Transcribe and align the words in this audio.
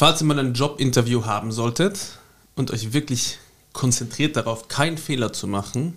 Falls 0.00 0.22
ihr 0.22 0.24
mal 0.24 0.38
ein 0.38 0.54
Jobinterview 0.54 1.26
haben 1.26 1.52
solltet 1.52 1.98
und 2.56 2.70
euch 2.70 2.94
wirklich 2.94 3.36
konzentriert 3.74 4.34
darauf, 4.34 4.66
keinen 4.68 4.96
Fehler 4.96 5.34
zu 5.34 5.46
machen, 5.46 5.94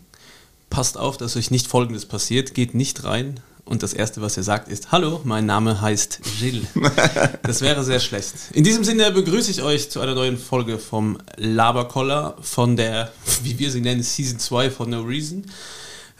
passt 0.69 0.97
auf, 0.97 1.15
dass 1.15 1.37
euch 1.37 1.51
nicht 1.51 1.67
Folgendes 1.67 2.05
passiert. 2.05 2.53
Geht 2.53 2.73
nicht 2.75 3.05
rein 3.05 3.39
und 3.63 3.81
das 3.81 3.93
Erste, 3.93 4.21
was 4.21 4.35
ihr 4.35 4.43
sagt, 4.43 4.67
ist 4.67 4.91
Hallo, 4.91 5.21
mein 5.23 5.45
Name 5.45 5.79
heißt 5.79 6.19
Gilles. 6.37 6.67
Das 7.43 7.61
wäre 7.61 7.81
sehr 7.85 8.01
schlecht. 8.01 8.33
In 8.51 8.65
diesem 8.65 8.83
Sinne 8.83 9.09
begrüße 9.09 9.49
ich 9.49 9.61
euch 9.61 9.89
zu 9.89 10.01
einer 10.01 10.15
neuen 10.15 10.37
Folge 10.37 10.79
vom 10.79 11.17
Laberkoller 11.37 12.35
von 12.41 12.75
der, 12.75 13.09
wie 13.43 13.57
wir 13.57 13.71
sie 13.71 13.79
nennen, 13.79 14.03
Season 14.03 14.37
2 14.37 14.69
von 14.69 14.89
No 14.89 14.99
Reason. 15.03 15.45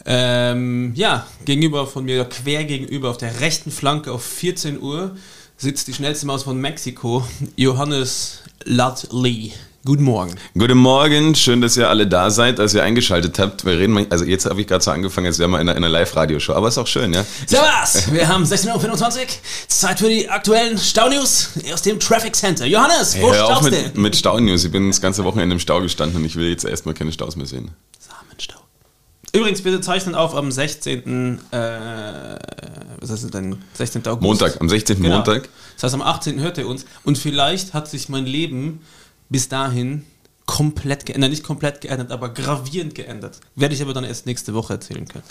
Ähm, 0.06 0.94
ja, 0.96 1.28
gegenüber 1.44 1.86
von 1.86 2.06
mir, 2.06 2.24
quer 2.24 2.64
gegenüber 2.64 3.10
auf 3.10 3.18
der 3.18 3.42
rechten 3.42 3.72
Flanke 3.72 4.14
auf 4.14 4.24
14 4.24 4.82
Uhr 4.82 5.18
sitzt 5.58 5.88
die 5.88 5.94
schnellste 5.94 6.26
Maus 6.26 6.44
von 6.44 6.58
Mexiko, 6.58 7.26
Johannes 7.56 8.40
Lee. 8.66 9.52
Guten 9.86 10.04
Morgen. 10.04 10.36
Guten 10.58 10.78
Morgen, 10.78 11.36
schön, 11.36 11.60
dass 11.60 11.76
ihr 11.76 11.90
alle 11.90 12.08
da 12.08 12.30
seid, 12.32 12.58
dass 12.58 12.74
ihr 12.74 12.84
eingeschaltet 12.84 13.38
habt. 13.38 13.66
Wir 13.66 13.78
reden, 13.78 14.08
also 14.10 14.24
jetzt 14.24 14.46
habe 14.46 14.62
ich 14.62 14.68
gerade 14.68 14.82
so 14.82 14.92
angefangen, 14.92 15.28
als 15.28 15.40
wären 15.40 15.52
wir 15.52 15.60
in 15.60 15.68
einer, 15.68 15.76
einer 15.76 15.90
Live-Radioshow, 15.90 16.54
aber 16.54 16.70
ist 16.70 16.78
auch 16.78 16.88
schön, 16.88 17.14
ja? 17.14 17.26
Servus, 17.46 18.10
wir 18.14 18.26
haben 18.30 18.46
16.25 18.46 18.72
Uhr, 18.72 19.28
Zeit 19.68 20.00
für 20.00 20.08
die 20.08 20.30
aktuellen 20.30 20.78
Staunews 20.78 21.50
aus 21.74 21.82
dem 21.82 22.00
Traffic 22.00 22.34
Center. 22.34 22.66
Johannes, 22.66 23.18
wo 23.20 23.30
hey, 23.30 23.38
hör 23.38 23.46
auf 23.46 23.52
staust 23.58 23.72
mit, 23.72 23.98
du? 23.98 24.00
mit 24.00 24.16
Staunews. 24.16 24.64
Ich 24.64 24.72
bin 24.72 24.88
das 24.88 25.02
ganze 25.02 25.26
Wochenende 25.26 25.54
im 25.54 25.60
Stau 25.60 25.82
gestanden 25.82 26.18
und 26.18 26.26
ich 26.26 26.38
will 26.38 26.48
jetzt 26.48 26.64
erstmal 26.64 26.94
keine 26.94 27.12
Staus 27.12 27.36
mehr 27.36 27.46
sehen. 27.46 27.72
Übrigens, 29.36 29.66
wir 29.66 29.82
zeichnen 29.82 30.14
auf 30.14 30.36
am 30.36 30.52
16. 30.52 31.40
Äh, 31.52 31.58
was 33.00 33.10
ist 33.10 33.24
es 33.24 33.32
denn? 33.32 33.58
16. 33.74 34.06
August. 34.06 34.22
Montag, 34.22 34.62
am 34.62 34.70
16. 34.70 35.02
Genau. 35.02 35.16
Montag. 35.16 35.50
Das 35.76 35.84
heißt, 35.84 35.96
am 35.96 36.04
18. 36.04 36.40
hört 36.40 36.60
ihr 36.60 36.68
uns. 36.68 36.86
Und 37.04 37.18
vielleicht 37.18 37.74
hat 37.74 37.90
sich 37.90 38.10
mein 38.10 38.28
Leben 38.28 38.82
bis 39.30 39.50
dahin 39.50 40.06
komplett 40.46 41.08
geändert. 41.08 41.32
Nicht 41.32 41.44
komplett 41.44 41.82
geändert, 41.82 42.12
aber 42.12 42.30
gravierend 42.30 42.94
geändert. 42.94 43.40
Werde 43.56 43.74
ich 43.74 43.82
aber 43.82 43.94
dann 43.94 44.04
erst 44.04 44.28
nächste 44.28 44.54
Woche 44.54 44.74
erzählen 44.74 45.08
können. 45.08 45.24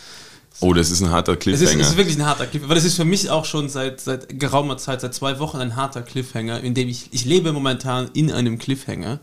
Oh, 0.59 0.75
das 0.75 0.91
ist 0.91 1.01
ein 1.01 1.11
harter 1.11 1.33
ist, 1.35 1.41
Cliffhanger. 1.41 1.81
es 1.81 1.91
ist 1.91 1.97
wirklich 1.97 2.17
ein 2.17 2.27
harter 2.27 2.47
Cliffhanger. 2.47 2.71
Weil 2.71 2.77
das 2.77 2.85
ist 2.85 2.97
für 2.97 3.05
mich 3.05 3.31
auch 3.31 3.45
schon 3.45 3.69
seit, 3.69 4.01
seit 4.01 4.39
geraumer 4.39 4.79
Zeit, 4.79 5.01
seit 5.01 5.15
zwei 5.15 5.39
Wochen 5.39 5.59
ein 5.59 5.77
harter 5.77 6.03
Cliffhanger, 6.03 6.61
in 6.61 6.75
dem 6.75 6.89
ich, 6.89 7.09
ich 7.13 7.25
lebe 7.25 7.53
momentan 7.53 8.11
in 8.15 8.33
einem 8.33 8.59
Cliffhanger. 8.59 9.21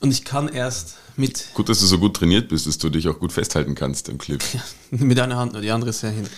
Und 0.00 0.10
ich 0.10 0.24
kann 0.24 0.48
erst 0.48 0.96
mit, 1.16 1.48
gut, 1.54 1.68
dass 1.68 1.80
du 1.80 1.86
so 1.86 1.98
gut 1.98 2.16
trainiert 2.16 2.48
bist, 2.48 2.66
dass 2.66 2.76
du 2.78 2.90
dich 2.90 3.08
auch 3.08 3.18
gut 3.18 3.32
festhalten 3.32 3.74
kannst 3.74 4.08
im 4.08 4.18
Cliff. 4.18 4.42
mit 4.90 5.18
einer 5.18 5.36
Hand, 5.36 5.52
nur 5.52 5.62
die 5.62 5.70
andere 5.70 5.90
ist 5.90 6.02
ja 6.02 6.10
hin. 6.10 6.28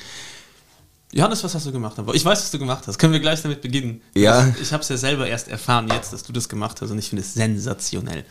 Johannes, 1.13 1.43
was 1.43 1.55
hast 1.55 1.67
du 1.67 1.73
gemacht? 1.73 1.97
Ich 2.13 2.25
weiß, 2.25 2.39
was 2.39 2.51
du 2.51 2.59
gemacht 2.59 2.85
hast. 2.87 2.99
Können 2.99 3.15
wir 3.15 3.21
gleich 3.21 3.41
damit 3.43 3.63
beginnen? 3.63 4.03
Ja. 4.15 4.49
Ich, 4.49 4.63
ich 4.63 4.73
habe 4.73 4.83
es 4.83 4.89
ja 4.91 4.97
selber 4.97 5.27
erst 5.27 5.49
erfahren 5.49 5.89
jetzt, 5.89 6.13
dass 6.13 6.23
du 6.23 6.33
das 6.33 6.49
gemacht 6.49 6.81
hast 6.83 6.91
und 6.91 6.99
ich 6.99 7.09
finde 7.09 7.23
es 7.23 7.35
sensationell. 7.35 8.25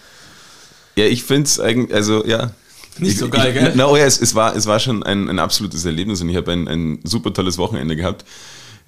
Ja, 0.96 1.06
ich 1.06 1.24
finde 1.24 1.44
es 1.44 1.60
eigentlich, 1.60 1.94
also 1.94 2.26
ja. 2.26 2.52
Nicht 3.00 3.14
ich, 3.14 3.18
so 3.18 3.30
geil, 3.30 3.54
ich, 3.54 3.60
gell? 3.60 3.74
Na, 3.76 3.88
oh 3.88 3.96
ja, 3.98 4.06
es, 4.06 4.22
es, 4.22 4.36
war, 4.36 4.56
es 4.56 4.68
war 4.68 4.80
schon 4.80 5.04
ein, 5.04 5.28
ein 5.28 5.40
absolutes 5.40 5.86
Erlebnis 5.86 6.22
und 6.22 6.30
ich 6.30 6.36
habe 6.36 6.52
ein, 6.52 6.68
ein 6.68 7.00
super 7.04 7.34
tolles 7.34 7.58
Wochenende 7.58 7.96
gehabt. 7.96 8.26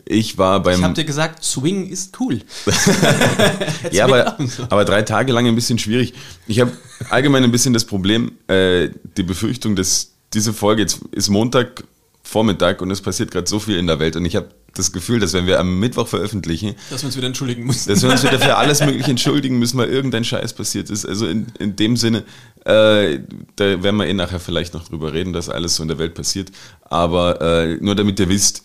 Ich 0.05 0.37
war 0.37 0.61
beim. 0.61 0.79
Ich 0.79 0.83
habe 0.83 0.93
dir 0.93 1.05
gesagt, 1.05 1.43
Swing 1.43 1.87
ist 1.89 2.19
cool. 2.19 2.41
Ja, 3.91 4.05
aber, 4.05 4.37
aber 4.69 4.85
drei 4.85 5.01
Tage 5.01 5.31
lang 5.31 5.47
ein 5.47 5.55
bisschen 5.55 5.79
schwierig. 5.79 6.13
Ich 6.47 6.59
habe 6.59 6.71
allgemein 7.09 7.43
ein 7.43 7.51
bisschen 7.51 7.73
das 7.73 7.85
Problem, 7.85 8.33
äh, 8.47 8.89
die 9.17 9.23
Befürchtung, 9.23 9.75
dass 9.75 10.11
diese 10.33 10.53
Folge 10.53 10.81
jetzt 10.81 11.01
ist 11.11 11.29
Montag 11.29 11.83
Vormittag 12.23 12.81
und 12.81 12.91
es 12.91 13.01
passiert 13.01 13.31
gerade 13.31 13.47
so 13.47 13.59
viel 13.59 13.77
in 13.77 13.88
der 13.88 13.99
Welt 13.99 14.15
und 14.15 14.25
ich 14.25 14.35
habe 14.35 14.49
das 14.75 14.91
Gefühl, 14.91 15.19
dass 15.19 15.33
wenn 15.33 15.47
wir 15.47 15.59
am 15.59 15.79
Mittwoch 15.79 16.07
veröffentlichen, 16.07 16.75
dass 16.91 17.01
wir 17.01 17.07
uns 17.07 17.17
wieder 17.17 17.27
entschuldigen 17.27 17.65
müssen. 17.65 17.89
dass 17.89 18.03
wir 18.03 18.09
uns 18.11 18.23
wieder 18.23 18.39
für 18.39 18.55
alles 18.55 18.81
Mögliche 18.85 19.09
entschuldigen 19.09 19.57
müssen, 19.57 19.77
weil 19.79 19.89
irgendein 19.89 20.23
Scheiß 20.23 20.53
passiert 20.53 20.91
ist. 20.91 21.05
Also 21.05 21.27
in, 21.27 21.47
in 21.57 21.75
dem 21.75 21.97
Sinne, 21.97 22.23
äh, 22.65 23.19
da 23.55 23.83
werden 23.83 23.97
wir 23.97 24.05
eh 24.05 24.13
nachher 24.13 24.39
vielleicht 24.39 24.75
noch 24.75 24.88
drüber 24.88 25.13
reden, 25.13 25.33
dass 25.33 25.49
alles 25.49 25.75
so 25.75 25.83
in 25.83 25.89
der 25.89 25.97
Welt 25.97 26.13
passiert. 26.13 26.51
Aber 26.83 27.41
äh, 27.41 27.77
nur 27.81 27.95
damit 27.95 28.19
ihr 28.19 28.29
wisst, 28.29 28.63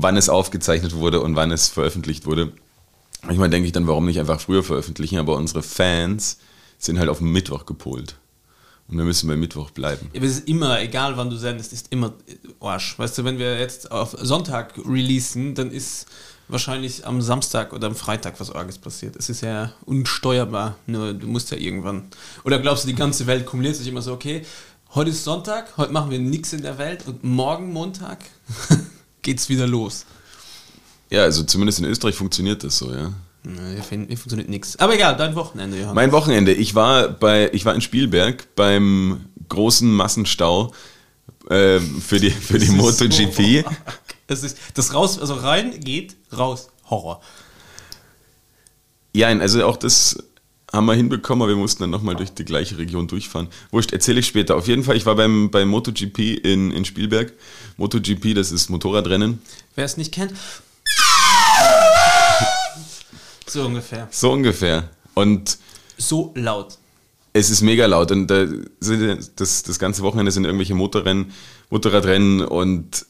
wann 0.00 0.16
es 0.16 0.28
aufgezeichnet 0.28 0.94
wurde 0.94 1.20
und 1.20 1.34
wann 1.34 1.50
es 1.50 1.68
veröffentlicht 1.68 2.24
wurde. 2.24 2.52
Manchmal 3.22 3.50
denke 3.50 3.66
ich 3.66 3.72
dann, 3.72 3.88
warum 3.88 4.06
nicht 4.06 4.20
einfach 4.20 4.40
früher 4.40 4.62
veröffentlichen, 4.62 5.18
aber 5.18 5.36
unsere 5.36 5.64
Fans 5.64 6.38
sind 6.78 7.00
halt 7.00 7.08
auf 7.08 7.20
Mittwoch 7.20 7.66
gepolt. 7.66 8.14
Und 8.86 8.96
wir 8.96 9.04
müssen 9.04 9.28
bei 9.28 9.36
Mittwoch 9.36 9.70
bleiben. 9.70 10.08
Aber 10.14 10.24
es 10.24 10.38
ist 10.38 10.48
immer, 10.48 10.80
egal 10.80 11.16
wann 11.16 11.30
du 11.30 11.36
sendest, 11.36 11.72
ist 11.72 11.88
immer 11.90 12.14
Arsch. 12.60 12.96
Weißt 12.96 13.18
du, 13.18 13.24
wenn 13.24 13.38
wir 13.38 13.58
jetzt 13.58 13.90
auf 13.90 14.16
Sonntag 14.20 14.74
releasen, 14.78 15.56
dann 15.56 15.72
ist 15.72 16.06
wahrscheinlich 16.46 17.04
am 17.04 17.20
Samstag 17.20 17.72
oder 17.72 17.88
am 17.88 17.96
Freitag 17.96 18.38
was 18.38 18.50
Orges 18.50 18.78
passiert. 18.78 19.16
Es 19.16 19.28
ist 19.28 19.40
ja 19.40 19.72
unsteuerbar, 19.84 20.76
nur 20.86 21.12
du 21.12 21.26
musst 21.26 21.50
ja 21.50 21.58
irgendwann. 21.58 22.04
Oder 22.44 22.60
glaubst 22.60 22.84
du, 22.84 22.88
die 22.88 22.94
ganze 22.94 23.26
Welt 23.26 23.46
kumuliert 23.46 23.74
sich 23.74 23.88
immer 23.88 24.00
so, 24.00 24.12
okay, 24.12 24.46
heute 24.94 25.10
ist 25.10 25.24
Sonntag, 25.24 25.76
heute 25.76 25.92
machen 25.92 26.12
wir 26.12 26.20
nichts 26.20 26.52
in 26.52 26.62
der 26.62 26.78
Welt 26.78 27.04
und 27.06 27.24
morgen 27.24 27.72
Montag 27.72 28.20
geht's 29.28 29.50
wieder 29.50 29.66
los. 29.66 30.06
Ja, 31.10 31.22
also 31.24 31.42
zumindest 31.42 31.78
in 31.80 31.84
Österreich 31.84 32.14
funktioniert 32.14 32.64
das 32.64 32.78
so, 32.78 32.90
ja. 32.94 33.12
Na, 33.44 33.60
Hier, 33.70 33.82
funktioniert 34.16 34.48
nichts. 34.48 34.78
Aber 34.78 34.94
egal, 34.94 35.16
dein 35.16 35.34
Wochenende, 35.34 35.78
Johann. 35.78 35.94
Mein 35.94 36.12
Wochenende, 36.12 36.52
ich 36.54 36.74
war 36.74 37.08
bei, 37.08 37.50
ich 37.52 37.64
war 37.66 37.74
in 37.74 37.82
Spielberg 37.82 38.54
beim 38.56 39.26
großen 39.50 39.90
Massenstau 39.90 40.72
äh, 41.50 41.78
für 41.80 42.18
die, 42.20 42.30
für 42.30 42.58
die 42.58 42.66
Das 42.66 42.74
MotoGP. 42.74 43.64
so- 43.64 43.70
Es 44.28 44.42
ist, 44.42 44.56
das 44.74 44.92
raus, 44.94 45.18
also 45.18 45.34
rein 45.34 45.78
geht, 45.80 46.16
raus, 46.36 46.68
Horror. 46.88 47.20
Ja, 49.14 49.28
also 49.28 49.64
auch 49.66 49.76
das 49.76 50.22
haben 50.72 50.86
wir 50.86 50.94
hinbekommen, 50.94 51.42
aber 51.42 51.50
wir 51.52 51.56
mussten 51.56 51.82
dann 51.82 51.90
nochmal 51.90 52.14
durch 52.14 52.32
die 52.34 52.44
gleiche 52.44 52.76
Region 52.78 53.08
durchfahren. 53.08 53.48
Wurscht, 53.70 53.92
erzähle 53.92 54.20
ich 54.20 54.26
später. 54.26 54.56
Auf 54.56 54.68
jeden 54.68 54.84
Fall, 54.84 54.96
ich 54.96 55.06
war 55.06 55.14
beim, 55.16 55.50
beim 55.50 55.68
MotoGP 55.68 56.18
in, 56.44 56.70
in 56.72 56.84
Spielberg. 56.84 57.32
MotoGP, 57.78 58.34
das 58.34 58.52
ist 58.52 58.68
Motorradrennen. 58.68 59.40
Wer 59.74 59.84
es 59.84 59.96
nicht 59.96 60.12
kennt. 60.12 60.32
So 63.46 63.64
ungefähr. 63.64 64.08
So 64.10 64.32
ungefähr. 64.32 64.90
Und 65.14 65.58
So 65.96 66.32
laut. 66.36 66.76
es 67.32 67.50
ist 67.50 67.62
mega 67.62 67.86
laut 67.86 68.10
und 68.10 68.26
da 68.28 68.46
sind 68.80 69.30
das, 69.36 69.62
das 69.62 69.78
ganze 69.78 70.02
Wochenende 70.02 70.30
sind 70.32 70.44
irgendwelche 70.44 70.74
Motorrennen, 70.74 71.32
Motorradrennen 71.70 72.42
und 72.42 73.06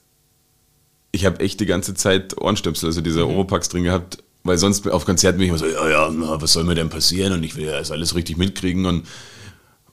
ich 1.10 1.24
habe 1.26 1.40
echt 1.40 1.58
die 1.60 1.66
ganze 1.66 1.94
Zeit 1.94 2.38
Ohrenstöpsel, 2.38 2.88
also 2.88 3.00
diese 3.00 3.26
Oropax 3.26 3.68
drin 3.68 3.84
gehabt, 3.84 4.22
weil 4.44 4.58
sonst 4.58 4.88
auf 4.88 5.04
Konzerten 5.04 5.38
bin 5.38 5.44
ich 5.44 5.48
immer 5.50 5.58
so, 5.58 5.66
ja, 5.66 5.88
ja, 5.88 6.10
na, 6.10 6.40
was 6.40 6.52
soll 6.52 6.64
mir 6.64 6.74
denn 6.74 6.88
passieren 6.88 7.32
und 7.32 7.42
ich 7.42 7.56
will 7.56 7.66
ja 7.66 7.78
das 7.78 7.90
alles 7.90 8.14
richtig 8.14 8.36
mitkriegen 8.36 8.86
und 8.86 9.06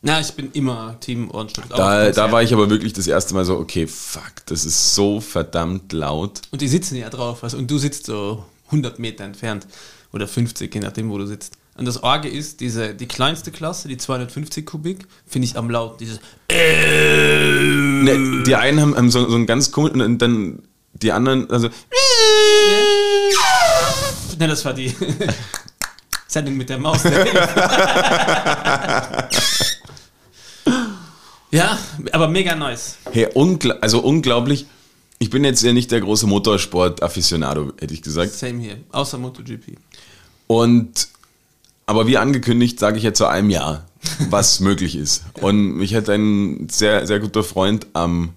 Na, 0.02 0.20
ich 0.20 0.32
bin 0.34 0.52
immer 0.54 0.98
Team 1.00 1.32
Ohrenstück. 1.32 1.66
da, 1.70 2.12
da 2.12 2.32
war 2.32 2.44
ich 2.44 2.54
aber 2.54 2.70
wirklich 2.70 2.94
das 2.94 3.08
erste 3.08 3.34
Mal 3.34 3.44
so, 3.44 3.58
okay, 3.58 3.88
fuck, 3.88 4.46
das 4.46 4.64
ist 4.64 4.94
so 4.96 5.20
verdammt 5.20 5.92
laut. 5.94 6.42
Und 6.52 6.62
die 6.62 6.68
sitzen 6.68 6.96
ja 6.96 7.10
drauf. 7.10 7.44
Also, 7.44 7.58
und 7.58 7.70
du 7.72 7.78
sitzt 7.80 8.06
so 8.06 8.46
100 8.68 9.00
Meter 9.00 9.24
entfernt. 9.24 9.66
Oder 10.14 10.28
50, 10.28 10.74
je 10.74 10.80
nachdem, 10.80 11.10
wo 11.10 11.18
du 11.18 11.26
sitzt. 11.26 11.58
Und 11.78 11.86
das 11.86 12.02
Orge 12.02 12.30
ist, 12.30 12.62
diese, 12.62 12.94
die 12.94 13.08
kleinste 13.08 13.52
Klasse, 13.52 13.90
die 13.90 13.98
250 13.98 14.66
Kubik, 14.66 15.08
finde 15.28 15.48
ich 15.48 15.58
am 15.58 15.70
laut. 15.70 16.00
Dieses. 16.00 16.22
Ne, 16.50 18.44
die 18.46 18.56
einen 18.56 18.80
haben, 18.80 18.96
haben 18.96 19.12
so, 19.12 19.30
so 19.30 19.36
ein 19.36 19.46
ganz 19.46 19.72
komisch 19.72 19.92
und 19.94 20.20
dann 20.20 20.60
die 20.94 21.12
anderen, 21.12 21.50
also 21.50 21.68
Ne, 24.38 24.48
das 24.48 24.66
war 24.66 24.74
die 24.74 24.94
Sendung 26.28 26.58
mit 26.58 26.70
der 26.70 26.78
Maus. 26.78 27.04
Der 27.04 27.26
ja, 31.52 31.78
aber 32.12 32.28
mega 32.28 32.56
nice. 32.56 32.98
Hey, 33.12 33.28
ungl 33.34 33.72
also 33.74 34.00
unglaublich. 34.00 34.66
Ich 35.20 35.30
bin 35.30 35.46
jetzt 35.46 35.64
ja 35.64 35.72
nicht 35.72 35.92
der 35.92 36.02
große 36.02 36.28
Motorsport-Afficionado, 36.28 37.72
hätte 37.80 37.94
ich 37.94 38.02
gesagt. 38.02 38.34
Same 38.34 38.62
hier. 38.62 38.78
Außer 38.92 39.18
MotoGP. 39.18 39.78
Und 40.48 41.08
aber 41.88 42.08
wie 42.08 42.18
angekündigt, 42.18 42.80
sage 42.80 42.98
ich 42.98 43.04
jetzt 43.04 43.18
zu 43.18 43.28
einem 43.28 43.50
Jahr, 43.50 43.86
was 44.30 44.60
möglich 44.60 44.96
ist. 44.96 45.24
Und 45.42 45.78
mich 45.78 45.94
hat 45.94 46.10
ein 46.10 46.68
sehr, 46.70 47.06
sehr 47.06 47.20
guter 47.20 47.44
Freund 47.44 47.88
am 47.94 48.34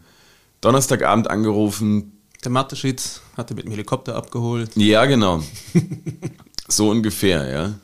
Donnerstagabend 0.61 1.31
angerufen. 1.31 2.18
Der 2.45 2.51
Mateschitz 2.53 3.21
hatte 3.37 3.55
mit 3.55 3.65
dem 3.65 3.71
Helikopter 3.73 4.15
abgeholt. 4.15 4.71
Ja, 4.77 5.05
genau. 5.07 5.43
so 6.69 6.91
ungefähr, 6.91 7.51
ja. 7.51 7.75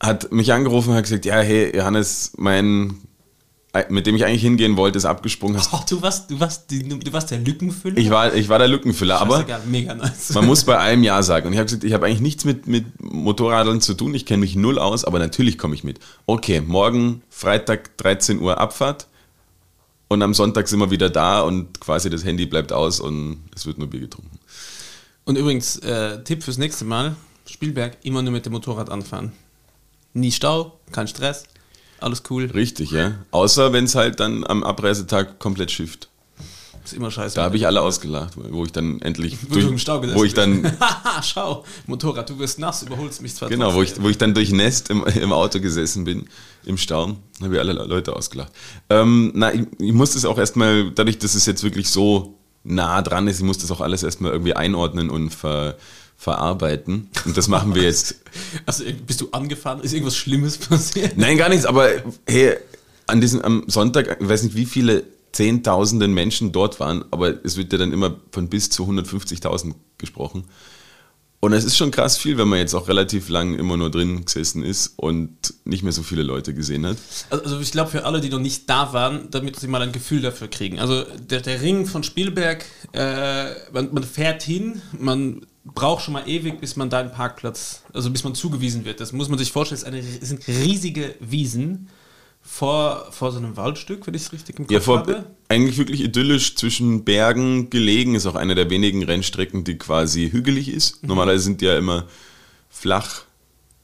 Hat 0.00 0.32
mich 0.32 0.52
angerufen 0.52 0.90
und 0.90 0.96
hat 0.96 1.04
gesagt, 1.04 1.24
ja, 1.24 1.40
hey, 1.40 1.76
Johannes, 1.76 2.32
mein, 2.36 2.96
mit 3.88 4.06
dem 4.06 4.16
ich 4.16 4.24
eigentlich 4.24 4.42
hingehen 4.42 4.76
wollte, 4.76 4.96
ist 4.98 5.04
abgesprungen. 5.04 5.56
Hast 5.58 5.70
Oh, 5.72 5.80
du 5.88 6.00
warst, 6.00 6.30
du 6.30 6.40
warst, 6.40 6.70
du 6.70 7.12
warst 7.12 7.30
der 7.30 7.38
Lückenfüller? 7.38 7.96
Ich 7.98 8.08
war, 8.08 8.34
ich 8.34 8.48
war 8.48 8.58
der 8.58 8.68
Lückenfüller, 8.68 9.20
aber 9.20 9.44
mega 9.66 9.94
nice. 9.94 10.32
man 10.32 10.46
muss 10.46 10.64
bei 10.64 10.78
einem 10.78 11.02
Ja 11.02 11.22
sagen. 11.22 11.46
Und 11.48 11.52
ich 11.52 11.58
habe 11.58 11.66
gesagt, 11.66 11.84
ich 11.84 11.92
habe 11.92 12.06
eigentlich 12.06 12.20
nichts 12.20 12.44
mit, 12.44 12.66
mit 12.66 12.86
Motorradern 13.02 13.80
zu 13.80 13.94
tun, 13.94 14.14
ich 14.14 14.24
kenne 14.26 14.40
mich 14.40 14.56
null 14.56 14.78
aus, 14.78 15.04
aber 15.04 15.18
natürlich 15.18 15.58
komme 15.58 15.74
ich 15.74 15.84
mit. 15.84 15.98
Okay, 16.26 16.60
morgen 16.60 17.22
Freitag 17.28 17.96
13 17.98 18.40
Uhr 18.40 18.58
Abfahrt 18.58 19.08
und 20.08 20.22
am 20.22 20.34
Sonntag 20.34 20.68
sind 20.68 20.80
wir 20.80 20.90
wieder 20.90 21.10
da 21.10 21.40
und 21.40 21.80
quasi 21.80 22.10
das 22.10 22.24
Handy 22.24 22.46
bleibt 22.46 22.72
aus 22.72 23.00
und 23.00 23.42
es 23.54 23.66
wird 23.66 23.78
nur 23.78 23.88
Bier 23.88 24.00
getrunken. 24.00 24.38
Und 25.24 25.36
übrigens, 25.36 25.76
äh, 25.78 26.22
Tipp 26.24 26.42
fürs 26.42 26.58
nächste 26.58 26.84
Mal, 26.84 27.16
Spielberg 27.46 27.96
immer 28.02 28.22
nur 28.22 28.32
mit 28.32 28.46
dem 28.46 28.52
Motorrad 28.52 28.90
anfahren. 28.90 29.32
Nie 30.12 30.32
Stau, 30.32 30.78
kein 30.92 31.08
Stress, 31.08 31.44
alles 31.98 32.22
cool. 32.30 32.46
Richtig, 32.46 32.90
ja. 32.90 33.14
Außer 33.30 33.72
wenn 33.72 33.84
es 33.84 33.94
halt 33.94 34.20
dann 34.20 34.44
am 34.44 34.62
Abreisetag 34.62 35.38
komplett 35.38 35.70
schifft. 35.70 36.08
Ist 36.84 36.92
immer 36.92 37.10
scheiße. 37.10 37.36
Da 37.36 37.44
habe 37.44 37.56
ich 37.56 37.66
alle 37.66 37.80
ausgelacht, 37.80 38.34
wo 38.36 38.64
ich 38.64 38.72
dann 38.72 39.00
endlich 39.00 39.38
Wo 39.48 39.54
du 39.54 39.68
im 39.68 39.78
Stau 39.78 40.00
gesessen 40.00 40.18
wo 40.18 40.24
ich 40.24 40.34
dann 40.34 40.70
schau, 41.22 41.64
Motorrad, 41.86 42.28
du 42.28 42.38
wirst 42.38 42.58
nass, 42.58 42.82
überholst 42.82 43.22
mich 43.22 43.34
zwar 43.34 43.48
genau, 43.48 43.74
wo 43.74 43.82
ich, 43.82 44.00
wo 44.02 44.08
ich 44.10 44.18
dann 44.18 44.34
durch 44.34 44.52
Nest 44.52 44.90
im, 44.90 45.04
im 45.04 45.32
Auto 45.32 45.60
gesessen 45.60 46.04
bin, 46.04 46.28
im 46.66 46.76
Stau, 46.76 47.16
habe 47.42 47.54
ich 47.54 47.60
alle 47.60 47.72
Leute 47.72 48.14
ausgelacht. 48.14 48.52
Ähm, 48.90 49.32
na, 49.34 49.52
ich, 49.54 49.62
ich 49.78 49.92
muss 49.92 50.12
das 50.12 50.26
auch 50.26 50.36
erstmal, 50.36 50.90
dadurch, 50.90 51.18
dass 51.18 51.34
es 51.34 51.46
jetzt 51.46 51.62
wirklich 51.62 51.88
so 51.88 52.38
nah 52.64 53.00
dran 53.02 53.28
ist, 53.28 53.38
ich 53.38 53.44
muss 53.44 53.58
das 53.58 53.70
auch 53.70 53.80
alles 53.80 54.02
erstmal 54.02 54.32
irgendwie 54.32 54.54
einordnen 54.54 55.08
und 55.08 55.30
ver, 55.30 55.76
verarbeiten. 56.16 57.08
Und 57.24 57.36
das 57.36 57.48
machen 57.48 57.74
wir 57.74 57.82
jetzt. 57.82 58.16
Also 58.66 58.84
bist 59.06 59.20
du 59.20 59.28
angefahren? 59.30 59.80
Ist 59.80 59.92
irgendwas 59.92 60.16
Schlimmes 60.16 60.58
passiert? 60.58 61.16
Nein, 61.16 61.36
gar 61.38 61.48
nichts, 61.48 61.66
aber 61.66 61.88
hey, 62.26 62.56
an 63.06 63.20
diesem 63.20 63.40
am 63.42 63.64
Sonntag, 63.68 64.18
ich 64.20 64.28
weiß 64.28 64.42
nicht, 64.42 64.56
wie 64.56 64.66
viele 64.66 65.04
Zehntausenden 65.34 66.14
Menschen 66.14 66.52
dort 66.52 66.80
waren, 66.80 67.04
aber 67.10 67.44
es 67.44 67.56
wird 67.56 67.72
ja 67.72 67.78
dann 67.78 67.92
immer 67.92 68.16
von 68.30 68.48
bis 68.48 68.70
zu 68.70 68.84
150.000 68.84 69.74
gesprochen. 69.98 70.44
Und 71.40 71.52
es 71.52 71.64
ist 71.64 71.76
schon 71.76 71.90
krass 71.90 72.16
viel, 72.16 72.38
wenn 72.38 72.48
man 72.48 72.58
jetzt 72.58 72.72
auch 72.72 72.88
relativ 72.88 73.28
lang 73.28 73.58
immer 73.58 73.76
nur 73.76 73.90
drin 73.90 74.24
gesessen 74.24 74.62
ist 74.62 74.94
und 74.96 75.52
nicht 75.66 75.82
mehr 75.82 75.92
so 75.92 76.02
viele 76.02 76.22
Leute 76.22 76.54
gesehen 76.54 76.86
hat. 76.86 76.96
Also 77.28 77.60
ich 77.60 77.70
glaube 77.70 77.90
für 77.90 78.06
alle, 78.06 78.22
die 78.22 78.30
noch 78.30 78.38
nicht 78.38 78.70
da 78.70 78.94
waren, 78.94 79.28
damit 79.30 79.60
sie 79.60 79.68
mal 79.68 79.82
ein 79.82 79.92
Gefühl 79.92 80.22
dafür 80.22 80.48
kriegen. 80.48 80.78
Also 80.78 81.02
der, 81.02 81.42
der 81.42 81.60
Ring 81.60 81.84
von 81.84 82.02
Spielberg, 82.02 82.64
äh, 82.92 83.50
man, 83.72 83.92
man 83.92 84.04
fährt 84.04 84.42
hin, 84.42 84.80
man 84.98 85.44
braucht 85.64 86.04
schon 86.04 86.14
mal 86.14 86.26
ewig, 86.26 86.60
bis 86.60 86.76
man 86.76 86.88
da 86.88 87.00
einen 87.00 87.12
Parkplatz, 87.12 87.82
also 87.92 88.10
bis 88.10 88.24
man 88.24 88.34
zugewiesen 88.34 88.86
wird. 88.86 89.00
Das 89.00 89.12
muss 89.12 89.28
man 89.28 89.38
sich 89.38 89.52
vorstellen, 89.52 89.94
es 89.94 90.28
sind 90.28 90.48
riesige 90.48 91.14
Wiesen 91.20 91.90
vor, 92.46 93.08
vor 93.10 93.32
so 93.32 93.38
einem 93.38 93.56
Waldstück, 93.56 94.06
wenn 94.06 94.14
ich 94.14 94.22
es 94.22 94.32
richtig 94.32 94.58
im 94.58 94.66
Kopf 94.66 94.72
Ja, 94.72 94.80
vor, 94.80 94.98
habe. 94.98 95.24
eigentlich 95.48 95.78
wirklich 95.78 96.02
idyllisch 96.02 96.54
zwischen 96.56 97.04
Bergen 97.04 97.70
gelegen, 97.70 98.14
ist 98.14 98.26
auch 98.26 98.34
eine 98.34 98.54
der 98.54 98.68
wenigen 98.70 99.02
Rennstrecken, 99.02 99.64
die 99.64 99.76
quasi 99.78 100.28
hügelig 100.30 100.68
ist. 100.68 101.02
Mhm. 101.02 101.08
Normalerweise 101.08 101.44
sind 101.44 101.60
die 101.60 101.66
ja 101.66 101.78
immer 101.78 102.04
flach, 102.70 103.22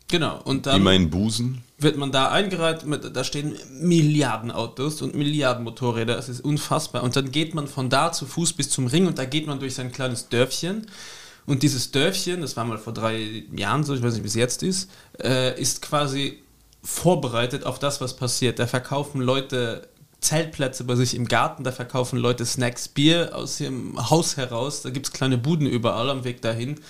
Genau, 0.08 0.40
und 0.42 0.66
wie 0.66 0.70
dann 0.70 0.82
mein 0.82 1.08
Busen. 1.08 1.62
wird 1.78 1.96
man 1.96 2.10
da 2.10 2.30
eingereiht, 2.32 2.84
mit, 2.84 3.14
da 3.14 3.22
stehen 3.22 3.54
Milliarden 3.80 4.50
Autos 4.50 5.02
und 5.02 5.14
Milliarden 5.14 5.62
Motorräder, 5.62 6.18
es 6.18 6.28
ist 6.28 6.40
unfassbar. 6.40 7.04
Und 7.04 7.14
dann 7.14 7.30
geht 7.30 7.54
man 7.54 7.68
von 7.68 7.88
da 7.88 8.10
zu 8.10 8.26
Fuß 8.26 8.54
bis 8.54 8.70
zum 8.70 8.88
Ring 8.88 9.06
und 9.06 9.18
da 9.18 9.24
geht 9.24 9.46
man 9.46 9.60
durch 9.60 9.74
sein 9.76 9.92
kleines 9.92 10.28
Dörfchen. 10.28 10.86
Und 11.46 11.62
dieses 11.62 11.92
Dörfchen, 11.92 12.40
das 12.40 12.56
war 12.56 12.64
mal 12.64 12.76
vor 12.78 12.92
drei 12.92 13.44
Jahren 13.54 13.84
so, 13.84 13.94
ich 13.94 14.02
weiß 14.02 14.14
nicht, 14.14 14.24
wie 14.24 14.28
es 14.28 14.34
jetzt 14.34 14.64
ist, 14.64 14.90
äh, 15.22 15.58
ist 15.60 15.80
quasi 15.80 16.38
vorbereitet 16.82 17.64
auf 17.64 17.78
das, 17.78 18.00
was 18.00 18.16
passiert. 18.16 18.58
Da 18.58 18.66
verkaufen 18.66 19.20
Leute 19.20 19.88
Zeltplätze 20.20 20.84
bei 20.84 20.96
sich 20.96 21.14
im 21.14 21.26
Garten, 21.26 21.64
da 21.64 21.72
verkaufen 21.72 22.18
Leute 22.18 22.44
Snacks, 22.44 22.88
Bier 22.88 23.30
aus 23.34 23.58
ihrem 23.60 24.10
Haus 24.10 24.36
heraus, 24.36 24.82
da 24.82 24.90
gibt 24.90 25.06
es 25.06 25.12
kleine 25.12 25.38
Buden 25.38 25.66
überall 25.66 26.10
am 26.10 26.24
Weg 26.24 26.42
dahin. 26.42 26.80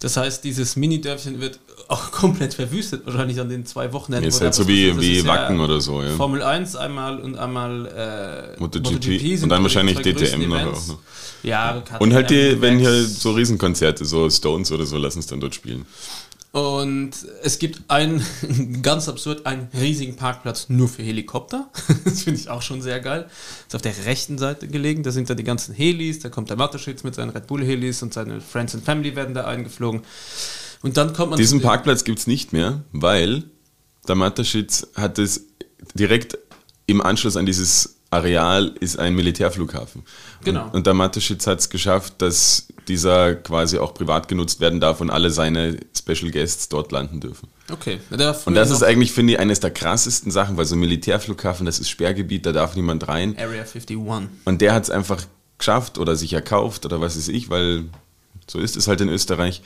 Das 0.00 0.16
heißt, 0.16 0.44
dieses 0.44 0.76
Mini-Dörfchen 0.76 1.40
wird 1.40 1.58
auch 1.88 2.10
komplett 2.12 2.54
verwüstet, 2.54 3.04
wahrscheinlich 3.06 3.40
an 3.40 3.48
den 3.48 3.66
zwei 3.66 3.92
Wochenenden. 3.92 4.28
Ist 4.28 4.40
halt 4.40 4.54
so 4.54 4.68
wie, 4.68 4.98
wie 5.00 5.16
ist 5.16 5.26
ja 5.26 5.32
Wacken 5.32 5.60
oder 5.60 5.80
so, 5.80 6.02
ja. 6.02 6.14
Formel 6.14 6.42
1 6.42 6.76
einmal 6.76 7.18
und 7.18 7.36
einmal 7.36 8.54
äh, 8.56 8.60
MotoGP. 8.60 9.20
sind 9.20 9.44
Und 9.44 9.48
dann 9.48 9.62
wahrscheinlich 9.62 9.98
DTM 9.98 10.48
noch 10.48 10.60
auch 10.60 10.86
noch. 10.86 10.98
Ja, 11.42 11.82
Und 12.00 12.12
halt 12.14 12.30
die, 12.30 12.60
wenn 12.60 12.78
hier 12.78 13.04
so 13.04 13.30
Riesenkonzerte, 13.30 14.04
so 14.04 14.28
Stones 14.28 14.70
oder 14.72 14.84
so, 14.84 14.98
lassen 14.98 15.20
es 15.20 15.26
dann 15.26 15.40
dort 15.40 15.54
spielen. 15.54 15.86
Und 16.50 17.10
es 17.42 17.58
gibt 17.58 17.82
einen, 17.88 18.24
ganz 18.82 19.08
absurd, 19.08 19.44
einen 19.44 19.68
riesigen 19.78 20.16
Parkplatz 20.16 20.68
nur 20.68 20.88
für 20.88 21.02
Helikopter. 21.02 21.68
Das 22.04 22.22
finde 22.22 22.40
ich 22.40 22.48
auch 22.48 22.62
schon 22.62 22.80
sehr 22.80 23.00
geil. 23.00 23.28
Ist 23.66 23.74
auf 23.74 23.82
der 23.82 24.06
rechten 24.06 24.38
Seite 24.38 24.66
gelegen. 24.66 25.02
Da 25.02 25.10
sind 25.10 25.28
da 25.28 25.34
die 25.34 25.44
ganzen 25.44 25.74
Helis. 25.74 26.20
Da 26.20 26.30
kommt 26.30 26.48
der 26.48 26.56
Matterschitz 26.56 27.02
mit 27.02 27.14
seinen 27.14 27.30
Red 27.30 27.46
Bull 27.46 27.62
Helis 27.62 28.02
und 28.02 28.14
seine 28.14 28.40
Friends 28.40 28.74
and 28.74 28.84
Family 28.84 29.14
werden 29.14 29.34
da 29.34 29.46
eingeflogen. 29.46 30.02
Und 30.82 30.96
dann 30.96 31.12
kommt 31.12 31.30
man 31.30 31.38
Diesen 31.38 31.60
Parkplatz 31.60 32.04
gibt 32.04 32.20
es 32.20 32.26
nicht 32.26 32.52
mehr, 32.52 32.82
weil 32.92 33.44
der 34.06 34.14
Mateschitz 34.14 34.86
hat 34.94 35.18
es 35.18 35.44
direkt 35.94 36.38
im 36.86 37.02
Anschluss 37.02 37.36
an 37.36 37.44
dieses 37.44 37.96
Areal 38.10 38.74
ist 38.80 38.98
ein 38.98 39.14
Militärflughafen. 39.14 40.02
Genau. 40.42 40.64
Und, 40.66 40.74
und 40.74 40.86
der 40.86 40.94
Mateschitz 40.94 41.46
hat 41.46 41.60
es 41.60 41.68
geschafft, 41.68 42.14
dass 42.18 42.68
dieser 42.88 43.34
quasi 43.34 43.78
auch 43.78 43.94
privat 43.94 44.28
genutzt 44.28 44.60
werden 44.60 44.80
darf 44.80 45.00
und 45.00 45.10
alle 45.10 45.30
seine 45.30 45.78
Special 45.96 46.30
Guests 46.30 46.68
dort 46.68 46.90
landen 46.92 47.20
dürfen. 47.20 47.48
Okay. 47.70 48.00
War 48.10 48.34
Und 48.46 48.54
das 48.54 48.70
ist 48.70 48.82
eigentlich, 48.82 49.12
finde 49.12 49.34
ich, 49.34 49.38
eines 49.38 49.60
der 49.60 49.70
krassesten 49.70 50.32
Sachen, 50.32 50.56
weil 50.56 50.64
so 50.64 50.74
ein 50.74 50.80
Militärflughafen, 50.80 51.66
das 51.66 51.78
ist 51.78 51.90
Sperrgebiet, 51.90 52.46
da 52.46 52.52
darf 52.52 52.76
niemand 52.76 53.06
rein. 53.08 53.36
Area 53.38 53.62
51. 53.62 53.98
Und 54.44 54.60
der 54.60 54.74
hat 54.74 54.84
es 54.84 54.90
einfach 54.90 55.22
geschafft 55.58 55.98
oder 55.98 56.16
sich 56.16 56.32
erkauft 56.32 56.86
oder 56.86 57.00
was 57.00 57.16
weiß 57.16 57.28
ich, 57.28 57.50
weil 57.50 57.84
so 58.46 58.58
ist 58.58 58.76
es 58.76 58.88
halt 58.88 59.00
in 59.00 59.08
Österreich, 59.08 59.62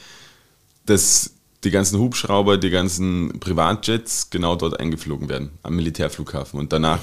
dass 0.87 1.35
die 1.65 1.71
ganzen 1.71 1.99
Hubschrauber, 1.99 2.59
die 2.59 2.71
ganzen 2.71 3.39
Privatjets 3.39 4.31
genau 4.31 4.57
dort 4.57 4.81
eingeflogen 4.81 5.29
werden, 5.29 5.51
am 5.63 5.77
Militärflughafen. 5.77 6.59
Und 6.59 6.73
danach 6.73 7.01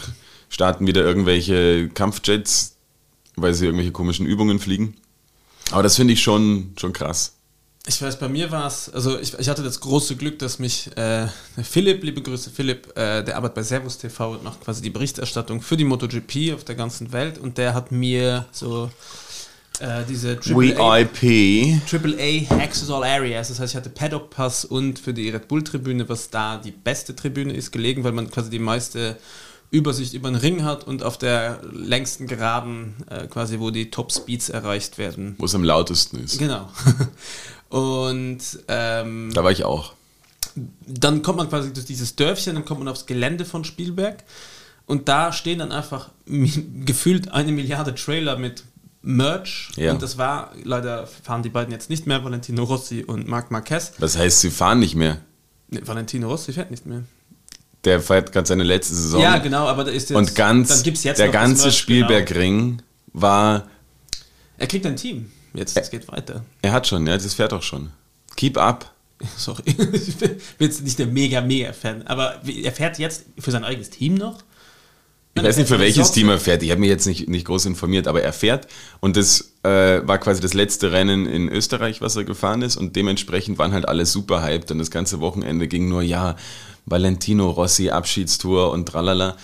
starten 0.50 0.86
wieder 0.86 1.04
irgendwelche 1.04 1.90
Kampfjets, 1.90 2.76
weil 3.36 3.54
sie 3.54 3.66
irgendwelche 3.66 3.94
komischen 3.94 4.26
Übungen 4.26 4.60
fliegen. 4.60 4.96
Aber 5.72 5.84
das 5.84 5.96
finde 5.96 6.14
ich 6.14 6.22
schon, 6.22 6.74
schon 6.80 6.94
krass. 6.94 7.34
Ich 7.88 8.02
weiß, 8.02 8.20
bei 8.20 8.28
mir 8.28 8.52
war 8.52 8.68
es, 8.68 8.90
also 8.90 9.18
ich, 9.18 9.34
ich 9.40 9.50
hatte 9.50 9.64
das 9.64 9.80
große 9.80 10.16
Glück, 10.16 10.38
dass 10.40 10.60
mich 10.60 10.96
äh, 10.96 11.28
Philipp, 11.64 12.04
liebe 12.04 12.22
Grüße 12.22 12.52
Philipp, 12.52 12.96
äh, 12.96 13.24
der 13.24 13.38
arbeitet 13.38 13.56
bei 13.56 13.64
Servus 13.64 13.98
TV 13.98 14.34
und 14.34 14.44
macht 14.44 14.62
quasi 14.62 14.82
die 14.82 14.90
Berichterstattung 14.90 15.62
für 15.62 15.78
die 15.78 15.86
MotoGP 15.86 16.54
auf 16.54 16.64
der 16.64 16.76
ganzen 16.76 17.12
Welt 17.14 17.38
und 17.38 17.58
der 17.58 17.74
hat 17.74 17.92
mir 17.92 18.46
so 18.52 18.92
äh, 19.80 20.04
diese 20.08 20.38
VIP. 20.38 21.82
AAA 21.92 22.62
Access 22.62 22.90
All 22.92 23.04
Areas, 23.04 23.48
das 23.48 23.60
heißt, 23.60 23.74
ich 23.74 23.78
hatte 23.78 23.90
Paddock 23.90 24.30
Pass 24.30 24.66
und 24.66 25.00
für 25.00 25.14
die 25.14 25.30
Red 25.30 25.48
Bull 25.48 25.64
Tribüne, 25.64 26.08
was 26.10 26.30
da 26.30 26.58
die 26.58 26.72
beste 26.72 27.16
Tribüne 27.16 27.54
ist, 27.54 27.72
gelegen, 27.72 28.04
weil 28.04 28.12
man 28.12 28.30
quasi 28.30 28.50
die 28.50 28.60
meiste 28.60 29.18
Übersicht 29.72 30.14
über 30.14 30.30
den 30.30 30.36
Ring 30.36 30.64
hat 30.64 30.86
und 30.88 31.04
auf 31.04 31.18
der 31.18 31.60
längsten 31.72 32.26
Geraden 32.28 32.96
äh, 33.10 33.28
quasi, 33.28 33.60
wo 33.60 33.70
die 33.70 33.92
Top 33.92 34.12
Speeds 34.12 34.50
erreicht 34.50 34.98
werden. 34.98 35.36
Wo 35.38 35.46
es 35.46 35.54
am 35.56 35.64
lautesten 35.64 36.18
ist. 36.24 36.40
Genau. 36.40 36.70
Und 37.70 38.40
ähm, 38.68 39.32
Da 39.34 39.44
war 39.44 39.52
ich 39.52 39.64
auch. 39.64 39.94
dann 40.88 41.22
kommt 41.22 41.38
man 41.38 41.50
quasi 41.50 41.72
durch 41.72 41.86
dieses 41.86 42.16
Dörfchen, 42.16 42.56
dann 42.56 42.66
kommt 42.66 42.80
man 42.80 42.88
aufs 42.88 43.06
Gelände 43.06 43.46
von 43.46 43.64
Spielberg 43.64 44.24
und 44.88 45.08
da 45.08 45.32
stehen 45.32 45.60
dann 45.60 45.72
einfach 45.72 46.10
gefühlt 46.26 47.32
eine 47.32 47.52
Milliarde 47.52 47.94
Trailer 47.94 48.38
mit 48.40 48.64
Merch 49.04 49.70
Ja. 49.76 49.92
und 49.92 50.02
das 50.02 50.18
war, 50.18 50.52
leider 50.64 51.06
fahren 51.06 51.44
die 51.44 51.50
beiden 51.50 51.72
jetzt 51.72 51.92
nicht 51.92 52.08
mehr, 52.08 52.24
Valentino 52.26 52.64
Rossi 52.64 53.04
und 53.04 53.28
Marc 53.28 53.52
Marquez. 53.52 53.92
Das 54.00 54.18
heißt, 54.18 54.40
sie 54.42 54.50
fahren 54.50 54.80
nicht 54.80 54.96
mehr. 54.96 55.20
Nee, 55.70 55.82
Valentino 55.86 56.28
Rossi 56.28 56.52
fährt 56.54 56.72
nicht 56.72 56.88
mehr. 56.88 57.04
Der 57.86 58.02
fährt 58.02 58.32
gerade 58.32 58.48
seine 58.48 58.64
letzte 58.64 58.94
Saison. 58.94 59.22
Ja, 59.22 59.38
genau, 59.38 59.68
aber 59.68 59.86
da 59.86 59.92
ist 59.92 60.10
jetzt, 60.10 60.18
Und 60.18 60.36
ganz, 60.36 60.84
der 60.84 61.30
ganze 61.30 61.72
Spielbergring 61.72 62.82
war, 63.14 63.60
Genau. 63.60 63.72
Er 64.60 64.68
kriegt 64.68 64.86
ein 64.86 64.98
Team. 64.98 65.32
Jetzt, 65.54 65.78
es 65.78 65.90
geht 65.90 66.08
weiter. 66.10 66.44
er 66.62 66.74
hat 66.74 66.86
schon, 66.86 67.08
ja, 67.08 67.18
das 67.18 67.34
fährt 67.34 67.54
auch 67.54 67.64
schon. 67.64 67.92
Keep 68.36 68.58
up. 68.58 68.94
Sorry, 69.38 69.64
ich 69.66 70.16
bin 70.18 70.38
jetzt 70.60 70.84
nicht 70.84 71.00
der 71.00 71.08
mega, 71.08 71.42
mega 71.42 71.74
Fan, 71.74 72.04
aber 72.04 72.42
er 72.46 72.72
fährt 72.72 73.00
jetzt 73.00 73.26
für 73.38 73.52
sein 73.52 73.64
eigenes 73.64 73.90
Team 73.90 74.16
noch. 74.16 74.44
Ich 75.36 75.44
weiß 75.44 75.58
nicht, 75.58 75.68
für 75.68 75.80
welches 75.80 76.12
Team 76.12 76.30
er 76.30 76.40
fährt. 76.40 76.64
Ich 76.64 76.72
habe 76.72 76.82
mich 76.82 76.90
jetzt 76.90 77.06
nicht, 77.06 77.30
nicht 77.30 77.46
groß 77.46 77.66
informiert, 77.66 78.08
aber 78.08 78.22
er 78.22 78.34
fährt. 78.34 78.68
Und 79.00 79.16
das 79.16 79.54
äh, 79.64 80.06
war 80.06 80.18
quasi 80.18 80.42
das 80.42 80.54
letzte 80.54 80.92
Rennen 80.92 81.26
in 81.26 81.48
Österreich, 81.48 82.02
was 82.02 82.16
er 82.18 82.26
gefahren 82.26 82.62
ist. 82.62 82.76
Und 82.76 82.96
dementsprechend 82.96 83.58
waren 83.58 83.72
halt 83.72 83.88
alle 83.88 84.06
super 84.06 84.42
hyped. 84.44 84.72
Und 84.72 84.80
das 84.80 84.92
ganze 84.92 85.22
Wochenende 85.22 85.68
ging 85.68 85.88
nur, 85.88 86.02
ja, 86.02 86.36
Valentino 86.90 87.50
Rossi, 87.50 87.90
Abschiedstour 87.90 88.72
und 88.72 88.88
tralala. 88.88 89.38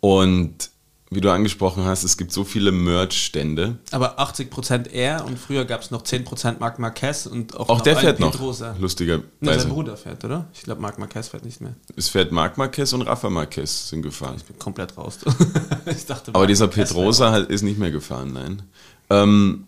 Und 0.00 0.70
wie 1.10 1.20
du 1.22 1.30
angesprochen 1.30 1.84
hast, 1.84 2.04
es 2.04 2.18
gibt 2.18 2.32
so 2.32 2.44
viele 2.44 2.70
Merch-Stände. 2.70 3.78
Aber 3.92 4.20
80% 4.20 4.90
er 4.90 5.24
und 5.24 5.38
früher 5.38 5.64
gab 5.64 5.80
es 5.80 5.90
noch 5.90 6.02
10% 6.02 6.56
Marc 6.60 6.78
Marquez 6.78 7.24
und 7.26 7.56
auch, 7.56 7.68
Auch 7.70 7.78
noch 7.78 7.80
der 7.80 7.96
fährt 7.96 8.20
noch. 8.20 8.32
Pedrosa. 8.32 8.76
Ne, 8.78 9.58
sein 9.58 9.68
Bruder 9.70 9.96
fährt, 9.96 10.22
oder? 10.24 10.48
Ich 10.52 10.62
glaube, 10.62 10.82
Marc 10.82 10.98
Marquez 10.98 11.28
fährt 11.28 11.46
nicht 11.46 11.62
mehr. 11.62 11.74
Es 11.96 12.10
fährt 12.10 12.30
Marc 12.30 12.58
Marquez 12.58 12.92
und 12.92 13.02
Rafa 13.02 13.30
Marquez 13.30 13.88
sind 13.88 14.02
gefahren. 14.02 14.34
Ich 14.36 14.44
bin 14.44 14.58
komplett 14.58 14.98
raus. 14.98 15.18
ich 15.86 16.04
dachte, 16.04 16.30
Aber 16.32 16.40
Marc 16.40 16.48
dieser 16.48 16.66
Marquez 16.66 16.88
Pedrosa 16.92 17.30
halt 17.30 17.48
ist 17.48 17.62
nicht 17.62 17.78
mehr 17.78 17.90
gefahren, 17.90 18.34
nein. 18.34 18.62
Ähm, 19.08 19.64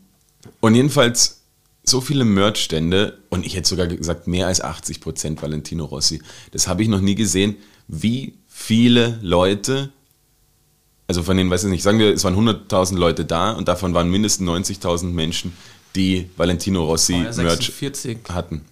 und 0.60 0.74
jedenfalls 0.74 1.39
so 1.84 2.00
viele 2.00 2.24
Merch-Stände 2.24 3.18
und 3.30 3.44
ich 3.46 3.56
hätte 3.56 3.68
sogar 3.68 3.86
gesagt 3.86 4.26
mehr 4.26 4.46
als 4.46 4.62
80% 4.62 5.40
Valentino 5.42 5.84
Rossi. 5.84 6.22
Das 6.52 6.68
habe 6.68 6.82
ich 6.82 6.88
noch 6.88 7.00
nie 7.00 7.14
gesehen, 7.14 7.56
wie 7.88 8.34
viele 8.46 9.18
Leute, 9.22 9.90
also 11.08 11.22
von 11.22 11.36
denen, 11.36 11.50
weiß 11.50 11.64
ich 11.64 11.70
nicht, 11.70 11.82
sagen 11.82 11.98
wir, 11.98 12.12
es 12.12 12.24
waren 12.24 12.36
100.000 12.36 12.96
Leute 12.96 13.24
da 13.24 13.52
und 13.52 13.68
davon 13.68 13.94
waren 13.94 14.10
mindestens 14.10 14.48
90.000 14.48 15.06
Menschen, 15.06 15.52
die 15.96 16.30
Valentino 16.36 16.84
Rossi 16.84 17.14
Merch 17.14 17.34
46. 17.34 18.18
hatten. 18.28 18.64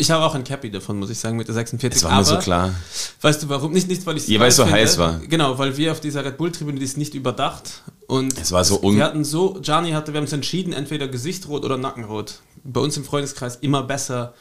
Ich 0.00 0.12
habe 0.12 0.24
auch 0.24 0.34
ein 0.36 0.44
Cappy 0.44 0.70
davon, 0.70 0.96
muss 1.00 1.10
ich 1.10 1.18
sagen, 1.18 1.36
mit 1.36 1.48
der 1.48 1.54
46. 1.56 1.96
Es 1.98 2.04
war 2.04 2.16
mir 2.16 2.24
so 2.24 2.38
klar. 2.38 2.72
Weißt 3.20 3.42
du 3.42 3.48
warum? 3.48 3.72
Nicht, 3.72 3.88
nicht 3.88 4.06
weil 4.06 4.16
ich 4.16 4.28
es 4.30 4.56
so 4.56 4.70
heiß 4.70 4.96
war. 4.96 5.18
Genau, 5.28 5.58
weil 5.58 5.76
wir 5.76 5.90
auf 5.90 5.98
dieser 6.00 6.24
Red 6.24 6.38
Bull-Tribüne, 6.38 6.78
die 6.78 6.84
ist 6.84 6.96
nicht 6.96 7.14
überdacht. 7.14 7.82
Und 8.06 8.38
Es 8.40 8.52
war 8.52 8.64
so 8.64 8.80
un- 8.80 8.96
Wir 8.96 9.04
hatten 9.04 9.24
so, 9.24 9.58
Gianni 9.60 9.90
hatte, 9.90 10.12
wir 10.12 10.18
haben 10.18 10.24
uns 10.24 10.32
entschieden, 10.32 10.72
entweder 10.72 11.08
Gesichtrot 11.08 11.64
oder 11.64 11.76
Nackenrot. 11.76 12.40
Bei 12.62 12.80
uns 12.80 12.96
im 12.96 13.04
Freundeskreis 13.04 13.56
immer 13.56 13.82
besser 13.82 14.34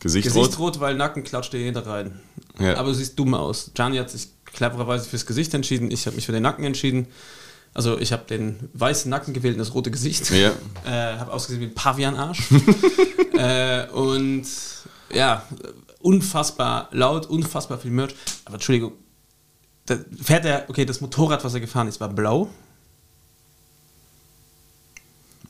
Gesicht, 0.00 0.28
rot. 0.34 0.44
Gesichtrot, 0.44 0.80
weil 0.80 0.94
Nacken 0.96 1.24
klatscht 1.24 1.54
dir 1.54 1.60
jeder 1.60 1.86
rein. 1.86 2.20
Ja. 2.58 2.76
Aber 2.76 2.88
du 2.90 2.94
siehst 2.94 3.18
dumm 3.18 3.32
aus. 3.32 3.70
Gianni 3.74 3.96
hat 3.96 4.10
sich 4.10 4.28
clevererweise 4.52 5.08
fürs 5.08 5.24
Gesicht 5.24 5.54
entschieden, 5.54 5.90
ich 5.90 6.04
habe 6.06 6.16
mich 6.16 6.26
für 6.26 6.32
den 6.32 6.42
Nacken 6.42 6.64
entschieden. 6.64 7.06
Also 7.72 7.98
ich 7.98 8.12
habe 8.12 8.24
den 8.28 8.68
weißen 8.74 9.08
Nacken 9.08 9.32
gewählt 9.32 9.54
und 9.54 9.60
das 9.60 9.72
rote 9.74 9.90
Gesicht. 9.90 10.30
Ja. 10.30 10.50
Äh, 10.84 11.18
habe 11.18 11.32
ausgesehen 11.32 11.62
wie 11.62 11.66
ein 11.66 11.74
Pavianarsch. 11.74 12.40
äh, 13.38 13.86
und 13.92 14.44
ja, 15.12 15.44
unfassbar 16.00 16.88
laut, 16.92 17.26
unfassbar 17.26 17.78
viel 17.78 17.90
Merch. 17.90 18.14
Aber 18.44 18.54
Entschuldigung, 18.54 18.92
da 19.86 19.98
fährt 20.22 20.44
er, 20.44 20.64
okay, 20.68 20.84
das 20.84 21.00
Motorrad, 21.00 21.44
was 21.44 21.54
er 21.54 21.60
gefahren 21.60 21.88
ist, 21.88 22.00
war 22.00 22.08
blau. 22.08 22.48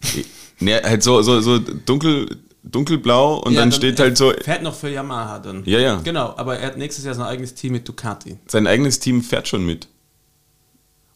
Ne, 0.63 0.79
halt 0.85 1.03
so, 1.03 1.23
so, 1.23 1.41
so 1.41 1.59
dunkel, 1.59 2.37
dunkelblau 2.63 3.39
und 3.39 3.55
Ja, 3.55 3.61
dann 3.61 3.73
steht 3.73 3.99
halt 3.99 4.19
so, 4.19 4.31
Fährt 4.43 4.63
noch 4.63 4.75
für 4.75 4.91
Yamaha 4.91 5.39
dann. 5.39 5.63
Ja, 5.65 5.79
ja. 5.79 5.97
Genau, 6.05 6.35
aber 6.37 6.59
er 6.59 6.67
hat 6.67 6.77
nächstes 6.77 7.05
Jahr 7.07 7.15
sein 7.15 7.25
eigenes 7.25 7.55
Team 7.55 7.73
mit 7.73 7.89
Ducati. 7.89 8.37
sein 8.47 8.67
eigenes 8.67 8.99
Team 9.01 9.23
fährt 9.23 9.49
schon 9.49 9.65
mit. 9.65 9.89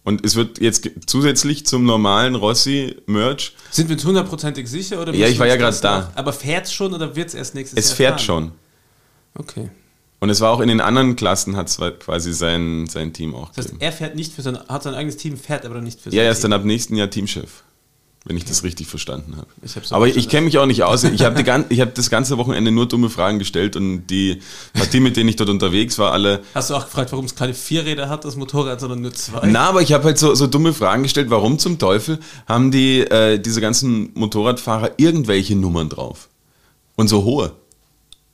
Und 0.04 0.24
es 0.24 0.36
wird 0.36 0.60
jetzt 0.60 0.88
zusätzlich 1.06 1.64
zum 1.66 1.84
normalen 1.86 2.34
Rossi-Merch, 2.34 3.54
Sind 3.70 3.88
wir 3.88 3.94
uns 3.96 4.04
hundertprozentig 4.04 4.68
sicher? 4.68 5.00
Oder 5.00 5.14
Ja, 5.14 5.26
ich 5.28 5.38
war 5.38 5.46
ja 5.46 5.56
das 5.56 5.80
da. 5.80 6.12
Aber 6.14 6.32
fährt 6.34 6.66
es 6.66 6.72
schon 6.74 6.92
oder 6.92 7.16
wird 7.16 7.28
es 7.28 7.34
erst 7.34 7.54
nächstes 7.54 7.78
es 7.78 7.88
Jahr 7.90 7.96
fährt 7.96 8.20
fahren? 8.20 8.24
schon. 8.24 8.52
Okay. 9.36 9.70
Und 10.20 10.30
es 10.30 10.40
war 10.40 10.50
auch 10.52 10.60
in 10.60 10.68
den 10.68 10.80
anderen 10.80 11.16
Klassen, 11.16 11.56
hat 11.56 11.68
es 11.68 11.78
quasi 12.00 12.32
sein, 12.32 12.86
sein 12.86 13.12
Team 13.12 13.34
auch 13.34 13.48
Das 13.48 13.58
heißt, 13.58 13.66
gegeben. 13.68 13.80
er 13.82 13.92
fährt 13.92 14.14
nicht 14.14 14.32
für 14.32 14.42
sein, 14.42 14.58
hat 14.68 14.82
sein 14.82 14.94
eigenes 14.94 15.16
Team, 15.16 15.36
fährt 15.36 15.64
aber 15.66 15.80
nicht 15.80 16.00
für 16.00 16.10
sein 16.10 16.18
Ja, 16.18 16.24
er 16.24 16.30
ist 16.32 16.40
Team. 16.40 16.50
dann 16.50 16.60
ab 16.60 16.66
nächsten 16.66 16.96
Jahr 16.96 17.10
Teamchef. 17.10 17.62
Wenn 18.26 18.38
ich 18.38 18.46
das 18.46 18.62
richtig 18.62 18.86
verstanden 18.86 19.36
habe. 19.36 19.48
Ich 19.60 19.72
so 19.72 19.94
Aber 19.94 20.08
ich 20.08 20.28
kenne 20.30 20.46
mich 20.46 20.56
auch 20.56 20.64
nicht 20.64 20.82
aus. 20.82 21.04
Ich 21.04 21.22
habe 21.24 21.44
hab 21.44 21.94
das 21.94 22.08
ganze 22.08 22.38
Wochenende 22.38 22.70
nur 22.70 22.88
dumme 22.88 23.10
Fragen 23.10 23.38
gestellt 23.38 23.76
und 23.76 24.06
die 24.06 24.40
Partie, 24.72 25.00
mit 25.00 25.18
denen 25.18 25.28
ich 25.28 25.36
dort 25.36 25.50
unterwegs 25.50 25.98
war, 25.98 26.12
alle. 26.12 26.40
Hast 26.54 26.70
du 26.70 26.74
auch 26.74 26.86
gefragt, 26.86 27.12
warum 27.12 27.26
es 27.26 27.34
keine 27.34 27.52
vier 27.52 27.84
Räder 27.84 28.08
hat, 28.08 28.24
das 28.24 28.36
Motorrad, 28.36 28.80
sondern 28.80 29.02
nur 29.02 29.12
zwei? 29.12 29.46
Na, 29.46 29.68
aber 29.68 29.82
ich 29.82 29.92
habe 29.92 30.04
halt 30.04 30.18
so, 30.18 30.34
so 30.34 30.46
dumme 30.46 30.72
Fragen 30.72 31.02
gestellt. 31.02 31.28
Warum 31.28 31.58
zum 31.58 31.78
Teufel 31.78 32.18
haben 32.46 32.70
die 32.70 33.00
äh, 33.00 33.38
diese 33.38 33.60
ganzen 33.60 34.10
Motorradfahrer 34.14 34.92
irgendwelche 34.96 35.54
Nummern 35.54 35.90
drauf? 35.90 36.30
Und 36.96 37.08
so 37.08 37.24
hohe? 37.24 37.52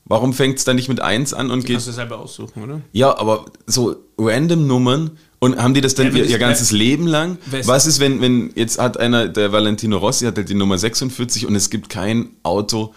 Warum 0.04 0.32
fängt 0.32 0.58
es 0.58 0.64
dann 0.64 0.76
nicht 0.76 0.88
mit 0.88 1.00
1 1.00 1.34
an 1.34 1.50
und 1.50 1.64
geht. 1.64 1.76
Kannst 1.76 1.86
du 1.86 1.92
selber 1.92 2.18
aussuchen, 2.18 2.62
oder? 2.62 2.80
Ja, 2.92 3.16
aber 3.16 3.44
so 3.66 3.96
random 4.18 4.66
Nummern 4.66 5.18
und 5.40 5.56
haben 5.60 5.74
die 5.74 5.80
das 5.80 5.94
dann 5.94 6.06
Ja, 6.14 6.18
ihr, 6.22 6.26
ihr 6.26 6.38
ganzes 6.38 6.70
Leben 6.70 7.06
lang? 7.06 7.38
Wer 7.46 7.60
ist- 7.60 7.66
Was 7.66 7.86
ist, 7.86 7.98
wenn, 7.98 8.20
wenn 8.20 8.52
jetzt 8.54 8.78
hat 8.78 8.98
einer, 8.98 9.26
der 9.28 9.50
Valentino 9.52 9.96
Rossi 9.98 10.24
hat 10.26 10.36
halt 10.36 10.48
die 10.48 10.54
Nummer 10.54 10.78
46 10.78 11.46
und 11.46 11.56
es 11.56 11.68
gibt 11.70 11.88
kein 11.88 12.30
Auto 12.44 12.94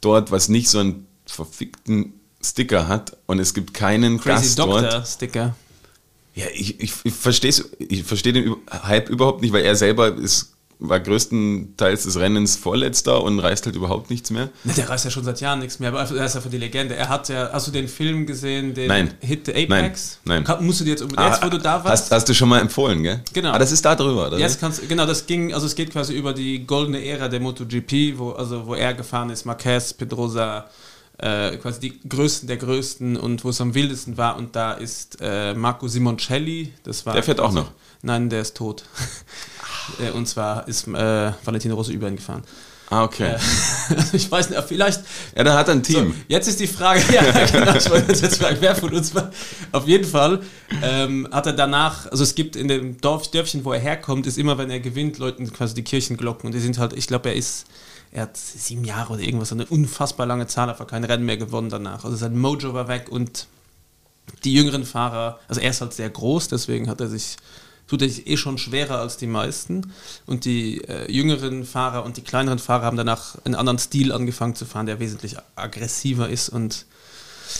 dort, 0.00 0.30
was 0.30 0.48
nicht 0.48 0.68
so 0.68 0.78
einen 0.78 1.06
verfickten 1.26 2.12
Sticker 2.44 2.86
hat 2.86 3.16
und 3.26 3.38
es 3.40 3.54
gibt 3.54 3.74
keinen 3.74 4.20
Crazy 4.20 4.42
Gast 4.46 4.58
dort. 4.58 4.84
Doctor 4.84 5.04
Sticker. 5.04 5.56
Ja, 6.34 6.44
ich, 6.54 6.78
ich, 6.80 6.92
ich 7.02 7.14
verstehe 7.14 7.50
ich 7.78 8.04
versteh 8.04 8.32
den 8.32 8.56
Hype 8.70 9.08
überhaupt 9.08 9.40
nicht, 9.40 9.52
weil 9.52 9.64
er 9.64 9.74
selber 9.74 10.14
ist, 10.14 10.52
war 10.78 11.00
größtenteils 11.00 12.04
des 12.04 12.18
Rennens 12.18 12.56
Vorletzter 12.56 13.22
und 13.22 13.38
reist 13.38 13.64
halt 13.64 13.76
überhaupt 13.76 14.10
nichts 14.10 14.30
mehr. 14.30 14.50
Na, 14.64 14.72
Der 14.74 14.88
reißt 14.88 15.06
ja 15.06 15.10
schon 15.10 15.24
seit 15.24 15.40
Jahren 15.40 15.60
nichts 15.60 15.78
mehr, 15.78 15.88
aber 15.88 16.00
er 16.00 16.26
ist 16.26 16.36
einfach 16.36 16.50
die 16.50 16.58
Legende. 16.58 16.94
Er 16.94 17.08
hat 17.08 17.28
ja, 17.30 17.48
hast 17.52 17.66
du 17.66 17.70
den 17.70 17.88
Film 17.88 18.26
gesehen, 18.26 18.74
den 18.74 18.88
Nein. 18.88 19.14
Hit 19.20 19.46
the 19.46 19.52
Apex? 19.52 20.18
Nein, 20.24 20.44
nein. 20.46 20.64
Musst 20.64 20.80
du 20.80 20.84
dir 20.84 20.90
jetzt, 20.90 21.02
unbedingt- 21.02 21.28
jetzt 21.30 21.42
wo 21.44 21.48
du 21.48 21.58
da 21.58 21.82
warst? 21.82 22.04
Hast, 22.04 22.12
hast 22.12 22.28
du 22.28 22.34
schon 22.34 22.48
mal 22.50 22.60
empfohlen, 22.60 23.02
gell? 23.02 23.22
Genau. 23.32 23.52
Ah, 23.52 23.58
das 23.58 23.72
ist 23.72 23.84
da 23.84 23.94
drüber, 23.94 24.26
oder? 24.26 24.38
Jetzt 24.38 24.60
kannst, 24.60 24.86
genau, 24.88 25.06
das 25.06 25.26
ging, 25.26 25.54
also 25.54 25.64
es 25.66 25.74
geht 25.74 25.90
quasi 25.92 26.12
über 26.14 26.34
die 26.34 26.66
goldene 26.66 27.02
Ära 27.04 27.28
der 27.28 27.40
MotoGP, 27.40 28.18
wo, 28.18 28.32
also 28.32 28.66
wo 28.66 28.74
er 28.74 28.92
gefahren 28.92 29.30
ist, 29.30 29.46
Marquez, 29.46 29.94
Pedrosa, 29.94 30.68
äh, 31.18 31.56
quasi 31.56 31.80
die 31.80 32.00
Größten 32.06 32.46
der 32.46 32.58
Größten 32.58 33.16
und 33.16 33.42
wo 33.44 33.48
es 33.48 33.60
am 33.62 33.74
wildesten 33.74 34.18
war 34.18 34.36
und 34.36 34.54
da 34.54 34.72
ist 34.72 35.16
äh, 35.22 35.54
Marco 35.54 35.88
Simoncelli, 35.88 36.74
das 36.84 37.06
war... 37.06 37.14
Der 37.14 37.22
fährt 37.22 37.40
auch 37.40 37.52
noch? 37.52 37.70
Nein, 38.02 38.28
der 38.28 38.42
ist 38.42 38.54
tot. 38.56 38.84
Äh, 40.00 40.10
und 40.10 40.26
zwar 40.26 40.66
ist 40.68 40.88
äh, 40.88 41.32
Valentino 41.44 41.74
Rossi 41.74 41.92
über 41.92 42.08
ihn 42.08 42.16
gefahren. 42.16 42.42
Ah, 42.88 43.02
okay. 43.02 43.34
ich 44.12 44.30
weiß 44.30 44.50
nicht, 44.50 44.62
vielleicht... 44.62 45.00
Ja, 45.36 45.42
dann 45.42 45.54
hat 45.54 45.66
er 45.68 45.74
ein 45.74 45.82
Team. 45.82 46.12
So, 46.12 46.14
jetzt 46.28 46.46
ist 46.46 46.60
die 46.60 46.68
Frage, 46.68 47.02
ja, 47.12 47.22
genau, 47.46 47.74
ich 47.74 47.90
wollte 47.90 48.12
jetzt 48.12 48.40
fragen, 48.40 48.58
wer 48.60 48.76
von 48.76 48.92
uns 48.92 49.12
war. 49.14 49.32
Auf 49.72 49.88
jeden 49.88 50.04
Fall 50.04 50.40
ähm, 50.82 51.26
hat 51.32 51.46
er 51.46 51.52
danach, 51.52 52.10
also 52.10 52.22
es 52.22 52.36
gibt 52.36 52.54
in 52.54 52.68
dem 52.68 53.00
Dorf, 53.00 53.28
Dörfchen, 53.30 53.64
wo 53.64 53.72
er 53.72 53.80
herkommt, 53.80 54.26
ist 54.26 54.38
immer, 54.38 54.56
wenn 54.56 54.70
er 54.70 54.78
gewinnt, 54.78 55.18
läuten 55.18 55.52
quasi 55.52 55.74
die 55.74 55.82
Kirchenglocken 55.82 56.46
und 56.46 56.52
die 56.52 56.60
sind 56.60 56.78
halt, 56.78 56.92
ich 56.92 57.08
glaube, 57.08 57.30
er 57.30 57.34
ist, 57.34 57.66
er 58.12 58.22
hat 58.22 58.36
sieben 58.36 58.84
Jahre 58.84 59.14
oder 59.14 59.22
irgendwas, 59.22 59.50
eine 59.50 59.66
unfassbar 59.66 60.26
lange 60.26 60.46
Zahl, 60.46 60.70
aber 60.70 60.86
kein 60.86 61.02
Rennen 61.02 61.24
mehr 61.24 61.38
gewonnen 61.38 61.70
danach. 61.70 62.04
Also 62.04 62.16
sein 62.16 62.38
Mojo 62.38 62.72
war 62.72 62.86
weg 62.86 63.08
und 63.10 63.48
die 64.44 64.54
jüngeren 64.54 64.84
Fahrer, 64.84 65.40
also 65.48 65.60
er 65.60 65.70
ist 65.70 65.80
halt 65.80 65.92
sehr 65.92 66.10
groß, 66.10 66.48
deswegen 66.48 66.88
hat 66.88 67.00
er 67.00 67.08
sich, 67.08 67.36
tut 67.86 68.02
er 68.02 68.08
sich 68.08 68.26
eh 68.26 68.36
schon 68.36 68.58
schwerer 68.58 68.98
als 68.98 69.16
die 69.16 69.26
meisten. 69.26 69.92
Und 70.26 70.44
die 70.44 70.82
äh, 70.84 71.10
jüngeren 71.10 71.64
Fahrer 71.64 72.04
und 72.04 72.16
die 72.16 72.22
kleineren 72.22 72.58
Fahrer 72.58 72.84
haben 72.84 72.96
danach 72.96 73.36
einen 73.44 73.54
anderen 73.54 73.78
Stil 73.78 74.12
angefangen 74.12 74.54
zu 74.54 74.64
fahren, 74.64 74.86
der 74.86 74.98
wesentlich 75.00 75.36
aggressiver 75.54 76.28
ist 76.28 76.48
und 76.48 76.86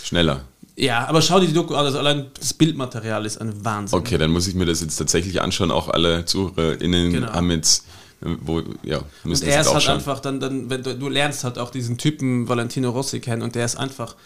Schneller. 0.05 0.43
ja, 0.77 1.07
aber 1.07 1.23
schau 1.23 1.39
dir 1.41 1.47
die 1.47 1.53
Doku 1.53 1.75
an, 1.75 1.85
also 1.87 1.99
allein 1.99 2.27
das 2.39 2.53
Bildmaterial 2.55 3.25
ist 3.25 3.41
ein 3.41 3.65
Wahnsinn. 3.65 3.99
Okay, 3.99 4.19
dann 4.19 4.31
muss 4.33 4.49
ich 4.49 4.55
mir 4.55 4.67
das 4.67 4.81
jetzt 4.81 4.97
tatsächlich 4.97 5.41
anschauen. 5.41 5.71
Auch 5.71 5.89
alle 5.89 6.25
ZuhörerInnen 6.25 7.13
Genau. 7.13 7.33
haben 7.33 7.51
jetzt, 7.53 7.85
äh, 8.21 8.27
wo, 8.41 8.63
ja, 8.83 9.01
Und 9.25 9.41
er 9.43 9.61
ist 9.61 9.73
halt 9.73 9.83
schauen. 9.83 9.95
einfach, 9.95 10.19
dann, 10.21 10.41
dann, 10.41 10.69
wenn 10.71 10.83
du, 10.83 10.95
du 10.97 11.09
lernst 11.09 11.45
halt 11.45 11.59
auch 11.59 11.71
diesen 11.71 11.99
Typen 11.99 12.49
Valentino 12.49 12.91
Rossi 12.91 13.21
kennen 13.21 13.43
und 13.43 13.55
der 13.55 13.65
ist 13.65 13.77
einfach, 13.77 14.17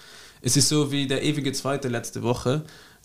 es 0.43 0.57
ist 0.57 0.71
so 0.71 0.91
wie 0.91 1.07
der 1.07 1.23
ewige 1.23 1.53
Zweite 1.53 1.89
letzte 1.89 2.23
Woche. 2.23 2.63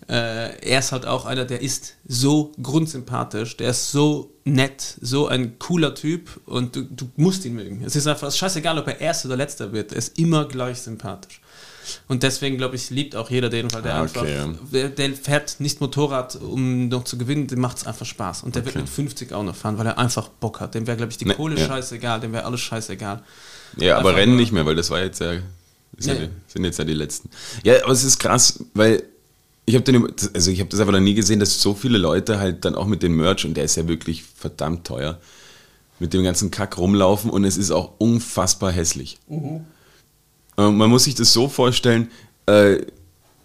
Äh, 0.08 0.60
er 0.70 0.80
ist 0.80 0.92
halt 0.92 1.06
auch 1.06 1.26
einer, 1.26 1.46
der 1.46 1.62
ist 1.62 1.96
so 2.08 2.52
grundsympathisch, 2.62 3.58
der 3.58 3.72
ist 3.72 3.92
so 3.92 4.32
nett, 4.44 4.98
so 5.02 5.28
ein 5.28 5.58
cooler 5.58 5.96
Typ 5.96 6.40
und 6.46 6.76
du, 6.76 6.84
du 6.84 7.10
musst 7.16 7.44
ihn 7.46 7.56
mögen. 7.56 7.82
Es 7.84 7.96
ist 7.96 8.06
einfach 8.06 8.32
scheißegal, 8.32 8.78
ob 8.78 8.88
er 8.88 9.02
Erster 9.02 9.30
oder 9.30 9.38
Letzter 9.38 9.72
wird, 9.74 9.92
er 9.94 9.98
ist 9.98 10.20
immer 10.20 10.46
gleich 10.48 10.80
sympathisch. 10.82 11.42
Und 12.08 12.24
deswegen, 12.24 12.58
glaube 12.58 12.76
ich, 12.76 12.90
liebt 12.90 13.16
auch 13.16 13.30
jeder 13.30 13.50
den, 13.50 13.72
weil 13.72 13.82
der 13.84 13.96
Ah, 13.96 14.02
einfach, 14.04 14.22
okay, 14.22 14.36
ja. 14.36 14.50
der, 14.72 14.90
der 14.90 15.14
fährt 15.14 15.60
nicht 15.60 15.82
Motorrad, 15.82 16.36
um 16.36 16.88
noch 16.88 17.04
zu 17.04 17.18
gewinnen, 17.18 17.46
dem 17.48 17.60
macht 17.60 17.78
es 17.78 17.86
einfach 17.88 18.06
Spaß. 18.08 18.42
Und 18.44 18.56
der 18.56 18.66
wird 18.66 18.76
Okay. 18.76 18.82
mit 18.84 18.90
50 18.90 19.34
auch 19.34 19.44
noch 19.44 19.56
fahren, 19.56 19.78
weil 19.78 19.86
er 19.88 19.98
einfach 20.00 20.30
Bock 20.30 20.60
hat. 20.62 20.74
Dem 20.74 20.88
wäre, 20.88 20.98
glaube 20.98 21.12
ich, 21.12 21.18
die 21.20 21.26
Ne, 21.26 21.36
Kohle 21.36 21.60
ja. 21.60 21.68
scheißegal, 21.68 22.20
dem 22.22 22.34
wäre 22.34 22.46
alles 22.46 22.62
scheißegal. 22.62 23.24
Ja, 23.78 23.98
aber 23.98 24.10
Einfach 24.10 24.20
Rennen 24.22 24.36
nicht 24.36 24.52
mehr, 24.52 24.66
weil 24.66 24.76
das 24.76 24.90
war 24.90 25.00
jetzt 25.00 25.20
ja, 25.22 25.34
ja 25.34 25.40
Nee. 26.00 26.14
die, 26.28 26.30
sind 26.48 26.66
jetzt 26.66 26.80
ja 26.80 26.86
die 26.86 26.94
letzten. 26.94 27.30
Ja, 27.64 27.76
aber 27.84 27.92
es 27.94 28.04
ist 28.04 28.18
krass, 28.18 28.64
weil 28.74 29.04
ich 29.66 29.76
habe 29.76 29.84
den, 29.84 30.08
also 30.34 30.52
ich 30.52 30.60
habe 30.60 30.70
das 30.70 30.80
einfach 30.80 30.94
noch 30.94 31.00
nie 31.00 31.14
gesehen, 31.16 31.40
dass 31.40 31.60
so 31.62 31.74
viele 31.74 31.98
Leute 31.98 32.40
halt 32.40 32.66
dann 32.66 32.76
auch 32.76 32.86
mit 32.86 33.02
dem 33.04 33.16
Merch 33.16 33.46
und 33.46 33.56
der 33.56 33.64
ist 33.64 33.76
ja 33.78 33.88
wirklich 33.88 34.24
verdammt 34.24 34.86
teuer, 34.86 35.20
mit 36.00 36.14
dem 36.14 36.24
ganzen 36.24 36.52
Kack 36.52 36.78
rumlaufen 36.78 37.30
und 37.32 37.44
es 37.46 37.58
ist 37.58 37.72
auch 37.72 37.94
unfassbar 37.98 38.72
hässlich. 38.72 39.18
Äh, 39.30 40.70
Man 40.70 40.90
muss 40.90 41.06
sich 41.06 41.16
das 41.16 41.34
so 41.34 41.48
vorstellen, 41.50 42.10
äh, 42.46 42.78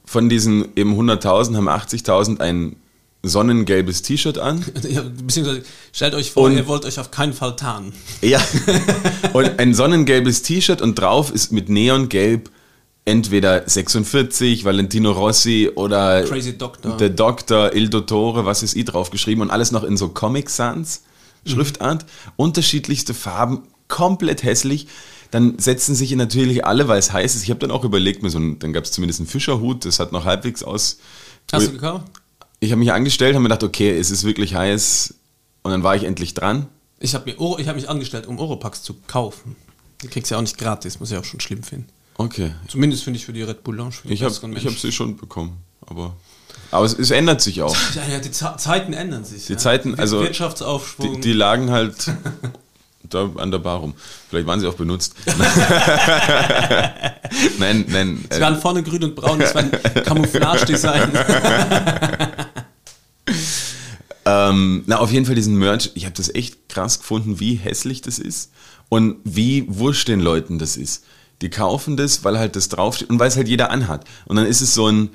von 0.04 0.28
diesen 0.28 0.68
eben 0.76 0.92
100.000 0.98 1.56
haben 1.56 1.68
80.000 1.68 2.40
ein 2.40 2.76
sonnengelbes 3.22 4.02
T-Shirt 4.02 4.38
an. 4.38 4.64
Ja, 4.88 5.02
beziehungsweise 5.02 5.62
stellt 5.92 6.14
euch 6.14 6.32
vor, 6.32 6.44
Und- 6.44 6.56
ihr 6.56 6.66
wollt 6.66 6.84
euch 6.84 6.98
auf 6.98 7.10
keinen 7.10 7.32
Fall 7.32 7.54
tarnen. 7.56 7.92
Ja. 8.20 8.40
Und 9.32 9.58
ein 9.60 9.72
sonnengelbes 9.74 10.42
T-Shirt 10.42 10.82
und 10.82 10.96
drauf 10.98 11.30
ist 11.32 11.52
mit 11.52 11.68
Neongelb 11.68 12.50
entweder 13.10 13.68
46, 13.68 14.64
Valentino 14.64 15.10
Rossi 15.10 15.70
oder 15.74 16.22
Crazy 16.22 16.56
Doctor. 16.56 16.96
der 16.96 17.10
Doktor, 17.10 17.74
Il 17.74 17.90
Dottore, 17.90 18.46
was 18.46 18.62
ist 18.62 18.76
I 18.76 18.84
draufgeschrieben 18.84 19.42
und 19.42 19.50
alles 19.50 19.72
noch 19.72 19.84
in 19.84 19.96
so 19.96 20.08
Comic 20.08 20.48
Sans 20.48 21.02
Schriftart, 21.44 22.06
unterschiedlichste 22.36 23.14
Farben, 23.14 23.62
komplett 23.88 24.42
hässlich. 24.42 24.88
Dann 25.30 25.58
setzen 25.58 25.94
sich 25.94 26.14
natürlich 26.14 26.64
alle, 26.64 26.88
weil 26.88 26.98
es 26.98 27.12
heiß 27.12 27.34
ist. 27.34 27.42
Ich 27.42 27.50
habe 27.50 27.60
dann 27.60 27.70
auch 27.70 27.84
überlegt, 27.84 28.22
mir 28.22 28.30
so 28.30 28.38
ein, 28.38 28.58
dann 28.58 28.72
gab 28.72 28.84
es 28.84 28.92
zumindest 28.92 29.20
einen 29.20 29.28
Fischerhut, 29.28 29.84
das 29.84 30.00
hat 30.00 30.12
noch 30.12 30.24
halbwegs 30.24 30.62
aus. 30.62 30.98
Hast 31.52 31.68
du 31.68 31.72
gekauft? 31.72 32.04
Ich 32.58 32.72
habe 32.72 32.78
mich 32.78 32.92
angestellt, 32.92 33.34
habe 33.34 33.42
mir 33.42 33.48
gedacht, 33.48 33.62
okay, 33.62 33.96
es 33.96 34.10
ist 34.10 34.24
wirklich 34.24 34.54
heiß. 34.54 35.14
Und 35.62 35.70
dann 35.70 35.82
war 35.82 35.96
ich 35.96 36.04
endlich 36.04 36.34
dran. 36.34 36.66
Ich 36.98 37.14
habe 37.14 37.30
hab 37.32 37.76
mich 37.76 37.88
angestellt, 37.88 38.26
um 38.26 38.38
Oropax 38.38 38.82
zu 38.82 38.94
kaufen. 39.06 39.56
Die 40.02 40.08
kriegst 40.08 40.30
ja 40.30 40.36
auch 40.36 40.42
nicht 40.42 40.58
gratis, 40.58 41.00
muss 41.00 41.10
ich 41.10 41.16
auch 41.16 41.24
schon 41.24 41.40
schlimm 41.40 41.62
finden. 41.62 41.88
Okay. 42.20 42.52
Zumindest 42.68 43.02
finde 43.04 43.18
ich 43.18 43.24
für 43.24 43.32
die 43.32 43.40
Red 43.42 43.64
Bull 43.64 43.76
Lounge. 43.76 43.94
Ich 44.04 44.22
habe 44.22 44.34
hab 44.34 44.78
sie 44.78 44.92
schon 44.92 45.16
bekommen, 45.16 45.56
aber, 45.86 46.14
aber 46.70 46.84
es, 46.84 46.92
es 46.92 47.10
ändert 47.10 47.40
sich 47.40 47.62
auch. 47.62 47.74
Ja, 47.94 48.02
ja, 48.12 48.18
die 48.18 48.30
Ze- 48.30 48.56
Zeiten 48.58 48.92
ändern 48.92 49.24
sich. 49.24 49.46
Die 49.46 49.56
Zeiten, 49.56 49.98
also 49.98 50.20
Wirtschaftsaufschwung. 50.20 51.14
Die, 51.14 51.20
die 51.22 51.32
lagen 51.32 51.70
halt 51.70 52.12
da 53.08 53.30
an 53.36 53.50
der 53.50 53.60
Bar 53.60 53.78
rum. 53.78 53.94
Vielleicht 54.28 54.46
waren 54.46 54.60
sie 54.60 54.66
auch 54.66 54.74
benutzt. 54.74 55.14
nein, 57.58 57.86
nein. 57.88 58.22
Sie 58.30 58.40
waren 58.42 58.60
vorne 58.60 58.82
grün 58.82 59.02
und 59.02 59.14
braun, 59.16 59.38
das 59.38 59.54
war 59.54 59.62
ein 59.62 59.70
Camouflage-Design. 60.04 61.12
ähm, 64.26 64.82
na, 64.86 64.98
auf 64.98 65.10
jeden 65.10 65.24
Fall 65.24 65.36
diesen 65.36 65.56
Merch. 65.56 65.90
Ich 65.94 66.04
habe 66.04 66.14
das 66.14 66.34
echt 66.34 66.68
krass 66.68 66.98
gefunden, 66.98 67.40
wie 67.40 67.54
hässlich 67.54 68.02
das 68.02 68.18
ist 68.18 68.52
und 68.90 69.16
wie 69.24 69.64
wurscht 69.68 70.08
den 70.08 70.20
Leuten 70.20 70.58
das 70.58 70.76
ist. 70.76 71.04
Die 71.42 71.50
kaufen 71.50 71.96
das, 71.96 72.24
weil 72.24 72.38
halt 72.38 72.56
das 72.56 72.68
draufsteht 72.68 73.10
und 73.10 73.18
weil 73.18 73.28
es 73.28 73.36
halt 73.36 73.48
jeder 73.48 73.70
anhat. 73.70 74.04
Und 74.26 74.36
dann 74.36 74.46
ist 74.46 74.60
es 74.60 74.74
so 74.74 74.88
ein, 74.88 75.10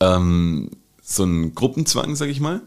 ähm, 0.00 0.70
so 1.02 1.24
ein 1.24 1.54
Gruppenzwang, 1.54 2.16
sag 2.16 2.28
ich 2.28 2.40
mal 2.40 2.62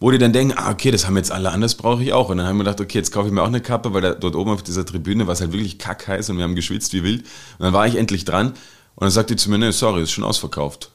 wo 0.00 0.10
die 0.10 0.18
dann 0.18 0.32
denken, 0.32 0.54
ah, 0.56 0.70
okay, 0.70 0.90
das 0.90 1.06
haben 1.06 1.16
jetzt 1.16 1.32
alle 1.32 1.50
an, 1.50 1.60
das 1.60 1.74
brauche 1.74 2.02
ich 2.02 2.12
auch. 2.12 2.28
Und 2.28 2.38
dann 2.38 2.46
haben 2.46 2.56
wir 2.56 2.64
gedacht, 2.64 2.80
okay, 2.80 2.98
jetzt 2.98 3.12
kaufe 3.12 3.26
ich 3.26 3.32
mir 3.32 3.42
auch 3.42 3.48
eine 3.48 3.60
Kappe, 3.60 3.92
weil 3.92 4.02
da, 4.02 4.12
dort 4.12 4.36
oben 4.36 4.52
auf 4.52 4.62
dieser 4.62 4.86
Tribüne 4.86 5.26
war 5.26 5.34
es 5.34 5.40
halt 5.40 5.52
wirklich 5.52 5.78
kackheiß 5.78 6.30
und 6.30 6.36
wir 6.36 6.44
haben 6.44 6.54
geschwitzt 6.54 6.92
wie 6.92 7.02
wild. 7.02 7.22
Und 7.22 7.64
dann 7.64 7.72
war 7.72 7.86
ich 7.86 7.96
endlich 7.96 8.24
dran 8.24 8.48
und 8.48 8.56
dann 9.00 9.10
sagte 9.10 9.34
die 9.34 9.42
zu 9.42 9.50
mir, 9.50 9.58
nee, 9.58 9.70
sorry, 9.72 10.02
ist 10.02 10.12
schon 10.12 10.24
ausverkauft. 10.24 10.90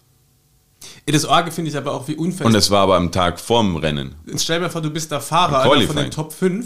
Das 1.06 1.26
Orge 1.26 1.52
finde 1.52 1.70
ich 1.70 1.78
aber 1.78 1.94
auch 1.94 2.08
wie 2.08 2.16
unfair. 2.16 2.46
Und 2.46 2.56
es 2.56 2.72
war 2.72 2.82
aber 2.82 2.96
am 2.96 3.12
Tag 3.12 3.40
vorm 3.40 3.76
Rennen. 3.76 4.16
Jetzt 4.26 4.44
stell 4.44 4.62
dir 4.62 4.70
vor, 4.70 4.82
du 4.82 4.90
bist 4.90 5.12
der 5.12 5.20
Fahrer 5.20 5.62
einer 5.62 5.88
von 5.88 5.96
den 5.98 6.12
Top 6.12 6.32
5 6.32 6.66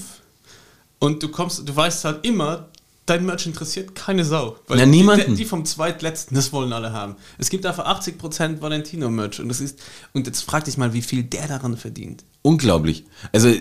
und 1.00 1.24
du 1.24 1.30
kommst, 1.30 1.68
du 1.68 1.76
weißt 1.76 2.06
halt 2.06 2.26
immer, 2.26 2.68
dein 3.08 3.26
Merch 3.26 3.48
interessiert 3.48 3.96
keine 3.96 4.24
Sau. 4.24 4.58
Weil 4.68 4.80
ja, 4.80 4.86
niemanden. 4.86 5.32
Die, 5.32 5.38
die, 5.38 5.46
vom 5.46 5.66
Zweitletzten, 5.66 6.36
das 6.36 6.54
wollen 6.54 6.72
alle 6.74 6.94
haben. 6.94 7.16
Es 7.40 7.50
gibt 7.50 7.66
dafür 7.66 7.88
80% 7.88 8.62
Valentino-Merch 8.62 9.40
und 9.40 9.50
das 9.50 9.60
ist, 9.60 9.80
und 10.14 10.28
jetzt 10.28 10.44
frag 10.44 10.66
dich 10.66 10.78
mal, 10.78 10.94
wie 10.94 11.02
viel 11.02 11.24
der 11.24 11.48
daran 11.48 11.78
verdient. 11.78 12.24
Unglaublich. 12.44 13.06
Also 13.32 13.52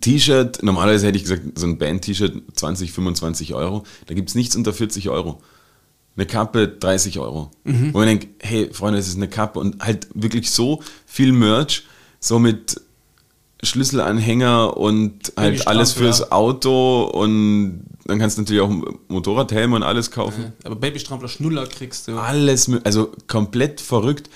T-Shirt, 0.00 0.62
normalerweise 0.62 1.06
hätte 1.06 1.18
ich 1.18 1.24
gesagt, 1.24 1.42
so 1.56 1.66
ein 1.66 1.78
Band-T-Shirt 1.78 2.42
20, 2.54 2.92
25 2.92 3.54
Euro. 3.54 3.84
Da 4.06 4.14
gibt 4.14 4.30
es 4.30 4.34
nichts 4.34 4.56
unter 4.56 4.72
40 4.72 5.08
Euro. 5.10 5.40
Eine 6.16 6.26
Kappe 6.26 6.68
30 6.68 7.18
Euro. 7.18 7.50
Mhm. 7.64 7.92
Wo 7.92 7.98
man 7.98 8.08
denkt, 8.08 8.28
hey 8.40 8.72
Freunde, 8.72 8.98
es 8.98 9.08
ist 9.08 9.16
eine 9.16 9.28
Kappe 9.28 9.60
und 9.60 9.84
halt 9.84 10.08
wirklich 10.14 10.50
so 10.50 10.82
viel 11.06 11.32
Merch, 11.32 11.84
so 12.20 12.38
mit 12.38 12.80
Schlüsselanhänger 13.62 14.76
und 14.76 15.32
halt 15.36 15.66
alles 15.66 15.92
fürs 15.92 16.30
Auto 16.32 17.04
und 17.04 17.84
dann 18.04 18.18
kannst 18.18 18.36
du 18.36 18.42
natürlich 18.42 18.62
auch 18.62 18.70
Motorradhelme 19.08 19.76
und 19.76 19.82
alles 19.82 20.10
kaufen. 20.10 20.42
Ja, 20.42 20.52
aber 20.64 20.76
Babystrampler 20.76 21.28
Schnuller 21.28 21.66
kriegst 21.66 22.08
du. 22.08 22.18
Alles, 22.18 22.70
also 22.84 23.12
komplett 23.26 23.80
verrückt. 23.80 24.28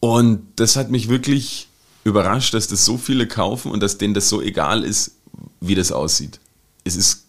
Und 0.00 0.46
das 0.56 0.76
hat 0.76 0.90
mich 0.90 1.08
wirklich 1.08 1.68
überrascht, 2.04 2.54
dass 2.54 2.68
das 2.68 2.84
so 2.84 2.96
viele 2.96 3.28
kaufen 3.28 3.70
und 3.70 3.80
dass 3.80 3.98
denen 3.98 4.14
das 4.14 4.28
so 4.28 4.40
egal 4.40 4.84
ist, 4.84 5.12
wie 5.60 5.74
das 5.74 5.92
aussieht. 5.92 6.40
Es 6.84 6.96
ist 6.96 7.26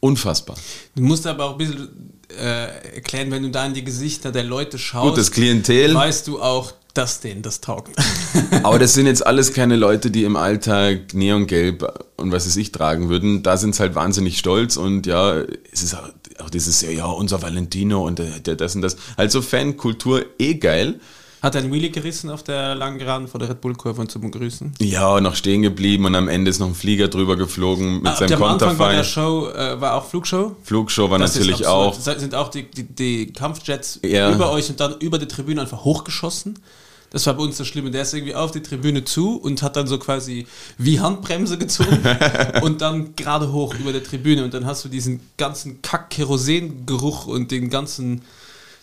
unfassbar. 0.00 0.56
Du 0.94 1.02
musst 1.02 1.26
aber 1.26 1.46
auch 1.46 1.52
ein 1.52 1.58
bisschen 1.58 1.88
äh, 2.28 2.94
erklären, 2.94 3.30
wenn 3.30 3.42
du 3.42 3.50
da 3.50 3.64
in 3.66 3.74
die 3.74 3.84
Gesichter 3.84 4.30
der 4.30 4.44
Leute 4.44 4.78
schaust. 4.78 5.08
Gut, 5.08 5.18
das 5.18 5.30
Klientel. 5.30 5.94
Weißt 5.94 6.28
du 6.28 6.40
auch, 6.40 6.74
dass 6.94 7.20
denen 7.20 7.42
das 7.42 7.60
taugt. 7.60 7.96
Aber 8.62 8.78
das 8.78 8.94
sind 8.94 9.06
jetzt 9.06 9.26
alles 9.26 9.52
keine 9.52 9.76
Leute, 9.76 10.10
die 10.10 10.24
im 10.24 10.36
Alltag 10.36 11.14
Neongelb 11.14 12.06
und 12.16 12.32
was 12.32 12.46
weiß 12.46 12.56
ich 12.56 12.72
tragen 12.72 13.08
würden. 13.08 13.42
Da 13.42 13.56
sind 13.56 13.74
sie 13.74 13.80
halt 13.80 13.94
wahnsinnig 13.94 14.38
stolz 14.38 14.76
und 14.76 15.06
ja, 15.06 15.40
es 15.72 15.82
ist 15.82 15.94
auch, 15.94 16.08
auch 16.38 16.50
dieses, 16.50 16.82
ja, 16.82 17.06
unser 17.06 17.42
Valentino 17.42 18.06
und 18.06 18.18
der, 18.18 18.40
der 18.40 18.56
das 18.56 18.74
und 18.74 18.82
das. 18.82 18.96
Also 19.16 19.42
Fankultur 19.42 20.24
eh 20.38 20.54
geil. 20.54 21.00
Hat 21.42 21.54
er 21.54 21.62
einen 21.62 21.72
Wheelie 21.72 21.90
gerissen 21.90 22.28
auf 22.28 22.42
der 22.42 22.74
langen 22.74 22.98
Geraden 22.98 23.26
vor 23.26 23.38
der 23.38 23.48
Red 23.48 23.60
Bull-Kurve 23.60 24.00
und 24.00 24.10
zum 24.10 24.22
Begrüßen? 24.22 24.74
Ja, 24.80 25.20
noch 25.20 25.34
stehen 25.34 25.62
geblieben 25.62 26.04
und 26.04 26.14
am 26.14 26.28
Ende 26.28 26.50
ist 26.50 26.58
noch 26.58 26.66
ein 26.66 26.74
Flieger 26.74 27.08
drüber 27.08 27.36
geflogen 27.36 28.02
mit 28.02 28.12
ah, 28.12 28.16
seinem 28.16 28.38
Konterfei. 28.38 28.64
Am 28.66 28.70
Anfang 28.70 28.90
der 28.96 29.04
Show 29.04 29.48
äh, 29.48 29.80
war 29.80 29.94
auch 29.94 30.04
Flugshow? 30.04 30.56
Flugshow 30.62 31.08
war 31.10 31.18
das 31.18 31.34
natürlich 31.34 31.66
auch. 31.66 31.94
Sind 31.94 32.34
auch 32.34 32.48
die, 32.48 32.70
die, 32.70 32.84
die 32.84 33.32
Kampfjets 33.32 34.00
ja. 34.04 34.30
über 34.30 34.52
euch 34.52 34.68
und 34.68 34.80
dann 34.80 34.96
über 34.98 35.18
die 35.18 35.28
Tribüne 35.28 35.62
einfach 35.62 35.84
hochgeschossen. 35.84 36.58
Das 37.10 37.26
war 37.26 37.34
bei 37.34 37.42
uns 37.42 37.56
das 37.56 37.66
Schlimme. 37.66 37.90
Der 37.90 38.02
ist 38.02 38.14
irgendwie 38.14 38.34
auf 38.34 38.52
die 38.52 38.62
Tribüne 38.62 39.04
zu 39.04 39.36
und 39.36 39.62
hat 39.62 39.76
dann 39.76 39.88
so 39.88 39.98
quasi 39.98 40.46
wie 40.78 41.00
Handbremse 41.00 41.58
gezogen 41.58 42.00
und 42.62 42.80
dann 42.80 43.16
gerade 43.16 43.50
hoch 43.52 43.74
über 43.74 43.92
der 43.92 44.04
Tribüne. 44.04 44.44
Und 44.44 44.54
dann 44.54 44.64
hast 44.64 44.84
du 44.84 44.88
diesen 44.88 45.20
ganzen 45.36 45.82
Kack-Kerosengeruch 45.82 47.26
und 47.26 47.50
den 47.50 47.68
ganzen, 47.68 48.22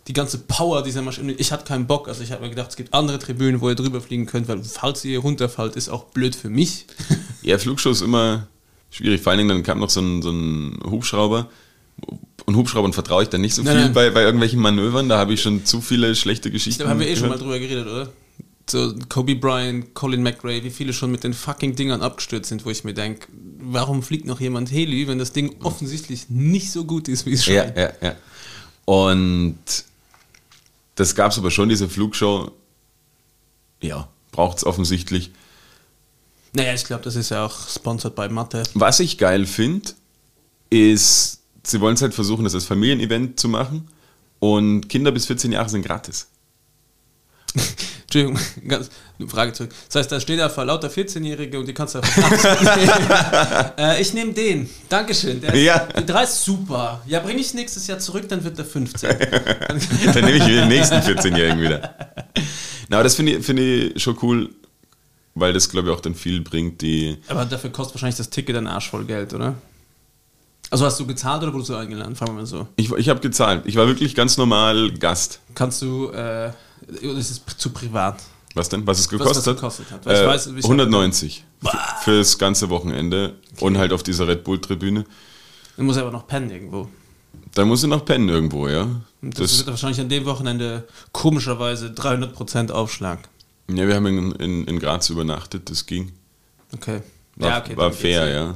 die 0.08 0.14
ganze 0.14 0.38
Power 0.40 0.84
dieser 0.84 1.02
Maschine. 1.02 1.34
Ich 1.34 1.52
hatte 1.52 1.66
keinen 1.66 1.86
Bock. 1.86 2.08
Also 2.08 2.24
ich 2.24 2.32
habe 2.32 2.44
mir 2.44 2.50
gedacht, 2.50 2.70
es 2.70 2.76
gibt 2.78 2.94
andere 2.94 3.20
Tribünen, 3.20 3.60
wo 3.60 3.70
ihr 3.70 3.76
drüber 3.76 4.00
fliegen 4.00 4.26
könnt, 4.26 4.48
weil 4.48 4.64
falls 4.64 5.04
ihr 5.04 5.20
runterfallt, 5.20 5.76
ist 5.76 5.90
auch 5.90 6.06
blöd 6.06 6.36
für 6.36 6.50
mich. 6.50 6.86
ja, 7.42 7.58
Flugshow 7.58 7.90
ist 7.90 8.02
immer 8.02 8.48
schwierig. 8.90 9.22
Vor 9.22 9.32
allen 9.32 9.40
Dingen 9.40 9.50
dann 9.50 9.64
kam 9.64 9.80
noch 9.80 9.90
so 9.90 10.00
ein, 10.00 10.22
so 10.22 10.32
ein 10.32 10.80
Hubschrauber 10.90 11.50
und 12.46 12.56
Hubschraubern 12.56 12.94
vertraue 12.94 13.24
ich 13.24 13.30
dann 13.30 13.42
nicht 13.42 13.54
so 13.54 13.64
nein, 13.64 13.74
viel 13.74 13.84
nein. 13.86 13.94
Bei, 13.94 14.10
bei 14.10 14.24
irgendwelchen 14.24 14.62
Manövern. 14.62 15.10
Da 15.10 15.18
habe 15.18 15.34
ich 15.34 15.42
schon 15.42 15.66
zu 15.66 15.82
viele 15.82 16.16
schlechte 16.16 16.52
Geschichten. 16.52 16.84
Da 16.84 16.90
haben 16.90 17.02
wir 17.02 17.08
eh 17.08 17.16
schon 17.18 17.28
mal 17.28 17.38
drüber 17.38 17.60
geredet, 17.60 17.88
oder? 17.88 18.10
So 18.70 18.94
Kobe 19.10 19.36
Bryant, 19.36 19.94
Colin 19.94 20.24
McRae, 20.24 20.64
wie 20.64 20.70
viele 20.70 20.94
schon 20.94 21.12
mit 21.12 21.24
den 21.24 21.34
fucking 21.34 21.76
Dingern 21.76 22.02
abgestürzt 22.02 22.50
sind, 22.50 22.66
wo 22.66 22.70
ich 22.70 22.84
mir 22.84 22.94
denke, 22.94 23.28
warum 23.60 24.04
fliegt 24.04 24.26
noch 24.26 24.40
jemand 24.40 24.72
Heli, 24.72 25.08
wenn 25.08 25.20
das 25.20 25.34
Ding 25.34 25.56
offensichtlich 25.64 26.30
nicht 26.30 26.72
so 26.72 26.86
gut 26.86 27.08
ist, 27.10 27.26
wie 27.26 27.34
es 27.34 27.46
scheint. 27.46 27.76
Ja, 27.76 27.84
ja, 27.84 27.94
ja. 28.02 28.16
Und 28.86 29.58
das 30.98 31.16
gab 31.16 31.32
es 31.32 31.38
aber 31.38 31.50
schon, 31.50 31.70
diese 31.70 31.88
Flugshow. 31.88 32.52
Ja, 33.82 34.10
braucht 34.32 34.58
es 34.58 34.66
offensichtlich. 34.66 35.32
Naja, 36.54 36.74
ich 36.74 36.84
glaube, 36.84 37.04
das 37.04 37.16
ist 37.16 37.30
ja 37.30 37.46
auch 37.46 37.70
sponsored 37.70 38.16
bei 38.16 38.28
Mathe. 38.30 38.64
Was 38.74 39.00
ich 39.00 39.18
geil 39.18 39.46
finde, 39.46 39.92
ist 40.70 41.38
sie 41.68 41.82
wollen 41.82 41.96
es 41.96 42.02
halt 42.02 42.14
versuchen, 42.14 42.44
das 42.44 42.56
als 42.56 42.66
Familienevent 42.66 43.40
zu 43.40 43.50
machen. 43.50 43.88
Und 44.40 44.88
Kinder 44.90 45.12
bis 45.12 45.26
14 45.26 45.52
Jahre 45.52 45.70
sind 45.70 45.84
gratis. 45.84 46.28
Entschuldigung, 48.04 48.40
ganz 48.68 48.90
eine 49.20 49.28
Frage 49.28 49.54
zurück. 49.54 49.72
Das 49.88 49.96
heißt, 49.96 50.12
da 50.12 50.20
steht 50.20 50.40
da 50.40 50.50
vor 50.50 50.66
lauter 50.66 50.88
14-Jährige 50.88 51.60
und 51.60 51.68
die 51.68 51.74
kannst 51.74 51.96
du 51.96 52.00
äh, 53.78 54.02
Ich 54.02 54.14
nehme 54.14 54.34
den. 54.34 54.70
Dankeschön. 54.88 55.42
Der 55.42 55.54
ist, 55.54 55.62
ja. 55.62 55.80
Der 55.80 56.04
3 56.04 56.24
ist 56.24 56.46
super. 56.46 57.02
Ja, 57.06 57.20
bringe 57.20 57.42
ich 57.42 57.54
nächstes 57.54 57.88
Jahr 57.88 58.00
zurück, 58.00 58.30
dann 58.30 58.44
wird 58.44 58.58
der 58.58 58.66
15. 58.66 59.10
dann 60.14 60.26
nehme 60.26 60.38
ich 60.38 60.46
den 60.46 60.68
nächsten 60.68 60.96
14-Jährigen 60.96 61.62
wieder. 61.62 61.96
Na, 62.90 62.98
aber 62.98 63.04
das 63.04 63.16
finde 63.16 63.34
ich, 63.34 63.46
find 63.46 63.60
ich 63.60 64.02
schon 64.02 64.18
cool, 64.22 64.50
weil 65.36 65.52
das, 65.54 65.70
glaube 65.70 65.90
ich, 65.90 65.96
auch 65.96 66.00
dann 66.02 66.16
viel 66.16 66.42
bringt, 66.42 66.82
die. 66.82 67.18
Aber 67.28 67.46
dafür 67.46 67.72
kostet 67.72 67.96
wahrscheinlich 67.96 68.18
das 68.18 68.30
Ticket 68.30 68.56
ein 68.56 68.68
Arsch 68.68 68.90
voll 68.90 69.06
Geld, 69.06 69.34
oder? 69.34 69.56
Also 70.70 70.86
hast 70.86 71.00
du 71.00 71.08
gezahlt 71.08 71.44
oder 71.44 71.54
wurdest 71.54 71.70
du 71.70 71.76
eingeladen? 71.76 72.16
Fangen 72.16 72.32
wir 72.32 72.42
mal 72.42 72.46
so. 72.46 72.68
Ich, 72.76 72.92
ich 72.92 73.10
habe 73.10 73.22
gezahlt. 73.22 73.64
Ich 73.66 73.76
war 73.76 73.88
wirklich 73.88 74.16
ganz 74.16 74.38
normal 74.38 74.92
Gast. 74.92 75.40
Kannst 75.56 75.82
du, 75.82 76.10
äh, 76.10 76.52
das 76.88 77.30
ist 77.30 77.44
zu 77.58 77.70
privat. 77.72 78.22
Was 78.54 78.70
denn? 78.70 78.88
Was 78.88 79.00
es 79.00 79.10
gekostet, 79.10 79.38
was, 79.38 79.48
was 79.48 79.56
gekostet 79.56 79.92
hat? 79.92 80.06
Äh, 80.08 80.26
weiß, 80.26 80.48
190 80.48 81.44
für 82.04 82.18
das 82.18 82.38
ganze 82.38 82.70
Wochenende 82.70 83.36
okay. 83.54 83.66
und 83.66 83.78
halt 83.78 83.94
auf 83.94 84.04
dieser 84.04 84.28
Red 84.28 84.44
Bull-Tribüne. 84.44 85.06
Dann 85.76 85.86
muss 85.86 85.98
er 85.98 86.04
aber 86.04 86.12
noch 86.12 86.28
pennen 86.28 86.50
irgendwo. 86.50 86.88
Da 87.54 87.66
muss 87.66 87.84
er 87.84 87.90
noch 87.90 88.06
pennen 88.06 88.30
irgendwo, 88.30 88.68
ja. 88.68 88.84
Und 89.22 89.40
das, 89.40 89.52
das 89.52 89.58
wird 89.60 89.68
wahrscheinlich 89.70 90.00
an 90.00 90.10
dem 90.10 90.26
Wochenende 90.26 90.88
komischerweise 91.12 91.88
300% 91.88 92.72
Aufschlag. 92.72 93.20
Ja, 93.70 93.88
wir 93.88 93.96
haben 93.96 94.06
in, 94.08 94.32
in, 94.34 94.66
in 94.66 94.80
Graz 94.80 95.10
übernachtet, 95.10 95.70
das 95.70 95.86
ging. 95.86 96.14
Okay. 96.74 97.02
War, 97.36 97.50
ja, 97.50 97.60
okay, 97.60 97.78
war 97.78 97.92
fair, 97.92 98.30
ja. 98.30 98.54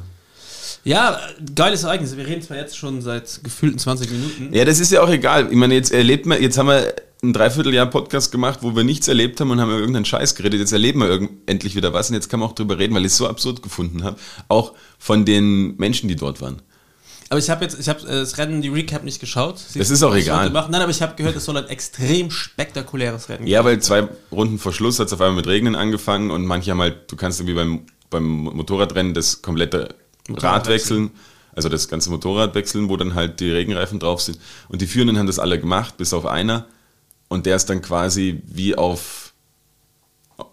Ja, 0.83 1.19
geiles 1.53 1.83
Ereignis. 1.83 2.15
Wir 2.17 2.25
reden 2.25 2.41
zwar 2.41 2.57
jetzt 2.57 2.77
schon 2.77 3.01
seit 3.01 3.43
gefühlten 3.43 3.77
20 3.77 4.09
Minuten. 4.09 4.53
Ja, 4.53 4.65
das 4.65 4.79
ist 4.79 4.91
ja 4.91 5.03
auch 5.03 5.09
egal. 5.09 5.47
Ich 5.51 5.57
meine, 5.57 5.75
jetzt 5.75 5.91
erlebt 5.91 6.25
man, 6.25 6.41
jetzt 6.41 6.57
haben 6.57 6.67
wir 6.67 6.93
ein 7.23 7.33
Dreivierteljahr 7.33 7.85
Podcast 7.85 8.31
gemacht, 8.31 8.59
wo 8.61 8.75
wir 8.75 8.83
nichts 8.83 9.07
erlebt 9.07 9.39
haben 9.39 9.51
und 9.51 9.61
haben 9.61 9.69
über 9.69 9.79
irgendeinen 9.79 10.05
Scheiß 10.05 10.33
geredet. 10.33 10.59
Jetzt 10.59 10.71
erleben 10.71 11.01
wir 11.01 11.29
endlich 11.45 11.75
wieder 11.75 11.93
was 11.93 12.09
und 12.09 12.15
jetzt 12.15 12.29
kann 12.29 12.39
man 12.39 12.49
auch 12.49 12.55
drüber 12.55 12.79
reden, 12.79 12.95
weil 12.95 13.05
ich 13.05 13.11
es 13.11 13.17
so 13.17 13.27
absurd 13.27 13.61
gefunden 13.61 14.03
habe. 14.03 14.17
Auch 14.47 14.73
von 14.97 15.23
den 15.23 15.75
Menschen, 15.77 16.09
die 16.09 16.15
dort 16.15 16.41
waren. 16.41 16.63
Aber 17.29 17.39
ich 17.39 17.49
habe 17.49 17.63
jetzt, 17.63 17.79
ich 17.79 17.87
habe 17.87 18.01
das 18.01 18.37
Rennen, 18.39 18.61
die 18.61 18.69
Recap 18.69 19.03
nicht 19.03 19.19
geschaut. 19.19 19.59
Sie 19.59 19.79
das 19.79 19.89
ist 19.89 20.03
auch 20.03 20.15
egal. 20.15 20.49
Nein, 20.49 20.75
aber 20.81 20.89
ich 20.89 21.01
habe 21.01 21.15
gehört, 21.15 21.35
es 21.35 21.45
soll 21.45 21.55
ein 21.57 21.67
extrem 21.67 22.31
spektakuläres 22.31 23.29
Rennen 23.29 23.47
Ja, 23.47 23.63
weil 23.63 23.79
zwei 23.81 24.09
Runden 24.31 24.57
vor 24.57 24.73
Schluss 24.73 24.99
hat 24.99 25.07
es 25.07 25.13
auf 25.13 25.21
einmal 25.21 25.37
mit 25.37 25.47
Regnen 25.47 25.75
angefangen 25.75 26.31
und 26.31 26.43
manche 26.45 26.71
haben 26.71 26.81
halt, 26.81 27.09
du 27.09 27.15
kannst 27.15 27.39
irgendwie 27.39 27.53
beim, 27.53 27.85
beim 28.09 28.25
Motorradrennen 28.25 29.13
das 29.13 29.43
komplette 29.43 29.95
Rad 30.27 30.67
wechseln, 30.67 31.11
also 31.53 31.69
das 31.69 31.87
ganze 31.87 32.09
Motorrad 32.09 32.55
wechseln, 32.55 32.89
wo 32.89 32.97
dann 32.97 33.13
halt 33.13 33.39
die 33.39 33.51
Regenreifen 33.51 33.99
drauf 33.99 34.21
sind. 34.21 34.39
Und 34.67 34.81
die 34.81 34.87
Führenden 34.87 35.17
haben 35.17 35.27
das 35.27 35.39
alle 35.39 35.59
gemacht, 35.59 35.97
bis 35.97 36.13
auf 36.13 36.25
einer. 36.25 36.65
Und 37.31 37.45
der 37.45 37.55
ist 37.55 37.69
dann 37.69 37.81
quasi 37.81 38.41
wie 38.45 38.75
auf, 38.75 39.33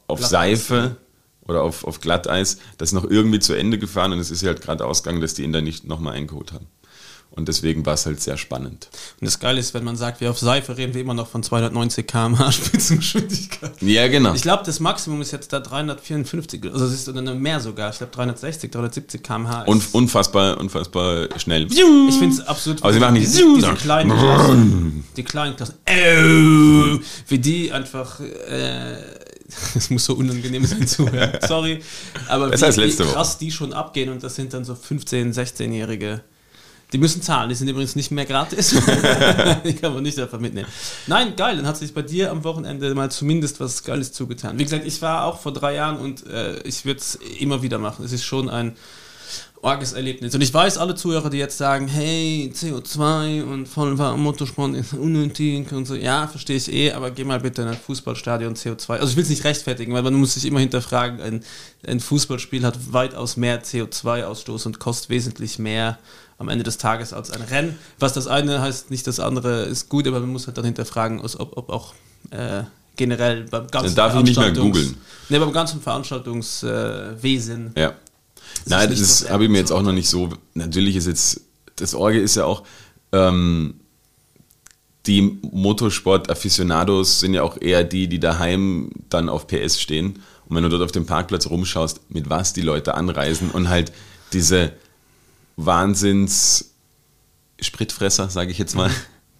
auf 0.06 0.24
Seife 0.24 0.96
oder 1.42 1.64
auf, 1.64 1.82
auf 1.82 2.00
Glatteis, 2.00 2.58
das 2.76 2.92
noch 2.92 3.02
irgendwie 3.02 3.40
zu 3.40 3.52
Ende 3.52 3.80
gefahren 3.80 4.12
und 4.12 4.20
es 4.20 4.30
ist 4.30 4.44
halt 4.44 4.60
gerade 4.60 4.86
ausgegangen, 4.86 5.20
dass 5.20 5.34
die 5.34 5.42
ihn 5.42 5.52
dann 5.52 5.64
nicht 5.64 5.84
nochmal 5.84 6.14
eingeholt 6.14 6.52
haben. 6.52 6.68
Und 7.38 7.46
deswegen 7.46 7.86
war 7.86 7.94
es 7.94 8.04
halt 8.04 8.20
sehr 8.20 8.36
spannend. 8.36 8.88
Und 9.20 9.26
das 9.26 9.38
Geile 9.38 9.60
ist, 9.60 9.72
wenn 9.72 9.84
man 9.84 9.96
sagt, 9.96 10.20
wir 10.20 10.30
auf 10.30 10.40
Seife 10.40 10.76
reden 10.76 10.92
wir 10.92 11.00
immer 11.00 11.14
noch 11.14 11.28
von 11.28 11.44
290 11.44 12.04
km/h 12.04 12.50
Spitzengeschwindigkeit. 12.52 13.80
Ja, 13.80 14.08
genau. 14.08 14.34
Ich 14.34 14.42
glaube, 14.42 14.64
das 14.66 14.80
Maximum 14.80 15.20
ist 15.20 15.30
jetzt 15.30 15.52
da 15.52 15.60
354, 15.60 16.64
also 16.64 16.86
es 16.86 16.94
ist 16.94 17.08
oder 17.08 17.22
mehr 17.36 17.60
sogar. 17.60 17.90
Ich 17.90 17.98
glaube 17.98 18.12
360, 18.12 18.72
370 18.72 19.22
km/h. 19.22 19.62
Und 19.62 19.84
unfassbar, 19.92 20.58
unfassbar 20.58 21.28
schnell. 21.38 21.68
Ich 21.70 21.78
finde 22.16 22.34
es 22.34 22.40
absolut. 22.40 22.82
Aber 22.82 22.92
sie 22.92 22.98
machen 22.98 23.14
nicht 23.14 23.28
diese, 23.28 23.54
diese 23.54 23.74
kleinen, 23.74 24.10
Klassen, 24.10 25.04
die 25.16 25.22
kleinen 25.22 25.54
Klassen, 25.54 25.74
äh, 25.84 26.98
wie 27.28 27.38
die 27.38 27.70
einfach. 27.70 28.18
Äh, 28.18 28.96
das 29.74 29.90
muss 29.90 30.04
so 30.04 30.14
unangenehm 30.14 30.66
sein 30.66 30.88
zu 30.88 31.10
hören. 31.10 31.38
Sorry, 31.46 31.80
aber 32.26 32.48
Besser 32.48 32.66
als 32.66 32.76
wie, 32.78 32.82
wie 32.82 32.98
Woche. 32.98 33.12
krass 33.12 33.38
die 33.38 33.52
schon 33.52 33.72
abgehen 33.72 34.10
und 34.10 34.22
das 34.24 34.34
sind 34.34 34.52
dann 34.52 34.64
so 34.64 34.74
15, 34.74 35.32
16-Jährige. 35.32 36.20
Die 36.92 36.98
müssen 36.98 37.20
zahlen, 37.20 37.50
die 37.50 37.54
sind 37.54 37.68
übrigens 37.68 37.96
nicht 37.96 38.10
mehr 38.10 38.24
gratis. 38.24 38.70
die 39.64 39.74
kann 39.74 39.92
man 39.92 40.02
nicht 40.02 40.18
einfach 40.18 40.40
mitnehmen. 40.40 40.68
Nein, 41.06 41.36
geil, 41.36 41.56
dann 41.56 41.66
hat 41.66 41.76
sich 41.76 41.92
bei 41.92 42.02
dir 42.02 42.30
am 42.30 42.44
Wochenende 42.44 42.94
mal 42.94 43.10
zumindest 43.10 43.60
was 43.60 43.84
Geiles 43.84 44.12
zugetan. 44.12 44.58
Wie 44.58 44.64
gesagt, 44.64 44.86
ich 44.86 45.02
war 45.02 45.24
auch 45.24 45.40
vor 45.40 45.52
drei 45.52 45.74
Jahren 45.74 45.98
und 45.98 46.26
äh, 46.26 46.60
ich 46.62 46.86
würde 46.86 47.00
es 47.00 47.16
immer 47.40 47.62
wieder 47.62 47.78
machen. 47.78 48.06
Es 48.06 48.12
ist 48.12 48.24
schon 48.24 48.48
ein 48.48 48.74
orges 49.62 49.92
Erlebnis. 49.92 50.34
Und 50.34 50.40
ich 50.40 50.52
weiß, 50.52 50.78
alle 50.78 50.94
Zuhörer, 50.94 51.30
die 51.30 51.38
jetzt 51.38 51.58
sagen, 51.58 51.88
hey, 51.88 52.52
CO2 52.54 53.42
und 53.42 53.66
vollwarm 53.66 54.22
Motorsport 54.22 54.74
ist 54.74 54.92
unnötig 54.94 55.72
und 55.72 55.86
so, 55.86 55.94
ja, 55.94 56.26
verstehe 56.26 56.56
ich 56.56 56.72
eh, 56.72 56.92
aber 56.92 57.10
geh 57.10 57.24
mal 57.24 57.40
bitte 57.40 57.62
in 57.62 57.68
ein 57.68 57.76
Fußballstadion 57.76 58.54
CO2. 58.54 58.92
Also 58.94 59.10
ich 59.10 59.16
will 59.16 59.24
es 59.24 59.30
nicht 59.30 59.44
rechtfertigen, 59.44 59.92
weil 59.94 60.02
man 60.02 60.14
muss 60.14 60.34
sich 60.34 60.44
immer 60.44 60.60
hinterfragen, 60.60 61.20
ein, 61.20 61.44
ein 61.86 62.00
Fußballspiel 62.00 62.64
hat 62.64 62.92
weitaus 62.92 63.36
mehr 63.36 63.62
CO2-Ausstoß 63.62 64.66
und 64.66 64.78
kostet 64.78 65.10
wesentlich 65.10 65.58
mehr 65.58 65.98
am 66.38 66.48
Ende 66.48 66.64
des 66.64 66.78
Tages 66.78 67.12
als 67.12 67.30
ein 67.30 67.42
Rennen. 67.42 67.76
Was 67.98 68.12
das 68.12 68.26
eine 68.26 68.60
heißt, 68.62 68.90
nicht 68.90 69.06
das 69.06 69.20
andere 69.20 69.64
ist 69.64 69.88
gut, 69.88 70.06
aber 70.06 70.20
man 70.20 70.30
muss 70.30 70.46
halt 70.46 70.56
dann 70.56 70.64
hinterfragen, 70.64 71.20
ob, 71.20 71.56
ob 71.56 71.68
auch 71.68 71.94
äh, 72.30 72.62
generell 72.96 73.44
beim 73.44 73.66
ganzen 73.66 73.94
Dann 73.94 74.10
darf 74.10 74.16
ich 74.16 74.22
nicht 74.22 74.38
mehr 74.38 74.52
googeln. 74.52 74.96
Nee, 75.28 75.38
beim 75.38 75.52
ganzen 75.52 75.82
Veranstaltungswesen. 75.82 77.72
Ja. 77.76 77.94
Das 78.64 78.66
Nein, 78.66 78.90
das, 78.90 79.28
habe 79.28 79.44
ich 79.44 79.50
mir 79.50 79.58
jetzt 79.58 79.72
auch 79.72 79.82
noch 79.82 79.92
nicht 79.92 80.08
so. 80.08 80.30
Natürlich 80.54 80.96
ist 80.96 81.06
jetzt, 81.06 81.40
das 81.76 81.94
Orge 81.94 82.20
ist 82.20 82.36
ja 82.36 82.44
auch, 82.44 82.62
ähm, 83.12 83.74
die 85.06 85.38
Motorsport-Afficionados 85.42 87.20
sind 87.20 87.34
ja 87.34 87.42
auch 87.42 87.60
eher 87.60 87.82
die, 87.82 88.08
die 88.08 88.20
daheim 88.20 88.90
dann 89.08 89.28
auf 89.28 89.46
PS 89.46 89.80
stehen. 89.80 90.20
Und 90.48 90.56
wenn 90.56 90.62
du 90.62 90.68
dort 90.68 90.82
auf 90.82 90.92
dem 90.92 91.06
Parkplatz 91.06 91.48
rumschaust, 91.48 92.00
mit 92.10 92.30
was 92.30 92.52
die 92.52 92.62
Leute 92.62 92.94
anreisen 92.94 93.50
und 93.50 93.68
halt 93.68 93.92
diese 94.32 94.72
Wahnsinns 95.58 96.72
Spritfresser, 97.60 98.30
sage 98.30 98.52
ich 98.52 98.58
jetzt 98.58 98.76
mal, 98.76 98.90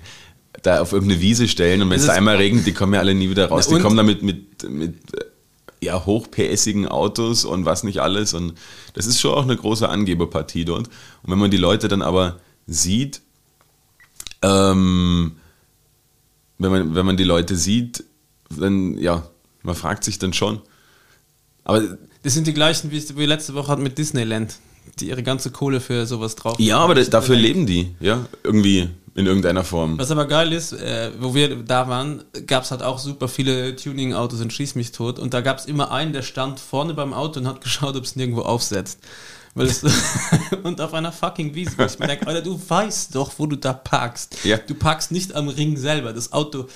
da 0.62 0.80
auf 0.80 0.92
irgendeine 0.92 1.20
Wiese 1.20 1.46
stellen 1.46 1.82
und 1.82 1.90
wenn 1.90 2.00
es 2.00 2.08
einmal 2.08 2.36
regnet, 2.36 2.66
die 2.66 2.72
kommen 2.72 2.92
ja 2.94 3.00
alle 3.00 3.14
nie 3.14 3.30
wieder 3.30 3.46
raus. 3.46 3.66
Na 3.66 3.70
Die 3.70 3.74
und? 3.76 3.82
kommen 3.82 3.96
damit 3.96 4.22
mit, 4.22 4.68
mit 4.68 4.96
ja, 5.80 6.04
hochpässigen 6.04 6.88
Autos 6.88 7.44
und 7.44 7.64
was 7.64 7.84
nicht 7.84 8.00
alles. 8.00 8.34
Und 8.34 8.54
das 8.94 9.06
ist 9.06 9.20
schon 9.20 9.32
auch 9.34 9.44
eine 9.44 9.56
große 9.56 9.88
Angeberpartie 9.88 10.64
dort. 10.64 10.88
Und 10.88 11.30
wenn 11.30 11.38
man 11.38 11.52
die 11.52 11.56
Leute 11.56 11.86
dann 11.86 12.02
aber 12.02 12.40
sieht, 12.66 13.20
ähm, 14.42 15.36
wenn, 16.58 16.70
man, 16.72 16.94
wenn 16.96 17.06
man 17.06 17.16
die 17.16 17.24
Leute 17.24 17.54
sieht, 17.54 18.02
dann, 18.50 18.98
ja, 18.98 19.28
man 19.62 19.76
fragt 19.76 20.02
sich 20.02 20.18
dann 20.18 20.32
schon. 20.32 20.60
Aber 21.62 21.80
Das 22.24 22.34
sind 22.34 22.48
die 22.48 22.54
gleichen, 22.54 22.90
wie 22.90 23.16
wir 23.16 23.26
letzte 23.28 23.54
Woche 23.54 23.70
hatten 23.70 23.82
mit 23.84 23.98
Disneyland, 23.98 24.56
die 25.00 25.08
ihre 25.08 25.22
ganze 25.22 25.50
Kohle 25.50 25.80
für 25.80 26.06
sowas 26.06 26.36
drauf 26.36 26.58
ja, 26.58 26.78
aber 26.78 26.94
dafür 26.94 27.36
leben 27.36 27.66
die, 27.66 27.94
ja, 28.00 28.26
irgendwie 28.42 28.88
in 29.14 29.26
irgendeiner 29.26 29.64
Form. 29.64 29.98
Was 29.98 30.12
aber 30.12 30.26
geil 30.26 30.52
ist, 30.52 30.72
äh, 30.72 31.10
wo 31.18 31.34
wir 31.34 31.56
da 31.56 31.88
waren, 31.88 32.22
gab 32.46 32.62
es 32.62 32.70
halt 32.70 32.84
auch 32.84 33.00
super 33.00 33.26
viele 33.26 33.74
Tuning-Autos 33.74 34.40
und 34.40 34.52
Schieß 34.52 34.76
mich 34.76 34.92
tot. 34.92 35.18
Und 35.18 35.34
da 35.34 35.40
gab 35.40 35.58
es 35.58 35.66
immer 35.66 35.90
einen, 35.90 36.12
der 36.12 36.22
stand 36.22 36.60
vorne 36.60 36.94
beim 36.94 37.12
Auto 37.12 37.40
und 37.40 37.48
hat 37.48 37.60
geschaut, 37.64 37.96
ob 37.96 38.04
es 38.04 38.14
nirgendwo 38.14 38.42
aufsetzt. 38.42 39.00
Und 40.62 40.80
auf 40.80 40.94
einer 40.94 41.10
fucking 41.10 41.52
Wiese. 41.52 41.72
wo 41.76 41.82
Ich 41.82 41.98
mir 41.98 42.06
denke, 42.06 42.28
Alter, 42.28 42.42
du 42.42 42.60
weißt 42.68 43.12
doch, 43.16 43.32
wo 43.38 43.46
du 43.46 43.56
da 43.56 43.72
parkst. 43.72 44.44
Ja. 44.44 44.56
Du 44.58 44.74
parkst 44.74 45.10
nicht 45.10 45.34
am 45.34 45.48
Ring 45.48 45.76
selber. 45.76 46.12
Das 46.12 46.32
Auto, 46.32 46.68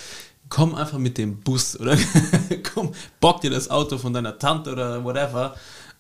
komm 0.48 0.75
einfach 0.75 0.98
mit 0.98 1.16
dem 1.16 1.40
Bus 1.40 1.79
oder 1.79 1.96
komm, 2.75 2.92
bock 3.20 3.40
dir 3.40 3.51
das 3.51 3.70
Auto 3.70 3.98
von 3.98 4.12
deiner 4.12 4.37
Tante 4.37 4.72
oder 4.72 5.05
whatever. 5.05 5.55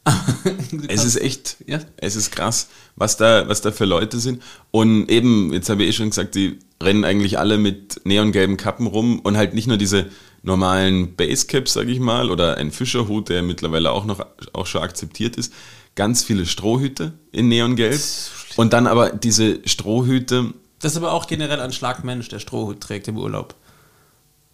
Es 0.88 1.04
ist 1.04 1.16
echt, 1.16 1.56
Ja. 1.66 1.80
es 1.96 2.16
ist 2.16 2.32
krass, 2.32 2.68
was 2.96 3.16
da, 3.16 3.48
was 3.48 3.60
da 3.60 3.70
für 3.70 3.84
Leute 3.84 4.18
sind. 4.18 4.42
Und 4.70 5.08
eben, 5.08 5.52
jetzt 5.52 5.68
habe 5.68 5.82
ich 5.84 5.90
eh 5.90 5.92
schon 5.92 6.10
gesagt, 6.10 6.34
die 6.34 6.58
rennen 6.82 7.04
eigentlich 7.04 7.38
alle 7.38 7.58
mit 7.58 8.00
neongelben 8.04 8.56
Kappen 8.56 8.86
rum 8.86 9.20
und 9.20 9.36
halt 9.36 9.54
nicht 9.54 9.68
nur 9.68 9.76
diese 9.76 10.06
normalen 10.42 11.14
Basecaps, 11.14 11.72
sage 11.72 11.92
ich 11.92 12.00
mal, 12.00 12.30
oder 12.30 12.56
ein 12.56 12.72
Fischerhut, 12.72 13.28
der 13.28 13.42
mittlerweile 13.42 13.92
auch 13.92 14.04
noch 14.04 14.26
auch 14.52 14.66
schon 14.66 14.82
akzeptiert 14.82 15.36
ist. 15.36 15.52
Ganz 15.94 16.24
viele 16.24 16.46
Strohhüte 16.46 17.12
in 17.30 17.48
Neongelb. 17.48 18.00
Und 18.56 18.72
dann 18.72 18.86
aber 18.86 19.10
diese 19.10 19.60
Strohhüte, 19.66 20.52
Das 20.80 20.92
ist 20.92 20.98
aber 20.98 21.12
auch 21.12 21.26
generell 21.28 21.60
ein 21.60 21.72
Schlagmensch, 21.72 22.28
der 22.28 22.40
Strohhut 22.40 22.80
trägt 22.80 23.06
im 23.08 23.16
Urlaub. 23.18 23.54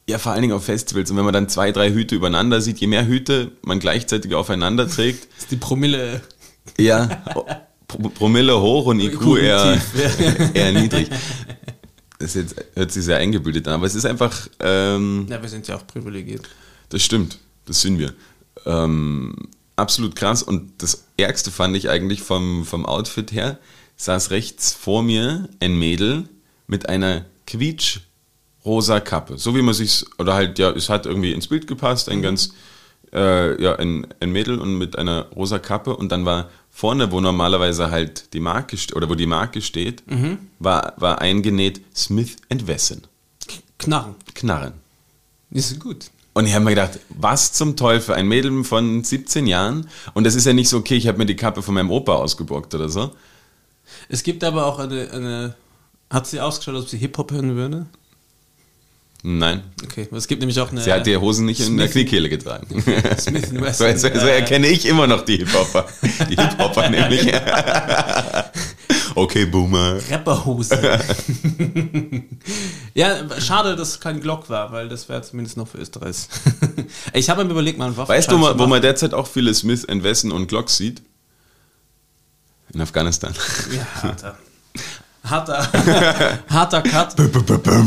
Ja 0.09 0.19
vor 0.19 0.33
allen 0.33 0.43
Dingen 0.43 0.55
auf 0.55 0.65
Festivals. 0.65 1.11
Und 1.11 1.17
wenn 1.17 1.25
man 1.25 1.35
dann 1.35 1.49
zwei, 1.49 1.71
drei 1.73 1.91
Hüte 1.93 2.15
übereinander 2.17 2.61
sieht, 2.61 2.79
je 2.79 2.87
mehr 2.87 3.07
Hüte 3.07 3.53
man 3.63 3.79
gleichzeitig 3.79 4.35
aufeinander 4.35 4.89
trägt, 4.89 5.29
Das 5.35 5.39
ist 5.45 5.51
die 5.51 5.57
Promille. 5.57 6.21
Ja, 6.79 7.07
Pro- 7.87 8.09
Promille 8.11 8.61
hoch 8.61 8.87
und 8.87 9.01
IQ 9.01 9.15
IQ 9.15 9.39
eher, 9.39 9.81
eher 10.55 10.73
niedrig. 10.73 11.09
Das 12.19 12.35
jetzt, 12.35 12.57
hört 12.75 12.91
sich 12.93 13.05
sehr 13.05 13.17
eingebildet 13.19 13.67
an, 13.69 13.75
aber 13.75 13.87
es 13.87 13.95
ist 13.95 14.05
einfach, 14.05 14.49
ähm, 14.61 15.27
Ja, 15.31 15.41
wir 15.41 15.49
sind 15.49 15.69
ja 15.69 15.77
auch 15.77 15.87
privilegiert. 15.87 16.49
das 16.89 17.03
stimmt, 17.03 17.39
das 17.67 17.81
sind 17.81 17.99
wir. 17.99 18.13
Ähm, 18.67 19.35
absolut 19.77 20.17
krass 20.17 20.43
und 20.43 20.83
das 20.83 21.05
Ärgste 21.17 21.51
fand 21.51 21.77
ich 21.77 21.89
eigentlich 21.89 22.23
vom, 22.23 22.65
vom 22.67 22.85
Outfit 22.85 23.33
her, 23.33 23.59
saß 23.97 24.31
rechts 24.33 24.73
vor 24.73 25.03
mir 25.03 25.49
ein 25.61 25.79
Mädel 25.79 26.29
mit 26.67 26.89
einer 26.89 27.25
quietsch-rosa 28.63 29.01
Kappe. 29.01 29.39
So 29.39 29.55
wie 29.55 29.63
man 29.63 29.75
sich 29.75 30.05
oder 30.19 30.35
halt, 30.35 30.59
ja, 30.59 30.71
es 30.71 30.89
hat 30.89 31.07
irgendwie 31.07 31.33
ins 31.33 31.49
Bild 31.49 31.67
gepasst, 31.67 32.09
ein 32.09 32.23
ganz, 32.23 32.53
äh, 33.13 33.61
ja, 33.63 33.77
ein, 33.77 34.07
ein 34.21 34.31
Mädel 34.31 34.59
und 34.59 34.77
mit 34.79 34.99
einer 34.99 35.27
rosa 35.35 35.59
Kappe 35.59 35.97
und 35.97 36.11
dann 36.13 36.25
war 36.25 36.49
vorne, 36.71 37.11
wo 37.11 37.21
normalerweise 37.21 37.91
halt 37.91 38.33
die 38.35 38.41
Marke, 38.41 38.77
oder 38.95 39.09
wo 39.09 39.15
die 39.15 39.27
Marke 39.27 39.63
steht, 39.63 40.03
war, 40.59 40.95
war 40.97 41.21
eingenäht 41.21 41.81
Smith 41.95 42.37
Wesson. 42.49 43.03
Knarren. 43.79 44.15
Knarren. 44.35 44.75
Ist 45.51 45.81
gut. 45.81 46.11
Und 46.35 46.47
ich 46.47 46.55
habe 46.55 46.65
mir 46.65 46.71
gedacht, 46.71 47.01
was 47.09 47.53
zum 47.53 47.75
Teufel, 47.75 48.15
ein 48.15 48.29
Mädel 48.29 48.63
von 48.63 49.03
17 49.03 49.47
Jahren 49.47 49.89
und 50.15 50.25
das 50.25 50.37
ist 50.37 50.45
ja 50.45 50.53
nicht 50.53 50.69
so, 50.69 50.79
okay, 50.79 50.95
ich 50.95 51.09
habe 51.09 51.19
mir 51.19 51.27
die 51.27 51.35
Kappe 51.35 51.63
von 51.63 51.75
meinem 51.75 51.91
Opa 51.91 52.15
ausgeborgt 52.15 52.75
oder 52.75 52.89
so. 52.89 53.11
Es 54.09 54.23
gibt 54.23 54.45
aber 54.45 54.67
auch 54.67 54.79
eine, 54.79 55.11
eine 55.11 55.55
hat 56.11 56.27
sie 56.27 56.41
ausgeschaut, 56.41 56.77
ob 56.77 56.89
sie 56.89 56.99
Hip-Hop 56.99 57.33
hören 57.33 57.57
würde? 57.57 57.87
Nein, 59.25 59.63
Okay, 59.85 60.07
es 60.13 60.29
gibt 60.29 60.41
nämlich 60.41 60.61
auch 60.61 60.71
eine... 60.71 60.81
sie 60.81 60.93
hat 60.93 61.05
die 61.05 61.17
Hosen 61.17 61.45
nicht 61.45 61.59
in 61.61 61.77
der 61.77 61.87
Smith- 61.87 61.93
Kniekehle 61.93 62.29
getragen. 62.29 62.67
Smith 63.19 63.49
So, 63.51 63.61
Wesson. 63.61 63.99
so, 63.99 64.09
so 64.21 64.27
erkenne 64.27 64.69
ich 64.69 64.87
immer 64.87 65.09
noch 65.09 65.23
die 65.25 65.39
Hip-Hopper. 65.39 65.87
Die 66.31 66.37
Hip-Hopper 66.37 66.89
nämlich. 66.91 67.29
okay, 69.17 69.45
Boomer. 69.47 69.99
Rapperhose. 70.09 70.79
ja, 72.95 73.17
schade, 73.41 73.75
dass 73.75 73.89
es 73.89 74.01
kein 74.01 74.21
Glock 74.21 74.49
war, 74.51 74.71
weil 74.71 74.89
das 74.89 75.09
wäre 75.09 75.23
zumindest 75.23 75.57
noch 75.57 75.67
für 75.67 75.79
Österreich. 75.79 76.29
ich 77.13 77.29
habe 77.29 77.45
mir 77.45 77.51
überlegt, 77.51 77.77
mal 77.79 77.87
einen 77.87 77.97
Weißt 77.97 78.31
du, 78.31 78.41
wo, 78.41 78.67
man 78.69 78.81
derzeit 78.83 79.15
auch 79.15 79.27
viele 79.27 79.53
Smith 79.53 79.85
Wesson 79.89 80.31
und 80.31 80.47
Glocks 80.47 80.77
sieht? 80.77 81.03
In 82.73 82.81
Afghanistan. 82.81 83.35
Ja, 83.75 84.03
harter. 84.03 84.39
Harter, 85.31 85.69
harter 86.49 86.83
Cut. 86.83 87.15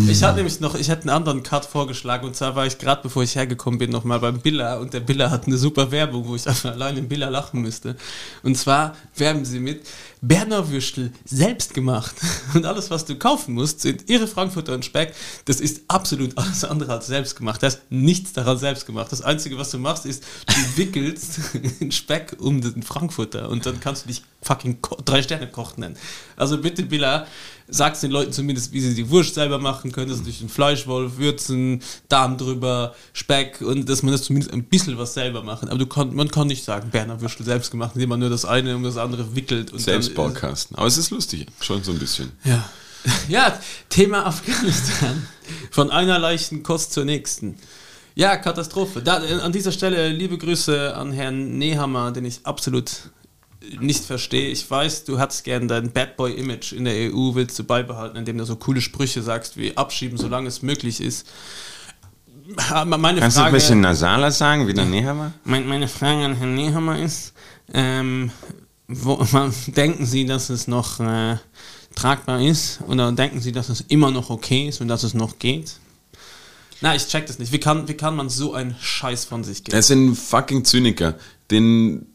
Ich 0.07 0.23
hatte 0.23 0.37
nämlich 0.37 0.59
noch, 0.59 0.75
ich 0.75 0.89
hätte 0.89 1.01
einen 1.03 1.09
anderen 1.09 1.43
Cut 1.43 1.65
vorgeschlagen 1.65 2.25
und 2.27 2.35
zwar 2.35 2.55
war 2.55 2.65
ich 2.65 2.77
gerade 2.77 3.01
bevor 3.01 3.23
ich 3.23 3.35
hergekommen 3.35 3.79
bin 3.79 3.91
nochmal 3.91 4.19
beim 4.19 4.39
Billa 4.39 4.77
und 4.77 4.93
der 4.93 4.99
Billa 4.99 5.31
hat 5.31 5.47
eine 5.47 5.57
super 5.57 5.91
Werbung, 5.91 6.27
wo 6.27 6.35
ich 6.35 6.47
einfach 6.47 6.71
allein 6.73 6.97
im 6.97 7.07
Billa 7.07 7.29
lachen 7.29 7.61
müsste. 7.61 7.95
Und 8.43 8.57
zwar 8.57 8.95
werben 9.15 9.45
sie 9.45 9.59
mit 9.59 9.85
Berner 10.21 10.69
Würstel 10.69 11.11
selbst 11.25 11.73
gemacht 11.73 12.15
und 12.53 12.65
alles 12.65 12.91
was 12.91 13.05
du 13.05 13.15
kaufen 13.15 13.55
musst 13.55 13.81
sind 13.81 14.07
ihre 14.07 14.27
Frankfurter 14.27 14.73
und 14.73 14.85
Speck. 14.85 15.15
Das 15.45 15.59
ist 15.59 15.81
absolut 15.87 16.37
alles 16.37 16.63
andere 16.63 16.93
als 16.93 17.07
selbst 17.07 17.35
gemacht. 17.35 17.63
Da 17.63 17.67
ist 17.67 17.81
nichts 17.89 18.31
daran 18.31 18.59
selbst 18.59 18.85
gemacht. 18.85 19.11
Das 19.11 19.23
einzige 19.23 19.57
was 19.57 19.71
du 19.71 19.79
machst 19.79 20.05
ist, 20.05 20.23
du 20.45 20.53
wickelst 20.77 21.39
den 21.79 21.91
Speck 21.91 22.35
um 22.39 22.61
den 22.61 22.83
Frankfurter 22.83 23.49
und 23.49 23.65
dann 23.65 23.79
kannst 23.79 24.03
du 24.03 24.09
dich 24.09 24.21
fucking 24.43 24.77
Drei-Sterne-Koch 25.05 25.77
nennen. 25.77 25.97
Also 26.35 26.59
bitte, 26.59 26.83
Billa, 26.83 27.25
sag's 27.71 28.01
den 28.01 28.11
Leuten 28.11 28.31
zumindest, 28.31 28.73
wie 28.73 28.81
sie 28.81 28.93
die 28.93 29.09
Wurst 29.09 29.33
selber 29.33 29.57
machen 29.57 29.91
können, 29.91 30.09
dass 30.09 30.19
sie 30.19 30.25
durch 30.25 30.39
den 30.39 30.49
Fleischwolf 30.49 31.17
würzen, 31.17 31.81
Darm 32.09 32.37
drüber, 32.37 32.93
Speck 33.13 33.61
und 33.61 33.89
dass 33.89 34.03
man 34.03 34.11
das 34.11 34.23
zumindest 34.23 34.53
ein 34.53 34.65
bisschen 34.65 34.97
was 34.97 35.13
selber 35.13 35.41
machen. 35.41 35.69
Aber 35.69 35.79
du 35.79 35.87
kann, 35.87 36.13
man 36.13 36.29
kann 36.29 36.47
nicht 36.47 36.63
sagen, 36.63 36.89
Berner 36.91 37.21
Würstel 37.21 37.45
selbst 37.45 37.71
gemacht, 37.71 37.91
indem 37.95 38.09
man 38.09 38.19
nur 38.19 38.29
das 38.29 38.45
eine 38.45 38.75
um 38.75 38.83
das 38.83 38.97
andere 38.97 39.35
wickelt. 39.35 39.71
Und 39.71 39.79
Selbstbaukasten. 39.79 40.77
Aber 40.77 40.85
es 40.85 40.97
ist 40.97 41.09
lustig, 41.09 41.47
schon 41.61 41.83
so 41.83 41.91
ein 41.91 41.99
bisschen. 41.99 42.31
Ja. 42.43 42.69
Ja, 43.27 43.59
Thema 43.89 44.27
Afghanistan. 44.27 45.25
Von 45.71 45.89
einer 45.89 46.19
leichten 46.19 46.61
Kost 46.61 46.93
zur 46.93 47.03
nächsten. 47.03 47.55
Ja, 48.13 48.37
Katastrophe. 48.37 49.01
Da, 49.01 49.15
an 49.15 49.51
dieser 49.51 49.71
Stelle 49.71 50.09
liebe 50.09 50.37
Grüße 50.37 50.95
an 50.95 51.11
Herrn 51.11 51.57
Nehammer, 51.57 52.11
den 52.11 52.25
ich 52.25 52.45
absolut 52.45 52.91
nicht 53.79 54.03
verstehe. 54.03 54.49
Ich 54.49 54.69
weiß, 54.69 55.03
du 55.03 55.19
hast 55.19 55.43
gern 55.43 55.67
dein 55.67 55.91
Bad 55.91 56.17
Boy 56.17 56.33
Image 56.33 56.73
in 56.73 56.85
der 56.85 57.13
EU, 57.13 57.35
willst 57.35 57.57
du 57.59 57.63
beibehalten, 57.63 58.17
indem 58.17 58.37
du 58.37 58.45
so 58.45 58.55
coole 58.55 58.81
Sprüche 58.81 59.21
sagst 59.21 59.57
wie 59.57 59.77
abschieben, 59.77 60.17
solange 60.17 60.47
es 60.47 60.61
möglich 60.61 60.99
ist. 60.99 61.27
Meine 62.85 63.19
Kannst 63.21 63.37
Frage, 63.37 63.51
du 63.51 63.51
ein 63.51 63.53
bisschen 63.53 63.81
nasaler 63.81 64.31
sagen, 64.31 64.67
wie 64.67 64.73
der 64.73 64.85
Nehammer? 64.85 65.33
Meine, 65.43 65.87
Frage 65.87 66.25
an 66.25 66.35
Herrn 66.35 66.55
Nehammer 66.55 66.99
ist, 66.99 67.33
ähm, 67.73 68.31
wo, 68.87 69.23
denken 69.67 70.05
Sie, 70.05 70.25
dass 70.25 70.49
es 70.49 70.67
noch 70.67 70.99
äh, 70.99 71.37
tragbar 71.95 72.41
ist? 72.41 72.79
Oder 72.87 73.11
denken 73.11 73.39
Sie, 73.39 73.51
dass 73.51 73.69
es 73.69 73.81
immer 73.81 74.11
noch 74.11 74.29
okay 74.29 74.67
ist 74.67 74.81
und 74.81 74.87
dass 74.87 75.03
es 75.03 75.13
noch 75.13 75.39
geht? 75.39 75.75
Na, 76.81 76.95
ich 76.95 77.07
check 77.07 77.27
das 77.27 77.37
nicht. 77.37 77.51
Wie 77.51 77.59
kann, 77.59 77.87
wie 77.87 77.93
kann 77.93 78.15
man 78.15 78.29
so 78.29 78.53
einen 78.53 78.75
Scheiß 78.81 79.25
von 79.25 79.43
sich 79.43 79.63
geben? 79.63 79.75
Er 79.75 79.79
ist 79.79 79.91
ein 79.91 80.15
fucking 80.15 80.65
Zyniker. 80.65 81.13
Den, 81.51 82.07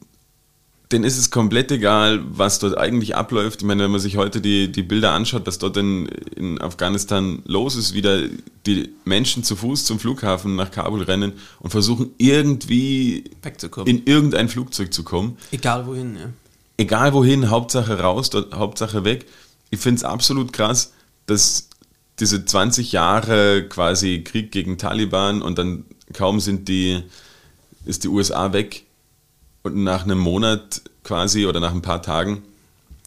denen 0.92 1.04
ist 1.04 1.18
es 1.18 1.30
komplett 1.30 1.72
egal, 1.72 2.22
was 2.28 2.60
dort 2.60 2.78
eigentlich 2.78 3.16
abläuft. 3.16 3.62
Ich 3.62 3.66
meine, 3.66 3.82
wenn 3.82 3.90
man 3.90 4.00
sich 4.00 4.16
heute 4.16 4.40
die, 4.40 4.70
die 4.70 4.84
Bilder 4.84 5.12
anschaut, 5.12 5.46
was 5.46 5.58
dort 5.58 5.76
in, 5.76 6.06
in 6.36 6.60
Afghanistan 6.60 7.42
los 7.44 7.74
ist, 7.74 7.92
wieder 7.92 8.22
die 8.66 8.90
Menschen 9.04 9.42
zu 9.42 9.56
Fuß 9.56 9.84
zum 9.84 9.98
Flughafen 9.98 10.54
nach 10.54 10.70
Kabul 10.70 11.02
rennen 11.02 11.32
und 11.58 11.70
versuchen 11.70 12.10
irgendwie 12.18 13.24
wegzukommen. 13.42 13.88
in 13.88 14.06
irgendein 14.06 14.48
Flugzeug 14.48 14.92
zu 14.92 15.02
kommen. 15.02 15.36
Egal 15.50 15.86
wohin, 15.86 16.16
ja. 16.16 16.30
Egal 16.76 17.12
wohin, 17.14 17.50
Hauptsache 17.50 17.98
raus, 17.98 18.30
dort, 18.30 18.54
Hauptsache 18.54 19.04
weg. 19.04 19.26
Ich 19.70 19.80
finde 19.80 19.98
es 19.98 20.04
absolut 20.04 20.52
krass, 20.52 20.92
dass 21.26 21.68
diese 22.20 22.44
20 22.44 22.92
Jahre 22.92 23.66
quasi 23.68 24.22
Krieg 24.22 24.52
gegen 24.52 24.78
Taliban 24.78 25.42
und 25.42 25.58
dann 25.58 25.84
kaum 26.12 26.38
sind 26.38 26.68
die, 26.68 27.02
ist 27.86 28.04
die 28.04 28.08
USA 28.08 28.52
weg, 28.52 28.85
und 29.66 29.84
nach 29.84 30.04
einem 30.04 30.18
Monat 30.18 30.82
quasi 31.04 31.46
oder 31.46 31.60
nach 31.60 31.72
ein 31.72 31.82
paar 31.82 32.02
Tagen 32.02 32.42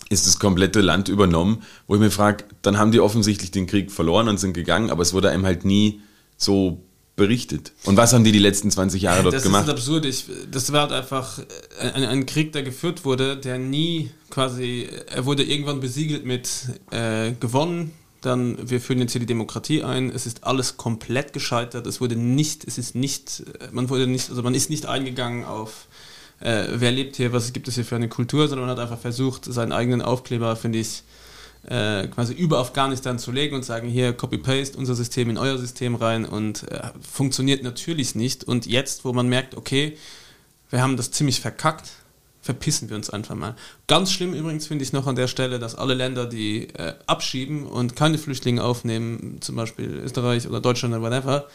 ist 0.10 0.26
das 0.26 0.40
komplette 0.40 0.82
Land 0.82 1.08
übernommen, 1.08 1.64
wo 1.88 1.96
ich 1.96 2.02
mir 2.02 2.12
frage, 2.12 2.44
dann 2.62 2.78
haben 2.78 2.92
die 2.92 3.00
offensichtlich 3.00 3.52
den 3.52 3.68
Krieg 3.68 3.92
verloren 3.92 4.28
und 4.28 4.40
sind 4.40 4.54
gegangen, 4.54 4.90
aber 4.90 5.04
es 5.04 5.14
wurde 5.14 5.30
einem 5.30 5.46
halt 5.46 5.66
nie 5.66 6.02
so 6.36 6.82
berichtet. 7.16 7.74
Und 7.84 7.98
was 7.98 8.14
haben 8.14 8.24
die 8.24 8.32
die 8.32 8.40
letzten 8.40 8.72
20 8.72 9.02
Jahre 9.02 9.24
dort 9.24 9.36
das 9.36 9.44
gemacht? 9.44 9.68
Das 9.68 9.76
ist 9.76 9.80
absurd. 9.82 10.06
Ich, 10.06 10.26
das 10.50 10.72
war 10.72 10.82
halt 10.82 10.94
einfach 10.94 11.40
ein, 11.80 12.06
ein, 12.06 12.26
Krieg, 12.26 12.54
der 12.54 12.64
geführt 12.64 13.06
wurde, 13.06 13.38
der 13.38 13.60
nie 13.60 14.10
quasi, 14.30 14.88
er 15.08 15.26
wurde 15.26 15.44
irgendwann 15.44 15.80
besiegelt 15.80 16.26
mit 16.26 16.50
äh, 16.92 17.34
gewonnen, 17.34 17.92
dann 18.22 18.58
wir 18.70 18.82
führen 18.82 19.00
jetzt 19.00 19.12
hier 19.12 19.20
die 19.20 19.28
Demokratie 19.28 19.84
ein. 19.84 20.10
Es 20.10 20.26
ist 20.26 20.44
alles 20.44 20.78
komplett 20.78 21.34
gescheitert. 21.34 21.88
Es 21.88 22.02
wurde 22.02 22.16
nicht, 22.16 22.66
es 22.66 22.78
ist 22.78 22.96
nicht, 22.96 23.44
man 23.72 23.90
wurde 23.90 24.08
nicht, 24.08 24.30
also 24.30 24.42
man 24.42 24.56
ist 24.56 24.70
nicht 24.70 24.86
eingegangen 24.88 25.46
auf 25.46 25.88
äh, 26.42 26.66
wer 26.74 26.92
lebt 26.92 27.16
hier, 27.16 27.34
was 27.34 27.52
gibt 27.54 27.68
es 27.68 27.76
hier 27.76 27.86
für 27.86 27.96
eine 27.96 28.10
Kultur, 28.10 28.48
sondern 28.48 28.68
man 28.68 28.78
hat 28.78 28.84
einfach 28.84 29.00
versucht, 29.00 29.46
seinen 29.46 29.72
eigenen 29.72 30.02
Aufkleber, 30.02 30.56
finde 30.56 30.80
ich, 30.80 31.04
äh, 31.68 32.08
quasi 32.08 32.34
über 32.34 32.60
Afghanistan 32.60 33.20
zu 33.20 33.32
legen 33.32 33.56
und 33.56 33.66
sagen, 33.66 33.90
hier 33.90 34.14
Copy-Paste 34.14 34.78
unser 34.78 34.96
System 34.96 35.30
in 35.30 35.38
euer 35.38 35.58
System 35.58 35.96
rein 35.96 36.26
und 36.26 36.64
äh, 36.72 36.92
funktioniert 37.02 37.64
natürlich 37.64 38.16
nicht. 38.16 38.46
Und 38.46 38.66
jetzt, 38.66 39.04
wo 39.04 39.12
man 39.12 39.28
merkt, 39.28 39.56
okay, 39.56 39.98
wir 40.70 40.82
haben 40.82 40.96
das 40.96 41.12
ziemlich 41.12 41.42
verkackt, 41.42 41.90
verpissen 42.42 42.90
wir 42.90 42.96
uns 42.96 43.10
einfach 43.10 43.36
mal. 43.36 43.56
Ganz 43.88 44.12
schlimm 44.12 44.34
übrigens 44.34 44.68
finde 44.68 44.84
ich 44.84 44.94
noch 44.94 45.08
an 45.08 45.16
der 45.16 45.28
Stelle, 45.28 45.60
dass 45.60 45.76
alle 45.76 45.94
Länder, 45.94 46.26
die 46.26 46.70
äh, 46.70 46.94
abschieben 47.06 47.66
und 47.66 47.96
keine 47.96 48.18
Flüchtlinge 48.18 48.64
aufnehmen, 48.64 49.38
zum 49.42 49.56
Beispiel 49.56 49.90
Österreich 50.04 50.48
oder 50.48 50.62
Deutschland 50.62 50.96
oder 50.96 51.04
whatever, 51.04 51.48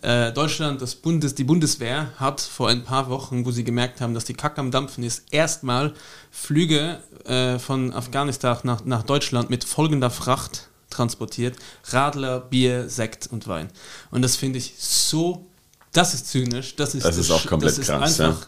äh, 0.00 0.32
Deutschland, 0.32 0.80
das 0.80 0.94
Bundes, 0.94 1.34
die 1.34 1.44
Bundeswehr 1.44 2.12
hat 2.16 2.40
vor 2.40 2.68
ein 2.68 2.82
paar 2.82 3.10
Wochen, 3.10 3.44
wo 3.44 3.50
sie 3.50 3.62
gemerkt 3.62 4.00
haben, 4.00 4.14
dass 4.14 4.24
die 4.24 4.34
Kacke 4.34 4.60
am 4.60 4.70
Dampfen 4.70 5.04
ist, 5.04 5.24
erstmal 5.30 5.92
Flüge 6.30 7.00
äh, 7.24 7.58
von 7.58 7.92
Afghanistan 7.92 8.58
nach, 8.62 8.84
nach 8.84 9.02
Deutschland 9.02 9.50
mit 9.50 9.64
folgender 9.64 10.10
Fracht 10.10 10.68
transportiert. 10.88 11.56
Radler, 11.90 12.40
Bier, 12.40 12.88
Sekt 12.88 13.28
und 13.30 13.46
Wein. 13.48 13.68
Und 14.10 14.22
das 14.22 14.36
finde 14.36 14.58
ich 14.58 14.74
so, 14.78 15.46
das 15.92 16.14
ist 16.14 16.28
zynisch. 16.28 16.74
Das 16.76 16.94
ist, 16.94 17.04
das 17.04 17.18
ist 17.18 17.30
auch 17.30 17.46
komplett 17.46 17.78
das 17.78 17.86
krass. 17.86 18.20
Einfach 18.20 18.40
ja. 18.40 18.46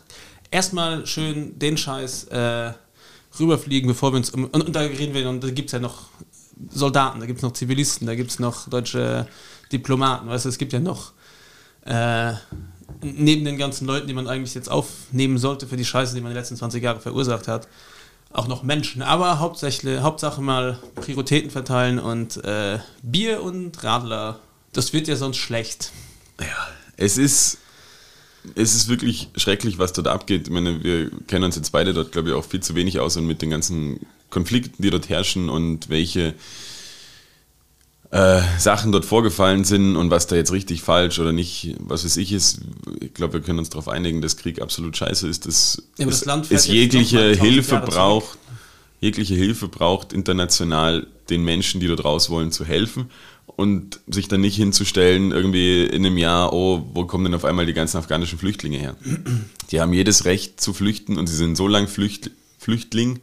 Erstmal 0.50 1.06
schön 1.06 1.58
den 1.58 1.76
Scheiß 1.76 2.24
äh, 2.24 2.72
rüberfliegen, 3.38 3.88
bevor 3.88 4.12
wir 4.12 4.18
uns. 4.18 4.30
Um, 4.30 4.44
und, 4.44 4.66
und 4.66 4.72
da 4.74 4.80
reden 4.80 5.12
wir, 5.14 5.28
und 5.28 5.42
da 5.42 5.50
gibt 5.50 5.68
es 5.68 5.72
ja 5.72 5.80
noch 5.80 6.04
Soldaten, 6.70 7.20
da 7.20 7.26
gibt 7.26 7.38
es 7.38 7.42
noch 7.42 7.52
Zivilisten, 7.52 8.06
da 8.06 8.14
gibt 8.14 8.30
es 8.30 8.38
noch 8.38 8.68
deutsche 8.68 9.26
Diplomaten, 9.72 10.28
weißt 10.28 10.44
du, 10.44 10.48
es 10.48 10.58
gibt 10.58 10.72
ja 10.72 10.80
noch 10.80 11.12
äh, 11.84 12.32
neben 13.02 13.44
den 13.44 13.58
ganzen 13.58 13.86
Leuten, 13.86 14.06
die 14.06 14.14
man 14.14 14.26
eigentlich 14.26 14.54
jetzt 14.54 14.70
aufnehmen 14.70 15.38
sollte 15.38 15.66
für 15.66 15.76
die 15.76 15.84
Scheiße, 15.84 16.14
die 16.14 16.20
man 16.20 16.32
die 16.32 16.38
letzten 16.38 16.56
20 16.56 16.82
Jahre 16.82 17.00
verursacht 17.00 17.48
hat, 17.48 17.68
auch 18.32 18.48
noch 18.48 18.62
Menschen. 18.62 19.02
Aber 19.02 19.38
hauptsächlich, 19.38 20.00
Hauptsache 20.00 20.40
mal 20.40 20.78
Prioritäten 20.96 21.50
verteilen 21.50 21.98
und 21.98 22.42
äh, 22.44 22.78
Bier 23.02 23.42
und 23.42 23.82
Radler, 23.84 24.40
das 24.72 24.92
wird 24.92 25.06
ja 25.06 25.16
sonst 25.16 25.36
schlecht. 25.36 25.92
Ja, 26.40 26.68
es 26.96 27.16
ist, 27.16 27.58
es 28.54 28.74
ist 28.74 28.88
wirklich 28.88 29.28
schrecklich, 29.36 29.78
was 29.78 29.92
dort 29.92 30.08
abgeht. 30.08 30.48
Ich 30.48 30.52
meine, 30.52 30.82
wir 30.82 31.10
kennen 31.26 31.44
uns 31.44 31.56
jetzt 31.56 31.70
beide 31.70 31.94
dort, 31.94 32.12
glaube 32.12 32.30
ich, 32.30 32.34
auch 32.34 32.44
viel 32.44 32.60
zu 32.60 32.74
wenig 32.74 32.98
aus 32.98 33.16
und 33.16 33.26
mit 33.26 33.40
den 33.42 33.50
ganzen 33.50 34.00
Konflikten, 34.30 34.82
die 34.82 34.90
dort 34.90 35.08
herrschen 35.08 35.48
und 35.48 35.88
welche 35.88 36.34
äh, 38.14 38.42
Sachen 38.58 38.92
dort 38.92 39.04
vorgefallen 39.04 39.64
sind 39.64 39.96
und 39.96 40.08
was 40.08 40.28
da 40.28 40.36
jetzt 40.36 40.52
richtig 40.52 40.82
falsch 40.82 41.18
oder 41.18 41.32
nicht, 41.32 41.74
was 41.80 42.04
weiß 42.04 42.16
ich 42.16 42.32
ist, 42.32 42.60
ich 43.00 43.12
glaube, 43.12 43.32
wir 43.34 43.40
können 43.40 43.58
uns 43.58 43.70
darauf 43.70 43.88
einigen, 43.88 44.22
dass 44.22 44.36
Krieg 44.36 44.62
absolut 44.62 44.96
scheiße 44.96 45.26
ist, 45.26 45.46
dass 45.46 45.82
ja, 45.98 46.06
es, 46.06 46.20
das 46.20 46.50
es 46.52 46.66
jegliche 46.68 47.34
Hilfe 47.34 47.82
braucht, 47.84 48.38
jegliche 49.00 49.34
Hilfe 49.34 49.66
braucht 49.66 50.12
international 50.12 51.08
den 51.28 51.42
Menschen, 51.42 51.80
die 51.80 51.88
dort 51.88 52.04
raus 52.04 52.30
wollen, 52.30 52.52
zu 52.52 52.64
helfen 52.64 53.10
und 53.46 53.98
sich 54.06 54.28
dann 54.28 54.42
nicht 54.42 54.54
hinzustellen, 54.54 55.32
irgendwie 55.32 55.82
in 55.82 56.06
einem 56.06 56.16
Jahr, 56.16 56.52
oh, 56.52 56.86
wo 56.94 57.06
kommen 57.06 57.24
denn 57.24 57.34
auf 57.34 57.44
einmal 57.44 57.66
die 57.66 57.72
ganzen 57.72 57.96
afghanischen 57.96 58.38
Flüchtlinge 58.38 58.78
her? 58.78 58.94
Die 59.72 59.80
haben 59.80 59.92
jedes 59.92 60.24
Recht 60.24 60.60
zu 60.60 60.72
flüchten 60.72 61.18
und 61.18 61.26
sie 61.26 61.34
sind 61.34 61.56
so 61.56 61.66
lang 61.66 61.88
Flücht, 61.88 62.30
Flüchtling 62.58 63.18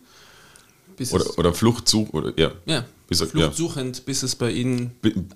oder, 1.12 1.40
oder 1.40 1.54
Fluchtsuch 1.54 2.10
oder 2.10 2.34
ja. 2.38 2.52
ja 2.66 2.84
bis, 3.20 3.30
fluchtsuchend, 3.30 3.98
ja. 3.98 4.04
bis 4.06 4.24
es 4.24 4.36
bei 4.36 4.52
ihnen 4.52 4.92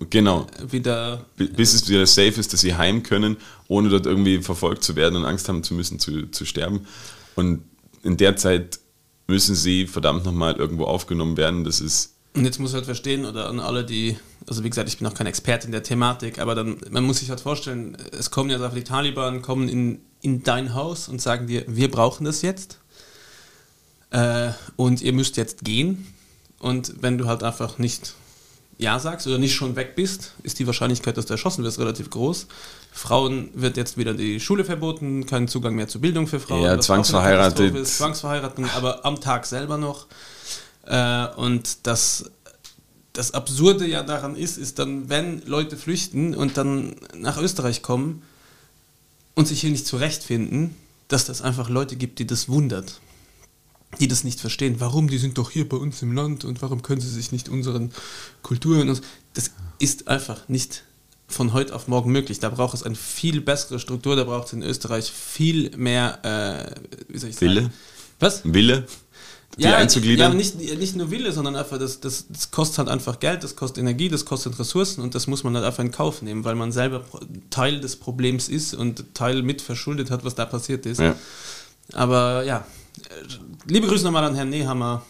genau. 0.08 0.46
wieder. 0.70 1.26
Bis 1.36 1.74
es 1.74 1.88
wieder 1.88 2.06
safe 2.06 2.40
ist, 2.40 2.52
dass 2.52 2.60
sie 2.60 2.74
heim 2.74 3.02
können, 3.02 3.36
ohne 3.68 3.90
dort 3.90 4.06
irgendwie 4.06 4.40
verfolgt 4.40 4.82
zu 4.82 4.96
werden 4.96 5.16
und 5.16 5.24
Angst 5.26 5.48
haben 5.48 5.62
zu 5.62 5.74
müssen 5.74 5.98
zu, 5.98 6.30
zu 6.30 6.46
sterben. 6.46 6.86
Und 7.34 7.62
in 8.02 8.16
der 8.16 8.36
Zeit 8.36 8.80
müssen 9.26 9.54
sie 9.54 9.86
verdammt 9.86 10.24
nochmal 10.24 10.56
irgendwo 10.56 10.84
aufgenommen 10.84 11.36
werden. 11.36 11.64
Das 11.64 11.80
ist. 11.80 12.14
Und 12.34 12.46
jetzt 12.46 12.58
muss 12.58 12.72
halt 12.72 12.86
verstehen, 12.86 13.26
oder 13.26 13.48
an 13.48 13.60
alle, 13.60 13.84
die, 13.84 14.16
also 14.46 14.64
wie 14.64 14.70
gesagt, 14.70 14.88
ich 14.88 14.98
bin 14.98 15.06
auch 15.06 15.14
kein 15.14 15.26
Experte 15.26 15.66
in 15.66 15.72
der 15.72 15.82
Thematik, 15.82 16.38
aber 16.38 16.54
dann, 16.54 16.78
man 16.90 17.04
muss 17.04 17.18
sich 17.18 17.28
halt 17.28 17.40
vorstellen, 17.40 17.96
es 18.12 18.30
kommen 18.30 18.48
ja 18.48 18.68
die 18.68 18.84
Taliban, 18.84 19.42
kommen 19.42 19.68
in, 19.68 20.00
in 20.22 20.42
dein 20.42 20.72
Haus 20.74 21.08
und 21.08 21.20
sagen 21.20 21.46
dir, 21.46 21.64
wir 21.66 21.90
brauchen 21.90 22.24
das 22.24 22.40
jetzt. 22.40 22.78
Äh, 24.10 24.50
und 24.76 25.02
ihr 25.02 25.12
müsst 25.12 25.36
jetzt 25.36 25.64
gehen 25.64 26.06
und 26.58 27.02
wenn 27.02 27.18
du 27.18 27.26
halt 27.26 27.42
einfach 27.42 27.78
nicht 27.78 28.14
Ja 28.78 28.98
sagst 28.98 29.26
oder 29.26 29.38
nicht 29.38 29.54
schon 29.54 29.76
weg 29.76 29.94
bist, 29.96 30.32
ist 30.42 30.58
die 30.58 30.66
Wahrscheinlichkeit, 30.66 31.16
dass 31.16 31.26
du 31.26 31.34
erschossen 31.34 31.64
wirst, 31.64 31.78
relativ 31.78 32.10
groß. 32.10 32.46
Frauen 32.92 33.50
wird 33.54 33.76
jetzt 33.76 33.96
wieder 33.98 34.14
die 34.14 34.40
Schule 34.40 34.64
verboten, 34.64 35.26
kein 35.26 35.48
Zugang 35.48 35.74
mehr 35.74 35.88
zur 35.88 36.00
Bildung 36.00 36.26
für 36.26 36.40
Frauen. 36.40 36.62
Ja, 36.62 36.78
zwangsverheiratet. 36.78 37.74
Ist, 37.74 37.98
zwangsverheiratet, 37.98 38.74
aber 38.74 39.04
am 39.04 39.20
Tag 39.20 39.46
selber 39.46 39.76
noch. 39.76 40.06
Äh, 40.84 41.26
und 41.36 41.86
das, 41.86 42.30
das 43.12 43.34
Absurde 43.34 43.86
ja 43.86 44.02
daran 44.02 44.36
ist, 44.36 44.56
ist 44.56 44.78
dann, 44.78 45.08
wenn 45.08 45.42
Leute 45.46 45.76
flüchten 45.76 46.34
und 46.34 46.56
dann 46.56 46.96
nach 47.14 47.38
Österreich 47.38 47.82
kommen 47.82 48.22
und 49.34 49.46
sich 49.46 49.60
hier 49.60 49.70
nicht 49.70 49.86
zurechtfinden, 49.86 50.74
dass 51.08 51.26
das 51.26 51.42
einfach 51.42 51.68
Leute 51.68 51.96
gibt, 51.96 52.18
die 52.18 52.26
das 52.26 52.48
wundert 52.48 53.00
die 54.00 54.08
das 54.08 54.24
nicht 54.24 54.40
verstehen. 54.40 54.76
Warum? 54.78 55.08
Die 55.08 55.18
sind 55.18 55.38
doch 55.38 55.50
hier 55.50 55.68
bei 55.68 55.76
uns 55.76 56.02
im 56.02 56.12
Land 56.12 56.44
und 56.44 56.62
warum 56.62 56.82
können 56.82 57.00
sie 57.00 57.10
sich 57.10 57.32
nicht 57.32 57.48
unseren 57.48 57.92
Kulturen. 58.42 58.88
Das 59.34 59.50
ist 59.78 60.08
einfach 60.08 60.48
nicht 60.48 60.84
von 61.28 61.52
heute 61.52 61.74
auf 61.74 61.88
morgen 61.88 62.12
möglich. 62.12 62.38
Da 62.38 62.50
braucht 62.50 62.74
es 62.74 62.82
eine 62.82 62.94
viel 62.94 63.40
bessere 63.40 63.78
Struktur, 63.78 64.16
da 64.16 64.24
braucht 64.24 64.48
es 64.48 64.52
in 64.52 64.62
Österreich 64.62 65.10
viel 65.10 65.76
mehr, 65.76 66.18
äh, 66.22 67.02
wie 67.08 67.18
soll 67.18 67.30
ich 67.30 67.36
sagen? 67.36 67.50
Wille? 67.50 67.70
Was? 68.20 68.42
Wille? 68.44 68.86
die 69.56 69.62
ja, 69.62 69.76
einzugliedern. 69.76 70.32
Ja, 70.32 70.36
nicht, 70.36 70.58
nicht 70.58 70.96
nur 70.96 71.10
Wille, 71.10 71.32
sondern 71.32 71.56
einfach, 71.56 71.78
das, 71.78 72.00
das, 72.00 72.26
das 72.28 72.50
kostet 72.50 72.78
halt 72.78 72.88
einfach 72.88 73.20
Geld, 73.20 73.42
das 73.42 73.56
kostet 73.56 73.78
Energie, 73.78 74.08
das 74.08 74.24
kostet 74.24 74.58
Ressourcen 74.58 75.02
und 75.02 75.14
das 75.14 75.26
muss 75.26 75.44
man 75.44 75.54
halt 75.54 75.64
einfach 75.64 75.82
in 75.82 75.90
Kauf 75.90 76.20
nehmen, 76.20 76.44
weil 76.44 76.54
man 76.54 76.72
selber 76.72 77.04
Teil 77.48 77.80
des 77.80 77.96
Problems 77.96 78.48
ist 78.48 78.74
und 78.74 79.14
Teil 79.14 79.42
mit 79.42 79.62
verschuldet 79.62 80.10
hat, 80.10 80.24
was 80.24 80.34
da 80.34 80.44
passiert 80.44 80.84
ist. 80.84 81.00
Ja. 81.00 81.16
Aber 81.92 82.44
ja, 82.44 82.66
liebe 83.66 83.86
Grüße 83.86 84.04
nochmal 84.04 84.24
an 84.24 84.34
Herrn 84.34 84.50
Nehammer. 84.50 85.04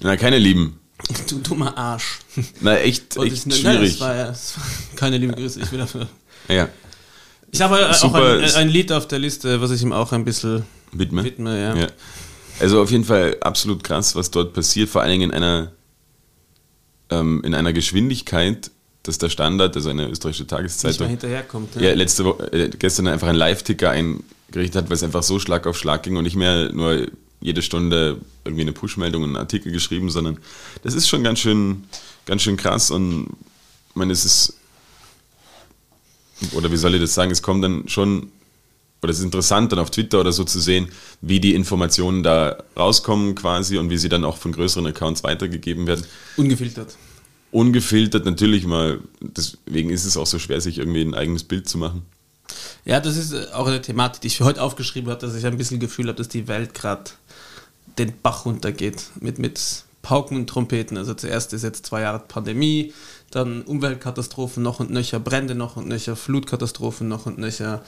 Na, 0.00 0.16
keine 0.16 0.38
Lieben. 0.38 0.80
Du 1.28 1.38
dummer 1.38 1.76
Arsch. 1.76 2.20
Na, 2.60 2.78
echt, 2.78 3.16
echt 3.16 3.46
ich, 3.46 3.54
schwierig. 3.54 4.00
Nein, 4.00 4.28
war, 4.28 4.36
keine 4.96 5.18
liebe 5.18 5.34
Grüße, 5.34 5.60
ich 5.60 5.70
will 5.70 5.78
dafür. 5.78 6.08
Ja. 6.48 6.68
Ich 7.50 7.60
habe 7.60 7.92
Super. 7.94 8.18
auch 8.18 8.42
ein, 8.42 8.54
ein, 8.54 8.68
Lied 8.68 8.92
auf 8.92 9.06
der 9.06 9.18
Liste, 9.18 9.60
was 9.60 9.70
ich 9.70 9.82
ihm 9.82 9.92
auch 9.92 10.12
ein 10.12 10.24
bisschen 10.24 10.64
widme. 10.92 11.22
widme 11.24 11.60
ja. 11.60 11.76
ja. 11.76 11.86
Also 12.58 12.82
auf 12.82 12.90
jeden 12.90 13.04
Fall 13.04 13.36
absolut 13.40 13.84
krass, 13.84 14.14
was 14.16 14.30
dort 14.30 14.54
passiert, 14.54 14.88
vor 14.88 15.02
allen 15.02 15.12
Dingen 15.12 15.30
in 15.30 15.36
einer, 15.36 15.72
ähm, 17.10 17.42
in 17.44 17.54
einer 17.54 17.72
Geschwindigkeit, 17.72 18.70
dass 19.08 19.18
der 19.18 19.28
Standard, 19.28 19.76
also 19.76 19.90
eine 19.90 20.08
österreichische 20.08 20.46
Tageszeitung, 20.46 21.08
hinterherkommt. 21.08 21.74
Ja, 21.76 21.82
ja 21.82 21.94
letzte 21.94 22.24
Woche, 22.24 22.52
äh, 22.52 22.70
gestern 22.70 23.06
einfach 23.08 23.28
einen 23.28 23.38
Live-Ticker 23.38 23.90
eingerichtet 23.90 24.76
hat, 24.76 24.88
weil 24.88 24.96
es 24.96 25.02
einfach 25.02 25.22
so 25.22 25.38
Schlag 25.38 25.66
auf 25.66 25.76
Schlag 25.76 26.02
ging 26.02 26.16
und 26.16 26.24
nicht 26.24 26.36
mehr 26.36 26.72
nur 26.72 27.06
jede 27.40 27.62
Stunde 27.62 28.18
irgendwie 28.44 28.62
eine 28.62 28.72
Push-Meldung, 28.72 29.24
einen 29.24 29.36
Artikel 29.36 29.72
geschrieben, 29.72 30.10
sondern 30.10 30.38
das 30.82 30.94
ist 30.94 31.08
schon 31.08 31.22
ganz 31.22 31.38
schön, 31.38 31.84
ganz 32.24 32.42
schön 32.42 32.56
krass 32.56 32.90
und 32.90 33.28
ich 33.90 33.96
meine, 33.96 34.12
es 34.12 34.24
ist, 34.24 34.54
oder 36.52 36.70
wie 36.70 36.76
soll 36.76 36.94
ich 36.94 37.00
das 37.00 37.14
sagen, 37.14 37.30
es 37.30 37.42
kommt 37.42 37.64
dann 37.64 37.88
schon 37.88 38.30
oder 39.02 39.12
es 39.12 39.18
ist 39.18 39.24
interessant 39.24 39.72
dann 39.72 39.78
auf 39.78 39.90
Twitter 39.90 40.20
oder 40.20 40.32
so 40.32 40.44
zu 40.44 40.58
sehen, 40.58 40.88
wie 41.20 41.38
die 41.38 41.54
Informationen 41.54 42.22
da 42.22 42.56
rauskommen 42.76 43.34
quasi 43.34 43.78
und 43.78 43.90
wie 43.90 43.98
sie 43.98 44.08
dann 44.08 44.24
auch 44.24 44.36
von 44.36 44.52
größeren 44.52 44.86
Accounts 44.86 45.22
weitergegeben 45.22 45.86
werden. 45.86 46.04
Ungefiltert. 46.36 46.96
Ungefiltert 47.56 48.26
natürlich 48.26 48.66
mal, 48.66 49.00
deswegen 49.20 49.88
ist 49.88 50.04
es 50.04 50.18
auch 50.18 50.26
so 50.26 50.38
schwer, 50.38 50.60
sich 50.60 50.76
irgendwie 50.76 51.00
ein 51.00 51.14
eigenes 51.14 51.42
Bild 51.42 51.66
zu 51.66 51.78
machen. 51.78 52.02
Ja, 52.84 53.00
das 53.00 53.16
ist 53.16 53.32
äh, 53.32 53.46
auch 53.54 53.66
eine 53.66 53.80
Thematik, 53.80 54.20
die 54.20 54.26
ich 54.26 54.36
für 54.36 54.44
heute 54.44 54.60
aufgeschrieben 54.60 55.10
habe, 55.10 55.22
dass 55.22 55.34
ich 55.34 55.46
ein 55.46 55.56
bisschen 55.56 55.80
Gefühl 55.80 56.08
habe, 56.08 56.18
dass 56.18 56.28
die 56.28 56.48
Welt 56.48 56.74
gerade 56.74 57.04
den 57.96 58.12
Bach 58.22 58.44
runtergeht 58.44 59.04
mit, 59.20 59.38
mit 59.38 59.58
Pauken 60.02 60.36
und 60.36 60.48
Trompeten. 60.48 60.98
Also 60.98 61.14
zuerst 61.14 61.54
ist 61.54 61.62
jetzt 61.64 61.86
zwei 61.86 62.02
Jahre 62.02 62.18
Pandemie, 62.18 62.92
dann 63.30 63.62
Umweltkatastrophen 63.62 64.62
noch 64.62 64.80
und 64.80 64.90
nöcher, 64.90 65.18
Brände 65.18 65.54
noch 65.54 65.76
und 65.76 65.88
nöcher, 65.88 66.16
Flutkatastrophen 66.16 67.08
noch 67.08 67.26
und 67.26 67.38
nöcher, 67.38 67.82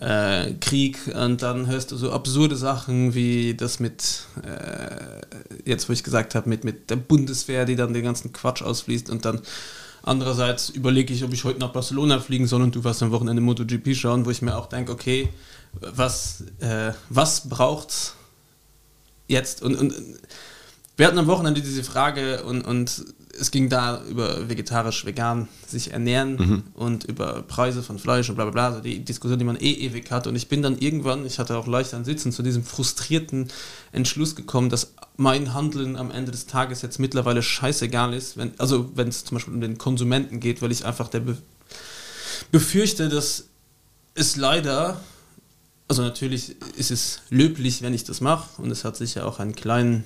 äh, 0.00 0.52
Krieg 0.60 0.98
und 1.14 1.42
dann 1.42 1.66
hörst 1.66 1.92
du 1.92 1.96
so 1.96 2.12
absurde 2.12 2.56
Sachen 2.56 3.14
wie 3.14 3.54
das 3.54 3.80
mit, 3.80 4.26
äh, 4.42 5.20
jetzt 5.64 5.88
wo 5.88 5.92
ich 5.92 6.04
gesagt 6.04 6.34
habe, 6.34 6.48
mit, 6.48 6.64
mit 6.64 6.90
der 6.90 6.96
Bundeswehr, 6.96 7.64
die 7.64 7.76
dann 7.76 7.92
den 7.92 8.04
ganzen 8.04 8.32
Quatsch 8.32 8.62
ausfließt 8.62 9.10
und 9.10 9.24
dann 9.24 9.40
andererseits 10.02 10.68
überlege 10.68 11.12
ich, 11.12 11.24
ob 11.24 11.32
ich 11.32 11.44
heute 11.44 11.60
nach 11.60 11.72
Barcelona 11.72 12.20
fliegen 12.20 12.46
soll 12.46 12.62
und 12.62 12.74
du 12.74 12.84
warst 12.84 13.02
am 13.02 13.10
Wochenende 13.10 13.42
MotoGP 13.42 13.94
schauen, 13.94 14.26
wo 14.26 14.30
ich 14.30 14.42
mir 14.42 14.56
auch 14.56 14.66
denke, 14.66 14.92
okay, 14.92 15.28
was, 15.80 16.44
äh, 16.60 16.92
was 17.08 17.48
braucht's 17.48 18.14
jetzt? 19.26 19.62
Und, 19.62 19.74
und 19.76 19.94
wir 20.96 21.06
hatten 21.06 21.18
am 21.18 21.26
Wochenende 21.26 21.60
diese 21.60 21.82
Frage 21.82 22.44
und, 22.44 22.62
und 22.62 23.04
es 23.38 23.50
ging 23.50 23.68
da 23.68 24.02
über 24.04 24.48
vegetarisch, 24.48 25.04
vegan 25.04 25.48
sich 25.66 25.92
ernähren 25.92 26.36
mhm. 26.36 26.62
und 26.74 27.04
über 27.04 27.42
Preise 27.42 27.82
von 27.82 27.98
Fleisch 27.98 28.28
und 28.28 28.36
bla 28.36 28.44
bla 28.44 28.52
bla, 28.52 28.66
also 28.68 28.80
die 28.80 29.04
Diskussion, 29.04 29.38
die 29.38 29.44
man 29.44 29.56
eh 29.56 29.72
ewig 29.72 30.10
hat. 30.10 30.26
Und 30.26 30.36
ich 30.36 30.48
bin 30.48 30.62
dann 30.62 30.78
irgendwann, 30.78 31.26
ich 31.26 31.38
hatte 31.38 31.56
auch 31.56 31.66
leicht 31.66 31.94
an 31.94 32.04
Sitzen, 32.04 32.32
zu 32.32 32.42
diesem 32.42 32.64
frustrierten 32.64 33.48
Entschluss 33.92 34.36
gekommen, 34.36 34.70
dass 34.70 34.94
mein 35.16 35.54
Handeln 35.54 35.96
am 35.96 36.10
Ende 36.10 36.32
des 36.32 36.46
Tages 36.46 36.82
jetzt 36.82 36.98
mittlerweile 36.98 37.42
scheißegal 37.42 38.14
ist, 38.14 38.36
wenn, 38.36 38.52
also 38.58 38.90
wenn 38.94 39.08
es 39.08 39.24
zum 39.24 39.36
Beispiel 39.36 39.54
um 39.54 39.60
den 39.60 39.78
Konsumenten 39.78 40.40
geht, 40.40 40.62
weil 40.62 40.72
ich 40.72 40.84
einfach 40.84 41.08
der 41.08 41.20
Be 41.20 41.38
befürchte, 42.50 43.08
dass 43.08 43.44
es 44.14 44.36
leider, 44.36 45.00
also 45.88 46.02
natürlich 46.02 46.56
ist 46.76 46.90
es 46.90 47.20
löblich, 47.30 47.82
wenn 47.82 47.94
ich 47.94 48.04
das 48.04 48.20
mache 48.20 48.60
und 48.60 48.70
es 48.70 48.84
hat 48.84 48.96
sicher 48.96 49.26
auch 49.26 49.38
einen 49.38 49.54
kleinen 49.54 50.04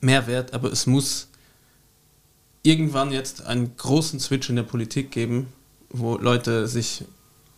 Mehrwert, 0.00 0.54
aber 0.54 0.72
es 0.72 0.86
muss 0.86 1.28
irgendwann 2.62 3.12
jetzt 3.12 3.44
einen 3.44 3.76
großen 3.76 4.20
Switch 4.20 4.48
in 4.48 4.56
der 4.56 4.62
Politik 4.62 5.10
geben, 5.10 5.48
wo 5.90 6.16
Leute 6.16 6.66
sich 6.66 7.04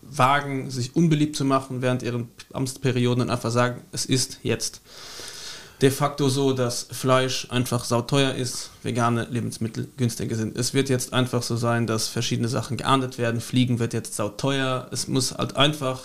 wagen, 0.03 0.71
sich 0.71 0.97
unbeliebt 0.97 1.37
zu 1.37 1.45
machen 1.45 1.83
während 1.83 2.03
ihren 2.03 2.29
Amtsperioden 2.53 3.23
und 3.23 3.31
einfach 3.31 3.51
sagen, 3.51 3.81
es 3.93 4.05
ist 4.05 4.39
jetzt 4.43 4.81
de 5.81 5.91
facto 5.91 6.29
so, 6.29 6.53
dass 6.53 6.87
Fleisch 6.91 7.49
einfach 7.51 7.85
sauteuer 7.85 8.35
ist, 8.35 8.71
vegane 8.83 9.27
Lebensmittel 9.31 9.89
günstiger 9.97 10.37
sind. 10.37 10.57
Es 10.57 10.73
wird 10.73 10.89
jetzt 10.89 11.13
einfach 11.13 11.43
so 11.43 11.57
sein, 11.57 11.87
dass 11.87 12.09
verschiedene 12.09 12.49
Sachen 12.49 12.77
geahndet 12.77 13.19
werden. 13.19 13.41
Fliegen 13.41 13.79
wird 13.79 13.93
jetzt 13.93 14.15
sauteuer. 14.15 14.89
Es 14.93 15.09
muss 15.09 15.33
halt 15.33 15.57
einfach 15.57 16.03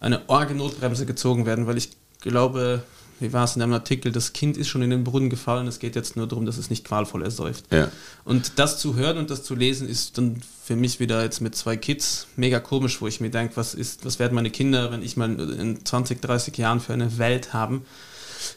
eine 0.00 0.28
Orgenotbremse 0.28 1.06
gezogen 1.06 1.44
werden, 1.44 1.66
weil 1.66 1.76
ich 1.76 1.90
glaube, 2.20 2.82
wie 3.20 3.32
war 3.32 3.44
es 3.44 3.56
in 3.56 3.62
einem 3.62 3.72
Artikel, 3.72 4.12
das 4.12 4.32
Kind 4.32 4.56
ist 4.56 4.68
schon 4.68 4.82
in 4.82 4.90
den 4.90 5.04
Brunnen 5.04 5.30
gefallen, 5.30 5.66
es 5.66 5.78
geht 5.78 5.96
jetzt 5.96 6.16
nur 6.16 6.26
darum, 6.26 6.46
dass 6.46 6.58
es 6.58 6.70
nicht 6.70 6.84
qualvoll 6.84 7.22
ersäuft. 7.22 7.64
Ja. 7.72 7.90
Und 8.24 8.58
das 8.58 8.78
zu 8.78 8.94
hören 8.94 9.18
und 9.18 9.30
das 9.30 9.42
zu 9.42 9.54
lesen, 9.54 9.88
ist 9.88 10.18
dann 10.18 10.40
für 10.64 10.76
mich 10.76 11.00
wieder 11.00 11.22
jetzt 11.22 11.40
mit 11.40 11.54
zwei 11.54 11.76
Kids 11.76 12.26
mega 12.36 12.60
komisch, 12.60 13.00
wo 13.00 13.06
ich 13.06 13.20
mir 13.20 13.30
denke, 13.30 13.56
was 13.56 13.74
ist, 13.74 14.04
was 14.04 14.18
werden 14.18 14.34
meine 14.34 14.50
Kinder, 14.50 14.92
wenn 14.92 15.02
ich 15.02 15.16
mal 15.16 15.38
in 15.38 15.84
20, 15.84 16.20
30 16.20 16.56
Jahren 16.58 16.80
für 16.80 16.92
eine 16.92 17.18
Welt 17.18 17.52
haben, 17.52 17.84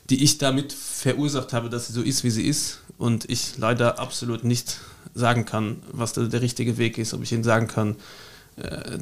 die 0.10 0.24
ich 0.24 0.38
damit 0.38 0.74
verursacht 0.74 1.54
habe, 1.54 1.70
dass 1.70 1.88
sie 1.88 1.94
so 1.94 2.02
ist, 2.02 2.24
wie 2.24 2.30
sie 2.30 2.46
ist 2.46 2.80
und 2.98 3.30
ich 3.30 3.58
leider 3.58 4.00
absolut 4.00 4.44
nicht 4.44 4.78
sagen 5.14 5.46
kann, 5.46 5.82
was 5.92 6.14
der, 6.14 6.42
richtige 6.42 6.78
Weg 6.78 6.98
ist, 6.98 7.14
ob 7.14 7.24
ich 7.24 7.32
ihnen 7.32 7.44
sagen 7.44 7.68
kann, 7.68 7.96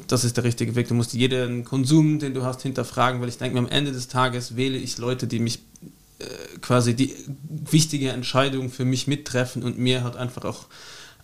das 0.06 0.24
ist 0.24 0.36
der 0.36 0.44
richtige 0.44 0.74
Weg. 0.74 0.88
Du 0.88 0.94
musst 0.94 1.12
jeden 1.12 1.64
Konsum, 1.64 2.18
den 2.18 2.34
du 2.34 2.44
hast, 2.44 2.62
hinterfragen, 2.62 3.20
weil 3.20 3.28
ich 3.28 3.38
denke 3.38 3.54
mir, 3.54 3.66
am 3.66 3.72
Ende 3.72 3.92
des 3.92 4.08
Tages 4.08 4.56
wähle 4.56 4.78
ich 4.78 4.98
Leute, 4.98 5.26
die 5.26 5.38
mich 5.38 5.60
äh, 6.18 6.24
quasi 6.60 6.94
die 6.94 7.14
wichtige 7.48 8.10
Entscheidung 8.10 8.70
für 8.70 8.84
mich 8.84 9.06
mittreffen 9.06 9.62
und 9.62 9.78
mir 9.78 10.04
halt 10.04 10.16
einfach 10.16 10.44
auch 10.44 10.66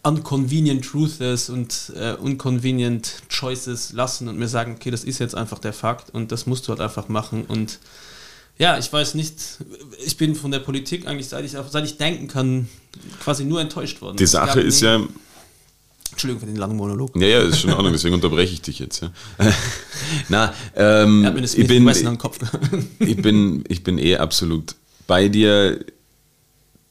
unconvenient 0.03 0.85
truths 0.85 1.51
und 1.51 1.93
äh, 1.97 2.13
unconvenient 2.13 3.23
choices 3.29 3.93
lassen 3.93 4.29
und 4.29 4.39
mir 4.39 4.49
sagen, 4.49 4.77
okay, 4.77 4.91
das 4.91 5.05
ist 5.05 5.19
jetzt 5.19 5.35
einfach 5.35 5.59
der 5.59 5.73
Fakt 5.73 6.11
und 6.11 6.31
das 6.31 6.47
musst 6.47 6.67
du 6.67 6.71
halt 6.71 6.81
einfach 6.81 7.09
machen 7.09 7.45
und 7.47 7.79
ja, 8.59 8.79
ich 8.79 8.91
weiß 8.91 9.15
nicht, 9.15 9.35
ich 10.03 10.17
bin 10.17 10.35
von 10.35 10.51
der 10.51 10.61
Politik 10.61 11.07
eigentlich, 11.07 11.29
seit 11.29 11.45
ich, 11.45 11.53
seit 11.53 11.85
ich 11.85 11.99
denken 11.99 12.27
kann, 12.27 12.69
quasi 13.23 13.45
nur 13.45 13.61
enttäuscht 13.61 14.01
worden. 14.01 14.17
Die 14.17 14.27
Sache 14.27 14.61
ist 14.61 14.81
ja, 14.81 15.01
Entschuldigung 16.17 16.41
für 16.41 16.47
den 16.47 16.57
langen 16.57 16.77
Monolog. 16.77 17.15
Ja, 17.15 17.27
ja, 17.27 17.41
ist 17.43 17.61
schon 17.61 17.69
in 17.69 17.77
Ordnung, 17.77 17.93
deswegen 17.93 18.15
unterbreche 18.15 18.55
ich 18.55 18.63
dich 18.63 18.79
jetzt. 18.79 19.03
Ja. 19.03 19.13
Na, 20.31 20.55
ähm, 20.75 21.23
er 21.23 21.27
hat 21.27 21.35
mir 21.35 21.43
das 21.43 21.55
ich 21.55 21.67
bin, 21.67 21.85
Kopf. 22.17 22.39
ich, 23.01 23.17
bin, 23.19 23.65
ich 23.69 23.85
bin 23.85 23.99
eh 23.99 24.17
absolut 24.17 24.77
bei 25.07 25.29
dir, 25.29 25.85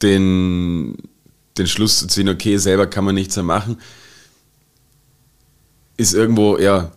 den, 0.00 0.96
den 1.58 1.66
Schluss 1.66 1.98
zu 1.98 2.06
ziehen, 2.06 2.28
okay, 2.28 2.56
selber 2.58 2.86
kann 2.86 3.04
man 3.04 3.16
nichts 3.16 3.34
mehr 3.34 3.42
machen, 3.42 3.80
ist 5.96 6.14
irgendwo, 6.14 6.56
ja, 6.58 6.92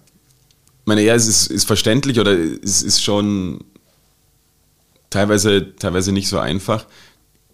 meine, 0.85 1.01
ja, 1.01 1.15
es 1.15 1.27
ist, 1.27 1.47
ist 1.47 1.65
verständlich 1.65 2.19
oder 2.19 2.37
es 2.37 2.83
ist 2.83 3.01
schon 3.01 3.63
teilweise, 5.09 5.75
teilweise 5.77 6.11
nicht 6.11 6.27
so 6.27 6.37
einfach, 6.37 6.85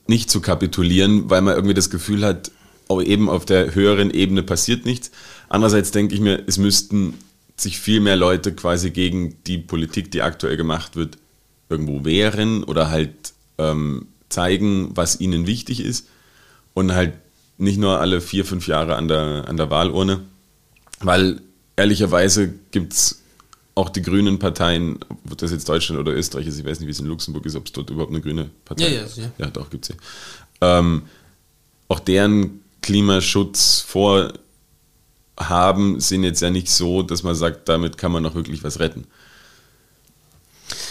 nicht 0.08 0.30
zu 0.30 0.42
kapitulieren, 0.42 1.30
weil 1.30 1.42
man 1.42 1.56
irgendwie 1.56 1.74
das 1.74 1.90
Gefühl 1.90 2.26
hat, 2.26 2.52
eben 2.90 3.30
auf 3.30 3.46
der 3.46 3.74
höheren 3.76 4.12
Ebene 4.12 4.44
passiert 4.44 4.86
nichts. 4.86 5.12
Andererseits 5.50 5.92
denke 5.92 6.16
ich 6.16 6.22
mir, 6.22 6.44
es 6.48 6.58
müssten 6.58 7.16
sich 7.58 7.80
viel 7.80 8.02
mehr 8.02 8.16
Leute 8.16 8.54
quasi 8.54 8.92
gegen 8.92 9.42
die 9.46 9.58
Politik, 9.58 10.12
die 10.12 10.22
aktuell 10.22 10.58
gemacht 10.58 10.96
wird, 10.96 11.18
irgendwo 11.70 12.04
wehren 12.04 12.64
oder 12.64 12.90
halt 12.90 13.34
ähm, 13.58 14.08
zeigen, 14.30 14.92
was 14.96 15.20
ihnen 15.20 15.48
wichtig 15.48 15.80
ist 15.80 16.08
und 16.74 16.94
halt 16.94 17.14
nicht 17.58 17.78
nur 17.78 18.02
alle 18.02 18.22
vier, 18.22 18.46
fünf 18.46 18.68
Jahre 18.68 18.96
an 18.96 19.08
der, 19.08 19.46
an 19.48 19.58
der 19.58 19.70
Wahlurne, 19.70 20.22
weil 21.00 21.42
ehrlicherweise 21.78 22.54
gibt 22.72 22.94
es 22.94 23.22
auch 23.76 23.90
die 23.90 24.02
grünen 24.02 24.40
Parteien, 24.40 25.00
ob 25.30 25.38
das 25.38 25.52
jetzt 25.52 25.68
Deutschland 25.68 26.00
oder 26.00 26.14
Österreich 26.14 26.48
ist, 26.48 26.60
ich 26.60 26.66
weiß 26.66 26.80
nicht, 26.80 26.88
wie 26.88 26.92
es 26.92 27.00
in 27.00 27.08
Luxemburg 27.08 27.46
ist, 27.46 27.56
ob 27.56 27.66
es 27.66 27.72
dort 27.72 27.90
überhaupt 27.90 28.12
eine 28.12 28.22
grüne 28.22 28.50
Partei 28.64 28.90
gibt. 28.90 28.96
Ja, 28.96 29.24
ja, 29.24 29.24
ja. 29.24 29.46
Ja, 29.46 29.52
doch, 29.52 29.70
gibt 29.70 29.86
es 29.86 29.90
ja. 29.90 30.80
Ähm, 30.80 31.04
auch 31.88 32.00
deren 32.00 32.62
Klimaschutz 32.86 33.84
vorhaben, 35.38 36.00
sind 36.00 36.24
jetzt 36.24 36.42
ja 36.42 36.52
nicht 36.52 36.70
so, 36.70 37.02
dass 37.02 37.24
man 37.24 37.34
sagt, 37.34 37.68
damit 37.68 37.98
kann 37.98 38.12
man 38.12 38.22
noch 38.22 38.36
wirklich 38.36 38.64
was 38.64 38.80
retten. 38.80 39.06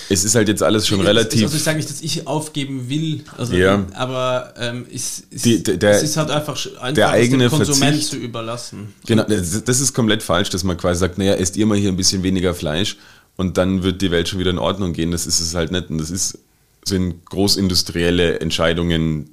Es 0.09 0.25
ist 0.25 0.35
halt 0.35 0.49
jetzt 0.49 0.63
alles 0.63 0.89
schon 0.89 0.99
ja, 0.99 1.05
relativ. 1.07 1.45
Also 1.45 1.57
ich 1.57 1.63
sage 1.63 1.77
nicht, 1.77 1.89
dass 1.89 2.03
ich 2.03 2.27
aufgeben 2.27 2.89
will, 2.89 3.25
also, 3.39 3.55
ja. 3.55 3.87
aber 3.95 4.55
ähm, 4.59 4.87
es, 4.93 5.23
es, 5.31 5.43
Die, 5.43 5.63
der, 5.63 5.93
es, 5.93 6.03
ist 6.03 6.17
halt 6.17 6.31
einfach, 6.31 6.57
einfach 6.67 6.95
der 6.95 7.11
eigene 7.11 7.45
dem 7.45 7.51
Konsument 7.51 7.93
Verzicht, 7.93 8.11
zu 8.11 8.17
überlassen. 8.17 8.93
Genau, 9.07 9.23
das, 9.23 9.63
das 9.63 9.81
ist 9.81 9.95
komplett 9.95 10.25
falsch, 10.25 10.51
dass 10.51 10.65
man 10.65 10.77
quasi 10.77 10.99
sagt, 10.99 11.17
naja, 11.17 11.35
esst 11.35 11.57
ihr 11.57 11.67
mal 11.67 11.79
hier 11.79 11.91
ein 11.91 11.97
bisschen 11.97 12.25
weniger 12.25 12.55
Fleisch 12.55 12.97
und 13.37 13.57
dann 13.57 13.85
wird 13.85 14.03
die 14.03 14.11
Welt 14.11 14.29
schon 14.29 14.41
wieder 14.41 14.51
in 14.51 14.59
Ordnung 14.59 14.95
gehen. 14.95 15.13
Das 15.13 15.27
ist 15.27 15.39
es 15.39 15.55
halt 15.55 15.71
nicht. 15.71 15.91
Und 15.91 15.99
das 15.99 16.11
ist 16.11 16.39
sind 16.85 17.25
großindustrielle 17.25 18.41
Entscheidungen, 18.41 19.31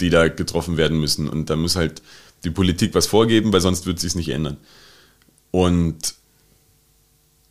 die 0.00 0.10
da 0.10 0.28
getroffen 0.28 0.76
werden 0.76 0.98
müssen. 1.00 1.28
Und 1.28 1.50
da 1.50 1.56
muss 1.56 1.76
halt 1.76 2.02
die 2.44 2.50
Politik 2.50 2.94
was 2.94 3.06
vorgeben, 3.06 3.52
weil 3.52 3.60
sonst 3.60 3.86
wird 3.86 3.96
es 3.96 4.02
sich 4.02 4.14
nicht 4.14 4.28
ändern. 4.28 4.56
Und 5.50 6.14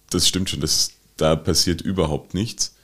das 0.10 0.28
stimmt 0.28 0.50
schon, 0.50 0.62
das, 0.62 0.92
da 1.18 1.36
passiert 1.36 1.82
überhaupt 1.82 2.34
nichts. 2.34 2.76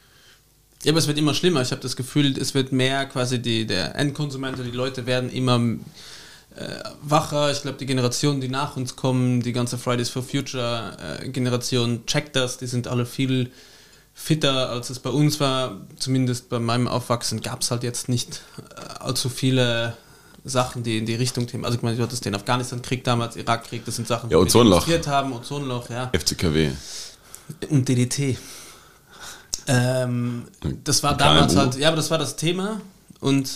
Ja, 0.84 0.92
aber 0.92 1.00
es 1.00 1.08
wird 1.08 1.20
immer 1.20 1.34
schlimmer. 1.34 1.62
Ich 1.62 1.72
habe 1.72 1.82
das 1.82 1.96
Gefühl, 1.96 2.38
es 2.38 2.54
wird 2.56 2.72
mehr 2.72 3.06
quasi 3.06 3.40
die, 3.40 3.68
der 3.68 3.96
Endkonsument, 3.96 4.58
die 4.58 4.72
Leute 4.72 5.06
werden 5.06 5.30
immer 5.30 5.60
äh, 6.56 6.84
wacher. 7.04 7.52
Ich 7.52 7.62
glaube, 7.62 7.78
die 7.78 7.86
Generationen, 7.86 8.42
die 8.42 8.50
nach 8.50 8.76
uns 8.78 8.96
kommen, 8.96 9.42
die 9.42 9.54
ganze 9.54 9.78
Fridays 9.78 10.10
for 10.10 10.24
Future 10.24 11.20
äh, 11.22 11.30
Generation 11.30 12.06
checkt 12.08 12.36
das. 12.36 12.58
Die 12.58 12.68
sind 12.68 12.88
alle 12.88 13.06
viel 13.06 13.52
fitter, 14.14 14.70
als 14.70 14.90
es 14.90 15.00
bei 15.00 15.10
uns 15.10 15.40
war. 15.40 15.82
Zumindest 15.98 16.50
bei 16.50 16.60
meinem 16.60 16.88
Aufwachsen 16.88 17.42
gab 17.42 17.62
es 17.62 17.72
halt 17.72 17.84
jetzt 17.84 18.10
nicht 18.10 18.42
äh, 18.58 19.04
allzu 19.04 19.30
viele 19.30 19.96
Sachen, 20.44 20.84
die 20.84 20.98
in 20.98 21.06
die 21.06 21.16
Richtung 21.16 21.48
themen. 21.48 21.66
Also 21.66 21.78
ich 21.78 21.84
meine, 21.84 21.98
du 21.98 22.04
hattest 22.04 22.26
den 22.26 22.36
Afghanistan-Krieg 22.36 23.04
damals, 23.04 23.36
Irak-Krieg, 23.36 23.86
das 23.86 23.96
sind 23.96 24.08
Sachen, 24.08 24.30
ja, 24.30 24.38
die 24.38 24.44
Ozonloch. 24.44 24.88
wir 24.88 25.02
haben, 25.06 25.34
Ozonloch, 25.34 25.90
ja. 25.90 26.10
FCKW. 26.14 26.72
Und 27.70 27.88
DDT. 27.88 28.38
Ähm, 29.68 30.46
das 30.84 31.04
war 31.04 31.16
damals 31.16 31.56
halt, 31.56 31.78
ja, 31.78 31.90
aber 31.90 31.98
das 31.98 32.10
war 32.10 32.18
das 32.18 32.36
Thema 32.36 32.82
und 33.20 33.50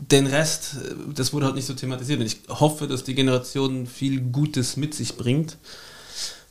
den 0.00 0.26
Rest, 0.26 0.76
das 1.14 1.32
wurde 1.32 1.46
halt 1.46 1.56
nicht 1.56 1.66
so 1.66 1.74
thematisiert. 1.74 2.20
Und 2.20 2.26
ich 2.26 2.38
hoffe, 2.48 2.86
dass 2.86 3.04
die 3.04 3.14
Generation 3.14 3.86
viel 3.86 4.20
Gutes 4.20 4.76
mit 4.76 4.94
sich 4.94 5.16
bringt. 5.16 5.58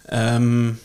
Ähm, 0.09 0.77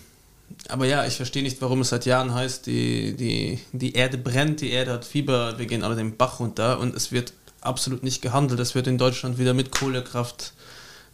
aber 0.68 0.86
ja, 0.86 1.06
ich 1.06 1.16
verstehe 1.16 1.42
nicht, 1.42 1.60
warum 1.60 1.80
es 1.80 1.90
seit 1.90 2.06
Jahren 2.06 2.32
heißt, 2.34 2.66
die, 2.66 3.14
die, 3.16 3.60
die 3.72 3.94
Erde 3.94 4.18
brennt, 4.18 4.60
die 4.60 4.70
Erde 4.70 4.92
hat 4.92 5.04
Fieber, 5.04 5.58
wir 5.58 5.66
gehen 5.66 5.82
alle 5.82 5.96
den 5.96 6.16
Bach 6.16 6.40
runter 6.40 6.78
und 6.78 6.94
es 6.94 7.12
wird 7.12 7.32
absolut 7.60 8.02
nicht 8.02 8.22
gehandelt. 8.22 8.60
Es 8.60 8.74
wird 8.74 8.86
in 8.86 8.98
Deutschland 8.98 9.38
wieder 9.38 9.54
mit 9.54 9.70
Kohlekraft 9.70 10.52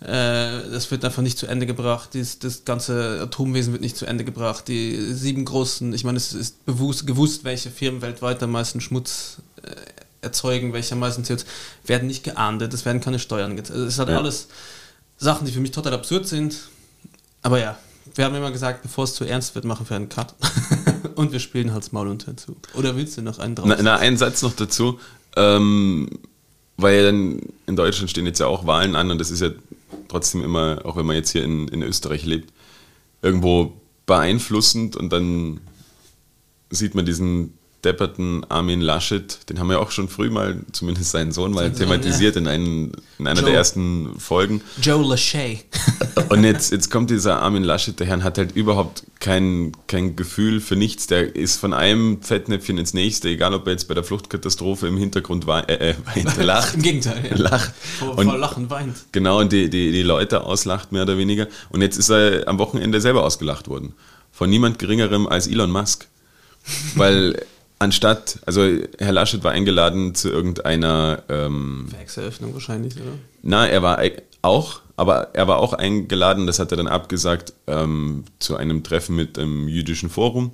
äh, 0.01 0.71
das 0.71 0.91
wird 0.93 1.05
einfach 1.05 1.23
nicht 1.23 1.39
zu 1.39 1.47
Ende 1.47 1.67
gebracht. 1.67 2.11
Dies, 2.15 2.39
das 2.39 2.65
ganze 2.65 3.21
Atomwesen 3.21 3.73
wird 3.73 3.83
nicht 3.83 3.97
zu 3.97 4.07
Ende 4.07 4.25
gebracht. 4.25 4.69
Die 4.69 5.13
sieben 5.13 5.45
großen, 5.45 5.93
ich 5.93 6.05
meine, 6.05 6.19
es 6.19 6.33
ist 6.33 6.65
bewusst, 6.65 7.07
gewusst, 7.07 7.45
welche 7.45 7.71
Firmen 7.71 8.01
weltweit 8.01 8.43
am 8.43 8.53
meisten 8.53 8.81
Schmutz 8.81 9.39
äh, 9.63 9.71
erzeugen, 10.21 10.73
welche 10.73 10.93
am 10.93 11.01
meisten 11.01 11.23
CO2, 11.23 11.45
werden 11.85 12.07
nicht 12.07 12.23
geahndet, 12.23 12.75
es 12.75 12.85
werden 12.85 13.01
keine 13.01 13.19
Steuern 13.19 13.57
gezahlt. 13.57 13.77
Also 13.77 13.89
es 13.89 13.99
halt 13.99 14.09
ja. 14.11 14.19
alles 14.19 14.49
Sachen, 15.17 15.47
die 15.47 15.53
für 15.53 15.61
mich 15.61 15.73
total 15.73 15.95
absurd 15.95 16.29
sind. 16.29 16.57
Aber 17.43 17.59
ja, 17.59 17.77
wir 18.15 18.25
haben 18.25 18.35
immer 18.35 18.51
gesagt, 18.51 18.83
bevor 18.83 19.05
es 19.05 19.15
zu 19.15 19.25
ernst 19.25 19.55
wird, 19.55 19.65
machen 19.65 19.89
wir 19.89 19.97
einen 19.97 20.09
Cut. 20.09 20.35
und 21.15 21.33
wir 21.33 21.41
spielen 21.41 21.73
Hals, 21.73 21.93
Maul 21.93 22.09
und 22.09 22.27
dazu. 22.27 22.57
Oder 22.75 22.97
willst 22.97 23.17
du 23.17 23.23
noch 23.23 23.39
einen 23.39 23.55
drauf? 23.55 23.67
Na, 23.69 23.79
na, 23.81 23.97
einen 23.97 24.17
Satz 24.17 24.43
noch 24.43 24.55
dazu. 24.55 24.99
Ähm, 25.37 26.09
weil 26.77 27.03
dann 27.03 27.41
in 27.67 27.77
Deutschland 27.77 28.11
stehen 28.11 28.25
jetzt 28.27 28.39
ja 28.39 28.47
auch 28.47 28.67
Wahlen 28.67 28.95
an 28.95 29.11
und 29.11 29.19
das 29.19 29.31
ist 29.31 29.41
ja 29.41 29.51
trotzdem 30.07 30.45
immer, 30.45 30.81
auch 30.85 30.97
wenn 30.97 31.07
man 31.07 31.17
jetzt 31.17 31.31
hier 31.31 31.45
in, 31.45 31.69
in 31.69 31.83
Österreich 31.83 32.25
lebt, 32.25 32.53
irgendwo 33.21 33.73
beeinflussend 34.07 34.97
und 34.97 35.13
dann 35.13 35.61
sieht 36.71 36.95
man 36.95 37.05
diesen 37.05 37.58
depperten 37.85 38.45
Armin 38.49 38.81
Laschet, 38.81 39.39
den 39.49 39.61
haben 39.61 39.69
wir 39.69 39.81
auch 39.81 39.93
schon 39.93 40.09
früh 40.09 40.31
mal, 40.31 40.61
zumindest 40.73 41.13
seinen 41.13 41.31
Sohn 41.31 41.53
mal 41.53 41.71
thematisiert 41.71 42.35
in, 42.35 42.49
einen, 42.49 42.93
in 43.19 43.27
einer 43.29 43.41
Joe, 43.41 43.51
der 43.51 43.59
ersten 43.59 44.19
Folgen. 44.19 44.63
Joe 44.83 45.07
Lachey. 45.07 45.61
Und 46.29 46.43
jetzt, 46.43 46.73
jetzt 46.73 46.91
kommt 46.91 47.11
dieser 47.11 47.41
Armin 47.41 47.63
Laschet, 47.63 47.99
der 48.01 48.09
Herr 48.09 48.23
hat 48.25 48.37
halt 48.37 48.57
überhaupt 48.57 49.05
kein, 49.21 49.73
kein 49.87 50.17
Gefühl 50.17 50.61
für 50.61 50.75
nichts. 50.75 51.07
Der 51.07 51.37
ist 51.37 51.57
von 51.59 51.73
einem 51.73 52.21
Fettnäpfchen 52.21 52.79
ins 52.79 52.95
nächste, 52.95 53.29
egal 53.29 53.55
ob 53.55 53.67
er 53.67 53.73
jetzt 53.73 53.87
bei 53.87 53.95
der 53.95 54.03
Fluchtkatastrophe 54.03 54.89
im 54.89 54.97
Hintergrund 54.97 55.47
weint, 55.47 55.69
äh, 55.69 55.91
äh, 55.91 55.95
weint 56.05 56.37
lacht. 56.43 56.75
Im 56.75 56.83
Gegenteil, 56.83 57.25
ja. 57.31 57.37
Lacht. 57.37 57.73
Vor, 57.99 58.21
vor 58.21 58.39
Lachen 58.39 58.71
weint. 58.71 58.97
Genau, 59.13 59.41
und 59.41 59.53
die, 59.53 59.71
die, 59.71 59.93
die 59.93 60.03
Leute 60.03 60.45
auslacht, 60.45 60.91
mehr 60.91 61.03
oder 61.03 61.17
weniger. 61.17 61.47
Und 61.71 61.83
jetzt 61.83 61.97
ist 61.97 62.11
er 62.11 62.49
am 62.49 62.59
Wochenende 62.59 63.01
selber 63.01 63.23
ausgelacht 63.23 63.69
worden. 63.69 63.95
Von 64.33 64.51
niemand 64.51 64.81
Geringerem 64.81 65.29
als 65.29 65.47
Elon 65.47 65.71
Musk. 65.71 66.09
Weil 66.97 67.41
anstatt, 67.79 68.39
also 68.47 68.63
Herr 68.99 69.13
Laschet 69.13 69.43
war 69.45 69.53
eingeladen 69.53 70.15
zu 70.15 70.31
irgendeiner 70.31 71.23
ähm, 71.29 71.87
Werkseröffnung 71.91 72.55
wahrscheinlich, 72.55 72.97
oder? 72.97 73.13
Na, 73.43 73.67
er 73.67 73.83
war 73.83 74.01
auch, 74.43 74.81
aber 74.97 75.35
er 75.35 75.49
war 75.49 75.59
auch 75.59 75.73
eingeladen, 75.73 76.47
das 76.47 76.59
hat 76.59 76.71
er 76.71 76.77
dann 76.77 76.89
abgesagt, 76.89 77.53
ähm, 77.67 78.25
zu 78.39 78.57
einem 78.57 78.83
Treffen 78.83 79.17
mit 79.17 79.37
dem 79.37 79.69
jüdischen 79.69 80.11
Forum, 80.11 80.53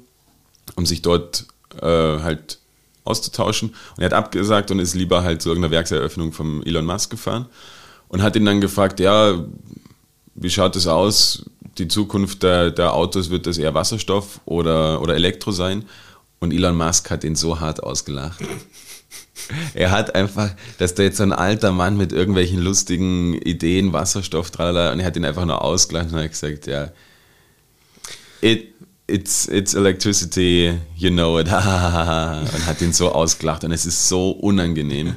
um 0.77 0.87
sich 0.87 1.03
dort 1.03 1.47
äh, 1.81 1.87
halt 1.87 2.59
auszutauschen. 3.05 3.70
Und 3.97 4.03
er 4.03 4.07
hat 4.07 4.12
abgesagt 4.14 4.70
und 4.70 4.79
ist 4.79 4.95
lieber 4.95 5.22
halt 5.22 5.43
zu 5.43 5.51
irgendeiner 5.51 5.72
Werkseröffnung 5.72 6.33
vom 6.33 6.62
Elon 6.62 6.87
Musk 6.87 7.11
gefahren 7.11 7.47
und 8.09 8.22
hat 8.22 8.37
ihn 8.37 8.45
dann 8.45 8.61
gefragt, 8.61 9.01
ja, 9.01 9.45
wie 10.35 10.51
schaut 10.51 10.77
es 10.77 10.87
aus? 10.87 11.45
Die 11.79 11.89
Zukunft 11.89 12.43
der, 12.43 12.70
der 12.70 12.95
Autos 12.95 13.31
wird 13.31 13.47
das 13.47 13.59
eher 13.59 13.75
Wasserstoff 13.75 14.41
oder, 14.45 15.01
oder 15.03 15.14
Elektro 15.14 15.51
sein? 15.51 15.85
Und 16.45 16.53
Elon 16.53 16.76
Musk 16.76 17.11
hat 17.11 17.24
ihn 17.24 17.34
so 17.34 17.59
hart 17.59 17.82
ausgelacht. 17.82 18.40
er 19.74 19.90
hat 19.90 20.14
einfach, 20.14 20.51
dass 20.78 20.95
da 20.95 21.03
jetzt 21.03 21.16
so 21.16 21.22
ein 21.22 21.32
alter 21.32 21.72
Mann 21.72 21.97
mit 21.97 22.12
irgendwelchen 22.12 22.62
lustigen 22.62 23.34
Ideen, 23.34 23.92
Wasserstoff, 23.92 24.51
tralala, 24.51 24.92
und 24.92 25.01
er 25.01 25.07
hat 25.07 25.16
ihn 25.16 25.24
einfach 25.24 25.45
nur 25.45 25.62
ausgelacht 25.62 26.12
und 26.12 26.18
hat 26.18 26.30
gesagt, 26.30 26.66
ja, 26.66 26.90
it, 28.42 28.68
it's, 29.07 29.49
it's 29.49 29.74
electricity, 29.74 30.74
you 30.97 31.11
know 31.11 31.38
it, 31.38 31.47
und 31.49 31.55
hat 31.55 32.80
ihn 32.80 32.92
so 32.92 33.11
ausgelacht 33.12 33.64
und 33.64 33.72
es 33.72 33.86
ist 33.86 34.09
so 34.09 34.30
unangenehm. 34.30 35.16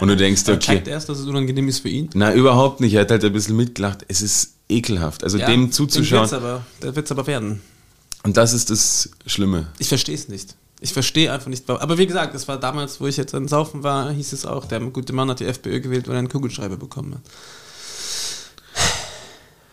Und 0.00 0.08
du 0.08 0.16
denkst, 0.16 0.42
okay. 0.48 0.58
Checkt 0.58 0.88
erst, 0.88 1.08
dass 1.08 1.18
es 1.18 1.26
unangenehm 1.26 1.68
ist 1.68 1.80
für 1.80 1.88
ihn? 1.88 2.10
Na, 2.14 2.32
überhaupt 2.32 2.80
nicht. 2.80 2.94
Er 2.94 3.02
hat 3.02 3.10
halt 3.10 3.24
ein 3.24 3.32
bisschen 3.32 3.56
mitgelacht. 3.56 4.04
Es 4.08 4.22
ist 4.22 4.54
ekelhaft. 4.68 5.22
Also 5.22 5.38
ja, 5.38 5.46
dem 5.46 5.70
zuzuschauen. 5.70 6.28
Der 6.82 6.96
wird 6.96 7.06
es 7.06 7.12
aber 7.12 7.26
werden. 7.26 7.60
Und 8.22 8.36
das 8.36 8.52
ist 8.52 8.70
das 8.70 9.10
Schlimme. 9.26 9.68
Ich 9.78 9.88
verstehe 9.88 10.14
es 10.14 10.28
nicht. 10.28 10.54
Ich 10.82 10.92
verstehe 10.92 11.32
einfach 11.32 11.46
nicht. 11.46 11.70
Aber 11.70 11.96
wie 11.96 12.06
gesagt, 12.08 12.34
das 12.34 12.48
war 12.48 12.58
damals, 12.58 13.00
wo 13.00 13.06
ich 13.06 13.16
jetzt 13.16 13.32
an 13.36 13.46
Saufen 13.46 13.84
war, 13.84 14.10
hieß 14.10 14.32
es 14.32 14.44
auch, 14.44 14.64
der 14.64 14.80
gute 14.80 15.12
Mann 15.12 15.30
hat 15.30 15.38
die 15.38 15.46
FPÖ 15.46 15.80
gewählt, 15.80 16.08
weil 16.08 16.16
er 16.16 16.18
einen 16.18 16.28
Kugelschreiber 16.28 16.76
bekommen 16.76 17.14
hat. 17.14 17.22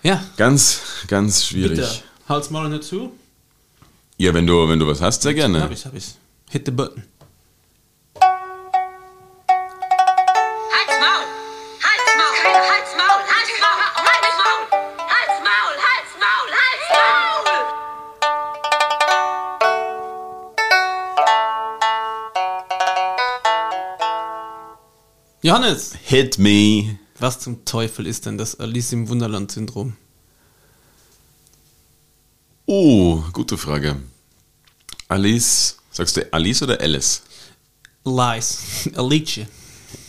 Ja. 0.04 0.24
Ganz, 0.38 0.82
ganz 1.08 1.46
schwierig. 1.46 1.80
Bitte. 1.80 1.90
Halt's 2.28 2.52
mal 2.52 2.70
nicht 2.70 2.84
zu. 2.84 3.12
Ja, 4.18 4.36
wenn 4.36 4.46
du, 4.46 4.70
wenn 4.70 4.78
du 4.78 4.86
was 4.86 5.02
hast, 5.02 5.24
sehr 5.24 5.34
gerne. 5.34 5.64
Hab 5.64 5.72
ich, 5.72 5.84
hab 5.84 5.96
ich. 5.96 6.14
Hit 6.52 6.68
the 6.68 6.72
button. 6.72 7.04
Johannes! 25.70 25.94
Hit 26.04 26.40
me! 26.40 26.98
Was 27.20 27.40
zum 27.40 27.64
Teufel 27.64 28.08
ist 28.08 28.26
denn 28.26 28.40
das 28.40 28.60
Alice 28.60 28.92
im 28.92 29.08
Wunderland-Syndrom? 29.08 29.96
Oh, 32.66 33.22
gute 33.34 33.56
Frage. 33.56 33.98
Alice, 35.10 35.78
sagst 35.92 36.18
du 36.18 36.34
Alice 36.34 36.64
oder 36.64 36.82
Alice? 36.82 37.22
Lies. 38.04 38.90
Alicia. 38.96 39.46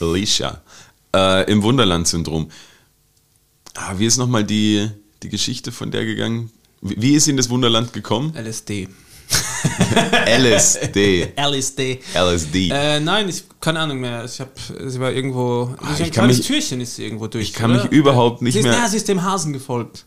Alicia. 0.00 0.62
Äh, 1.14 1.50
Im 1.50 1.62
Wunderland-Syndrom. 1.62 2.50
Ah, 3.74 3.94
wie 3.98 4.06
ist 4.06 4.16
nochmal 4.16 4.44
die, 4.44 4.88
die 5.22 5.28
Geschichte 5.28 5.72
von 5.72 5.90
der 5.90 6.06
gegangen? 6.06 6.50
Wie, 6.80 7.02
wie 7.02 7.14
ist 7.14 7.24
sie 7.24 7.32
in 7.32 7.36
das 7.36 7.50
Wunderland 7.50 7.92
gekommen? 7.92 8.34
LSD. 8.34 8.88
LSD. 10.26 11.32
LSD. 11.36 12.00
LSD. 12.14 12.70
Äh, 12.70 13.00
nein, 13.00 13.28
ich 13.28 13.44
keine 13.60 13.80
Ahnung 13.80 14.00
mehr. 14.00 14.24
Ich 14.24 14.40
habe, 14.40 14.50
sie 14.86 15.00
war 15.00 15.12
irgendwo. 15.12 15.74
Ah, 15.80 15.92
ich 15.94 16.04
ein 16.04 16.10
kleines 16.10 16.38
mich, 16.38 16.46
Türchen 16.46 16.80
ist 16.80 16.96
sie 16.96 17.04
irgendwo 17.04 17.26
durch. 17.26 17.48
Ich 17.48 17.52
kann 17.52 17.70
oder? 17.70 17.82
mich 17.82 17.92
überhaupt 17.92 18.42
nicht 18.42 18.54
sie 18.54 18.60
ist, 18.60 18.64
mehr. 18.64 18.74
Ja, 18.74 18.88
sie 18.88 18.96
ist 18.96 19.08
dem 19.08 19.22
Hasen 19.22 19.52
gefolgt. 19.52 20.06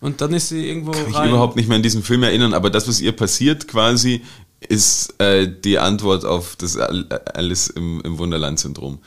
Und 0.00 0.20
dann 0.20 0.32
ist 0.32 0.48
sie 0.48 0.68
irgendwo. 0.68 0.92
Kann 0.92 1.12
rein. 1.12 1.22
mich 1.22 1.30
überhaupt 1.30 1.56
nicht 1.56 1.68
mehr 1.68 1.76
an 1.76 1.82
diesen 1.82 2.02
Film 2.02 2.22
erinnern, 2.22 2.54
aber 2.54 2.70
das, 2.70 2.86
was 2.88 3.00
ihr 3.00 3.12
passiert 3.12 3.66
quasi, 3.68 4.22
ist 4.60 5.20
äh, 5.20 5.48
die 5.48 5.78
Antwort 5.78 6.24
auf 6.24 6.56
das 6.56 6.76
Alice 6.76 7.68
im, 7.68 8.00
im 8.02 8.18
Wunderland-Syndrom. 8.18 8.98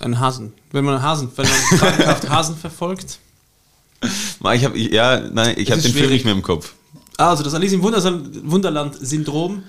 Ein 0.00 0.18
Hasen. 0.18 0.52
Wenn 0.72 0.84
man 0.84 1.02
Hasen, 1.02 1.30
wenn 1.36 1.46
man 1.46 2.20
Hasen 2.30 2.56
verfolgt. 2.56 3.18
Ich 4.02 4.64
habe 4.64 4.78
ja, 4.78 5.20
nein, 5.20 5.54
ich 5.56 5.70
habe 5.70 5.80
den 5.80 5.92
Film 5.92 6.10
nicht 6.10 6.24
mehr 6.24 6.34
im 6.34 6.42
Kopf. 6.42 6.74
Also 7.16 7.42
das 7.42 7.54
Alice 7.54 7.72
im 7.72 7.82
Wunderland-Syndrom 7.82 9.62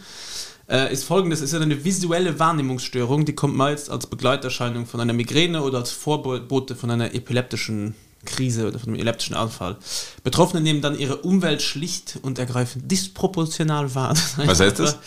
äh, 0.67 0.91
ist 0.91 1.03
folgendes, 1.03 1.41
es 1.41 1.53
ist 1.53 1.61
eine 1.61 1.83
visuelle 1.83 2.39
Wahrnehmungsstörung, 2.39 3.25
die 3.25 3.33
kommt 3.33 3.55
meist 3.55 3.89
als 3.89 4.07
Begleiterscheinung 4.07 4.87
von 4.87 4.99
einer 4.99 5.13
Migräne 5.13 5.61
oder 5.61 5.79
als 5.79 5.91
Vorbote 5.91 6.75
von 6.75 6.89
einer 6.89 7.13
epileptischen 7.13 7.93
Krise 8.25 8.67
oder 8.67 8.79
von 8.79 8.89
einem 8.89 8.95
epileptischen 8.95 9.35
Anfall. 9.35 9.77
Betroffene 10.23 10.61
nehmen 10.61 10.81
dann 10.81 10.97
ihre 10.97 11.17
Umwelt 11.17 11.61
schlicht 11.61 12.17
und 12.23 12.39
ergreifend 12.39 12.91
disproportional 12.91 13.93
wahr. 13.93 14.15
Was 14.37 14.59
heißt 14.59 14.79
das? 14.79 14.97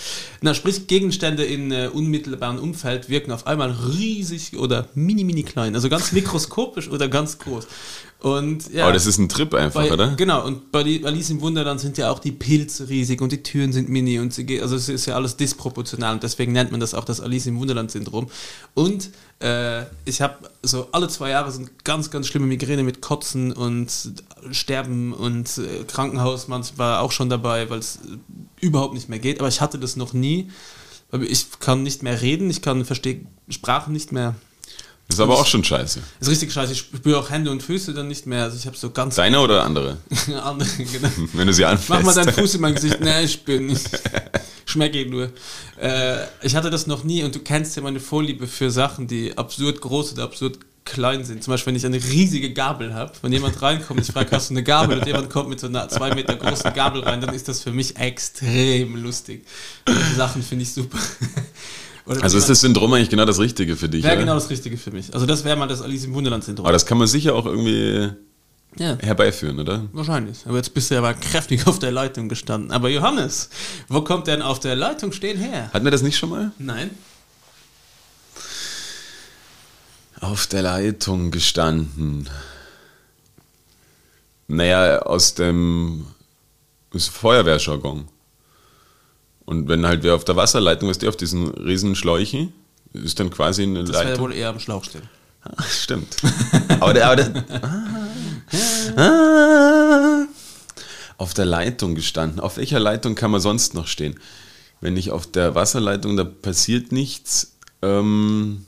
Na, 0.40 0.54
sprich, 0.54 0.86
Gegenstände 0.86 1.44
in 1.44 1.72
äh, 1.72 1.90
unmittelbaren 1.92 2.60
Umfeld 2.60 3.08
wirken 3.08 3.32
auf 3.32 3.48
einmal 3.48 3.72
riesig 3.72 4.56
oder 4.56 4.88
mini, 4.94 5.24
mini 5.24 5.42
klein. 5.42 5.74
Also 5.74 5.88
ganz 5.88 6.12
mikroskopisch 6.12 6.88
oder 6.88 7.08
ganz 7.08 7.38
groß. 7.38 7.66
Und, 8.20 8.72
ja, 8.72 8.82
Aber 8.84 8.92
das 8.92 9.06
ist 9.06 9.18
ein 9.18 9.28
Trip 9.28 9.54
einfach, 9.54 9.82
bei, 9.82 9.92
oder? 9.92 10.14
Genau, 10.16 10.44
und 10.44 10.72
bei 10.72 10.80
Alice 11.04 11.30
im 11.30 11.40
Wunderland 11.40 11.78
sind 11.78 11.98
ja 11.98 12.10
auch 12.10 12.18
die 12.18 12.32
Pilze 12.32 12.88
riesig 12.88 13.20
und 13.20 13.30
die 13.30 13.44
Türen 13.44 13.72
sind 13.72 13.88
mini 13.88 14.18
und 14.18 14.34
sie 14.34 14.44
geht, 14.44 14.60
also 14.60 14.74
es 14.74 14.88
ist 14.88 15.06
ja 15.06 15.14
alles 15.14 15.36
disproportional 15.36 16.14
und 16.14 16.24
deswegen 16.24 16.50
nennt 16.50 16.72
man 16.72 16.80
das 16.80 16.94
auch 16.94 17.04
das 17.04 17.20
Alice 17.20 17.46
im 17.46 17.60
Wunderland-Syndrom. 17.60 18.28
Und 18.74 19.10
äh, 19.38 19.82
ich 20.04 20.20
habe 20.20 20.50
so 20.64 20.88
alle 20.90 21.06
zwei 21.08 21.30
Jahre 21.30 21.52
sind 21.52 21.84
ganz, 21.84 22.10
ganz 22.10 22.26
schlimme 22.26 22.46
Migräne 22.46 22.82
mit 22.82 23.00
Kotzen 23.00 23.52
und 23.52 24.12
Sterben 24.50 25.12
und 25.12 25.56
äh, 25.58 25.84
Krankenhaus 25.84 26.48
manchmal 26.48 26.98
auch 26.98 27.12
schon 27.12 27.30
dabei, 27.30 27.70
weil 27.70 27.78
es 27.78 28.00
überhaupt 28.60 28.94
nicht 28.94 29.08
mehr 29.08 29.20
geht. 29.20 29.38
Aber 29.38 29.48
ich 29.48 29.60
hatte 29.60 29.78
das 29.78 29.94
noch 29.94 30.12
nie. 30.12 30.50
weil 31.12 31.22
Ich 31.22 31.60
kann 31.60 31.84
nicht 31.84 32.02
mehr 32.02 32.20
reden, 32.20 32.50
ich 32.50 32.62
kann 32.62 32.84
verstehe 32.84 33.26
Sprachen 33.48 33.92
nicht 33.92 34.10
mehr. 34.10 34.34
Das 35.08 35.16
ist 35.16 35.20
aber 35.20 35.38
auch 35.38 35.46
schon 35.46 35.64
scheiße. 35.64 36.00
Ist 36.20 36.28
richtig 36.28 36.52
scheiße. 36.52 36.72
Ich 36.72 36.80
spüre 36.80 37.18
auch 37.18 37.30
Hände 37.30 37.50
und 37.50 37.62
Füße 37.62 37.94
dann 37.94 38.08
nicht 38.08 38.26
mehr. 38.26 38.44
Also 38.44 38.58
ich 38.58 38.66
habe 38.66 38.76
so 38.76 38.90
ganz 38.90 39.14
Deine 39.14 39.40
oder 39.40 39.64
andere? 39.64 39.96
andere, 40.42 40.68
genau. 40.76 41.08
Wenn 41.32 41.46
du 41.46 41.52
sie 41.54 41.64
anfasst. 41.64 41.88
Mach 41.88 42.02
mal 42.02 42.14
deinen 42.14 42.34
Fuß 42.34 42.56
in 42.56 42.60
mein 42.60 42.74
Gesicht. 42.74 43.00
Nee, 43.00 43.22
ich 43.22 43.42
bin 43.42 43.66
nicht. 43.66 43.88
Schmecke 44.66 45.06
nur. 45.06 45.32
Äh, 45.80 46.24
ich 46.42 46.54
hatte 46.54 46.68
das 46.68 46.86
noch 46.86 47.04
nie 47.04 47.24
und 47.24 47.34
du 47.34 47.38
kennst 47.38 47.74
ja 47.76 47.82
meine 47.82 48.00
Vorliebe 48.00 48.46
für 48.46 48.70
Sachen, 48.70 49.06
die 49.06 49.36
absurd 49.36 49.80
groß 49.80 50.12
oder 50.12 50.24
absurd 50.24 50.58
klein 50.84 51.24
sind. 51.24 51.42
Zum 51.42 51.52
Beispiel, 51.52 51.72
wenn 51.72 51.76
ich 51.76 51.86
eine 51.86 52.02
riesige 52.02 52.52
Gabel 52.52 52.92
habe, 52.94 53.12
wenn 53.22 53.32
jemand 53.32 53.60
reinkommt, 53.62 54.00
ich 54.00 54.12
frage, 54.12 54.30
hast 54.32 54.50
du 54.50 54.54
eine 54.54 54.62
Gabel 54.62 54.98
und 54.98 55.06
jemand 55.06 55.30
kommt 55.30 55.48
mit 55.48 55.60
so 55.60 55.68
einer 55.68 55.88
zwei 55.88 56.14
Meter 56.14 56.36
großen 56.36 56.72
Gabel 56.74 57.02
rein, 57.02 57.20
dann 57.20 57.34
ist 57.34 57.48
das 57.48 57.62
für 57.62 57.72
mich 57.72 57.96
extrem 57.96 58.96
lustig. 58.96 59.46
Die 59.86 60.16
Sachen 60.16 60.42
finde 60.42 60.64
ich 60.64 60.72
super. 60.72 60.98
Oder 62.08 62.22
Also 62.22 62.38
ist 62.38 62.48
das 62.48 62.60
Syndrom 62.62 62.92
eigentlich 62.94 63.10
genau 63.10 63.24
das 63.26 63.38
Richtige 63.38 63.76
für 63.76 63.88
dich, 63.88 64.02
Wäre 64.02 64.14
oder? 64.14 64.22
genau 64.22 64.34
das 64.34 64.48
Richtige 64.50 64.76
für 64.78 64.90
mich. 64.90 65.12
Also 65.12 65.26
das 65.26 65.44
wäre 65.44 65.56
mal 65.56 65.68
das 65.68 65.82
Alice 65.82 66.04
im 66.04 66.14
Wunderland-Syndrom. 66.14 66.64
Aber 66.64 66.72
das 66.72 66.86
kann 66.86 66.96
man 66.98 67.06
sicher 67.06 67.34
auch 67.34 67.44
irgendwie 67.46 68.10
Ja. 68.78 68.96
herbeiführen, 69.00 69.60
oder? 69.60 69.84
Wahrscheinlich. 69.92 70.38
Aber 70.46 70.56
jetzt 70.56 70.72
bist 70.72 70.90
du 70.90 70.96
aber 70.98 71.12
kräftig 71.14 71.66
auf 71.66 71.78
der 71.78 71.92
Leitung 71.92 72.28
gestanden. 72.28 72.70
Aber 72.70 72.88
Johannes, 72.88 73.50
wo 73.88 74.00
kommt 74.02 74.26
denn 74.26 74.40
auf 74.42 74.58
der 74.60 74.74
Leitung 74.74 75.12
stehen 75.12 75.38
her? 75.38 75.70
Hatten 75.72 75.84
wir 75.84 75.90
das 75.90 76.02
nicht 76.02 76.16
schon 76.16 76.30
mal? 76.30 76.52
Nein. 76.58 76.90
Auf 80.20 80.46
der 80.46 80.62
Leitung 80.62 81.30
gestanden. 81.30 82.28
Naja, 84.48 85.00
aus 85.00 85.34
dem 85.34 86.06
Feuerwehrjargon. 86.96 88.08
Und 89.48 89.66
wenn 89.66 89.86
halt 89.86 90.02
wer 90.02 90.14
auf 90.14 90.24
der 90.26 90.36
Wasserleitung, 90.36 90.90
weißt 90.90 91.02
du, 91.02 91.08
auf 91.08 91.16
diesen 91.16 91.48
riesen 91.48 91.94
Schläuchen, 91.94 92.52
ist 92.92 93.18
dann 93.18 93.30
quasi 93.30 93.62
eine 93.62 93.82
Das 93.82 93.92
Leitung. 94.04 94.24
wohl 94.24 94.34
eher 94.34 94.50
am 94.50 94.60
Schlauch 94.60 94.84
stehen. 94.84 95.08
Ah, 95.42 95.62
Stimmt. 95.62 96.16
aber 96.80 96.92
der, 96.92 97.06
aber 97.06 97.16
der, 97.16 97.44
ah, 97.62 99.00
ah, 99.00 100.26
auf 101.16 101.32
der 101.32 101.46
Leitung 101.46 101.94
gestanden. 101.94 102.40
Auf 102.40 102.58
welcher 102.58 102.78
Leitung 102.78 103.14
kann 103.14 103.30
man 103.30 103.40
sonst 103.40 103.72
noch 103.72 103.86
stehen? 103.86 104.20
Wenn 104.82 104.98
ich 104.98 105.12
auf 105.12 105.26
der 105.26 105.54
Wasserleitung, 105.54 106.18
da 106.18 106.24
passiert 106.24 106.92
nichts. 106.92 107.56
Ähm, 107.80 108.66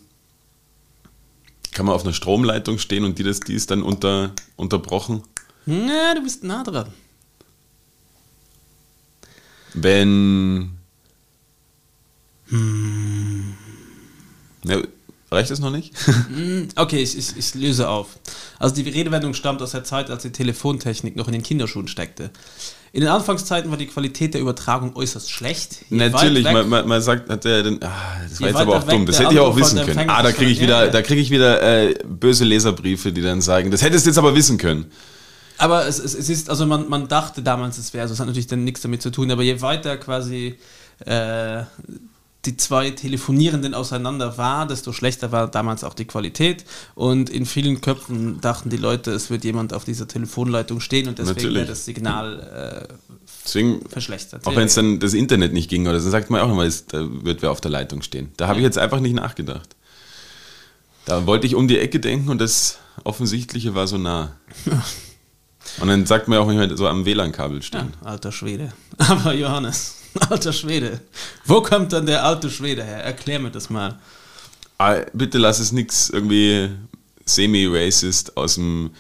kann 1.73 1.85
man 1.85 1.95
auf 1.95 2.05
einer 2.05 2.15
Stromleitung 2.15 2.79
stehen 2.79 3.05
und 3.05 3.19
die, 3.19 3.23
das, 3.23 3.41
die 3.41 3.53
ist 3.53 3.71
dann 3.71 3.83
unter, 3.83 4.33
unterbrochen? 4.57 5.25
Na, 5.67 6.15
du 6.15 6.23
bist 6.23 6.43
nah 6.43 6.63
dran. 6.65 6.87
Wenn. 9.75 10.71
Ja, 14.65 14.79
reicht 15.31 15.51
das 15.51 15.61
noch 15.61 15.71
nicht? 15.71 15.93
Hm, 16.35 16.69
Okay, 16.77 16.99
ich, 17.03 17.17
ich, 17.17 17.37
ich 17.37 17.55
löse 17.55 17.89
auf. 17.89 18.09
Also 18.59 18.75
die 18.75 18.89
Redewendung 18.89 19.35
stammt 19.35 19.63
aus 19.63 19.71
der 19.73 19.85
Zeit, 19.85 20.11
als 20.11 20.23
die 20.23 20.33
Telefontechnik 20.33 21.17
noch 21.17 21.27
in 21.27 21.33
den 21.33 21.43
Kinderschuhen 21.43 21.89
steckte. 21.89 22.31
In 22.93 23.03
den 23.03 23.11
Anfangszeiten 23.11 23.71
war 23.71 23.79
die 23.79 23.87
Qualität 23.87 24.35
der 24.35 24.41
Übertragung 24.41 24.97
äußerst 24.97 25.31
schlecht. 25.31 25.85
Je 25.91 25.97
Natürlich, 25.99 26.45
weg- 26.45 26.53
man, 26.53 26.69
man, 26.69 26.89
man 26.89 27.01
sagt, 27.01 27.31
hat 27.31 27.45
der 27.45 27.63
denn, 27.63 27.81
ah, 27.85 27.89
das 28.29 28.41
war 28.41 28.49
Je 28.49 28.53
jetzt 28.53 28.61
aber 28.61 28.77
auch 28.79 28.83
dumm, 28.85 29.07
das 29.07 29.21
hätte 29.21 29.33
ich 29.33 29.39
auch 29.39 29.55
wissen 29.57 29.79
können. 29.87 30.11
Ah, 30.11 30.23
da 30.25 30.33
kriege 30.33 30.51
ich 30.51 30.61
wieder, 30.61 30.89
da 30.89 31.01
kriege 31.03 31.21
ich 31.21 31.31
wieder 31.31 31.63
äh, 31.63 31.95
böse 32.05 32.45
Leserbriefe, 32.45 33.13
die 33.13 33.23
dann 33.23 33.41
sagen, 33.41 33.71
das 33.71 33.83
hättest 33.83 34.07
du 34.07 34.11
jetzt 34.11 34.19
aber 34.19 34.35
wissen 34.35 34.59
können. 34.59 34.87
Aber 35.61 35.87
es, 35.87 35.99
es, 35.99 36.15
es 36.15 36.29
ist, 36.31 36.49
also 36.49 36.65
man, 36.67 36.89
man 36.89 37.07
dachte 37.07 37.43
damals, 37.43 37.77
es 37.77 37.93
wäre 37.93 38.09
so, 38.09 38.15
es 38.15 38.21
hat 38.21 38.27
natürlich 38.27 38.47
dann 38.47 38.65
nichts 38.65 38.81
damit 38.81 39.03
zu 39.03 39.11
tun, 39.11 39.31
aber 39.31 39.43
je 39.43 39.61
weiter 39.61 39.99
quasi 39.99 40.57
äh, 41.05 41.63
die 42.47 42.57
zwei 42.57 42.91
Telefonierenden 42.93 43.75
auseinander 43.75 44.39
war, 44.39 44.67
desto 44.67 44.93
schlechter 44.95 45.31
war 45.33 45.49
damals 45.49 45.85
auch 45.85 45.93
die 45.93 46.07
Qualität. 46.07 46.65
Und 46.95 47.29
in 47.29 47.45
vielen 47.45 47.83
Köpfen 47.83 48.41
dachten 48.41 48.71
die 48.71 48.79
Leute, 48.79 49.11
es 49.13 49.29
wird 49.29 49.45
jemand 49.45 49.75
auf 49.75 49.85
dieser 49.85 50.09
Telefonleitung 50.09 50.81
stehen 50.81 51.09
und 51.09 51.19
deswegen 51.19 51.55
wäre 51.55 51.67
das 51.67 51.85
Signal 51.85 52.89
Deswegen, 53.45 53.83
äh, 53.85 53.89
verschlechtert. 53.91 54.47
auch 54.47 54.57
wenn 54.57 54.67
es 54.67 54.75
dann 54.75 54.99
das 55.01 55.13
Internet 55.13 55.53
nicht 55.53 55.69
ging, 55.69 55.87
oder 55.87 56.01
so 56.01 56.09
sagt 56.09 56.31
man 56.31 56.41
auch 56.41 56.51
immer, 56.51 56.65
es- 56.65 56.87
da 56.87 57.07
wird 57.23 57.43
wer 57.43 57.51
auf 57.51 57.61
der 57.61 57.71
Leitung 57.71 58.01
stehen. 58.01 58.31
Da 58.39 58.49
habe 58.49 58.61
ich 58.61 58.65
jetzt 58.65 58.79
einfach 58.79 59.01
nicht 59.01 59.15
nachgedacht. 59.15 59.77
Da 61.05 61.27
wollte 61.27 61.47
ich 61.47 61.55
um 61.55 61.69
die 61.69 61.79
Ecke 61.79 62.01
denken 62.01 62.31
und 62.31 62.41
das 62.41 62.79
Offensichtliche 63.05 63.75
war 63.75 63.87
so 63.87 63.99
nah. 63.99 64.33
Und 65.79 65.89
dann 65.89 66.07
sagt 66.07 66.29
man 66.29 66.37
ja 66.37 66.43
auch 66.43 66.47
manchmal 66.47 66.77
so 66.77 66.89
am 66.89 67.05
WLAN-Kabel 67.05 67.59
ja, 67.59 67.63
stehen. 67.63 67.93
alter 68.05 68.33
Schwede. 68.33 68.73
Aber 68.99 69.33
Johannes, 69.35 69.97
alter 70.29 70.53
Schwede. 70.53 71.01
Wo 71.45 71.63
kommt 71.63 71.93
dann 71.93 72.07
der 72.07 72.25
alte 72.25 72.51
Schwede 72.51 72.83
her? 72.85 73.05
Erklär 73.05 73.39
mir 73.39 73.51
das 73.51 73.71
mal. 73.71 73.99
Ah, 74.79 74.97
bitte 75.13 75.39
lass 75.39 75.59
es 75.61 75.73
nichts 75.73 76.11
irgendwie 76.11 76.71
semi-racist 77.25 78.37
aus 78.37 78.55
dem, 78.55 78.91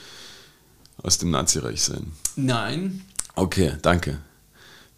aus 1.02 1.18
dem 1.18 1.30
Nazireich 1.30 1.82
sein. 1.82 2.12
Nein, 2.36 3.02
Okay, 3.36 3.74
danke. 3.80 4.18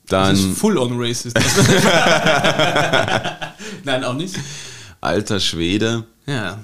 das 0.06 0.28
Dann 0.28 0.34
ist 0.52 0.58
full 0.58 0.76
on 0.78 0.98
racist. 1.00 1.36
Nein, 3.84 4.04
auch 4.04 4.14
nicht. 4.14 4.34
alter 5.00 5.40
Schwede 5.40 6.04
Ja, 6.26 6.58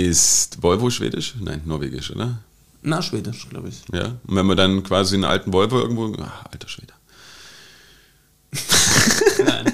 ist 0.00 0.62
Volvo 0.62 0.90
schwedisch? 0.90 1.34
Nein, 1.40 1.62
norwegisch, 1.64 2.10
oder? 2.10 2.38
na, 2.82 3.00
Schwedisch, 3.00 3.48
glaube 3.48 3.68
ich. 3.68 3.82
Ja. 3.92 4.16
Und 4.26 4.36
wenn 4.36 4.46
man 4.46 4.56
dann 4.56 4.82
quasi 4.82 5.14
einen 5.14 5.24
alten 5.24 5.52
Volvo 5.52 5.78
irgendwo. 5.78 6.14
Ach, 6.20 6.44
alter 6.50 6.68
Schwede. 6.68 6.92
Nein. 9.44 9.72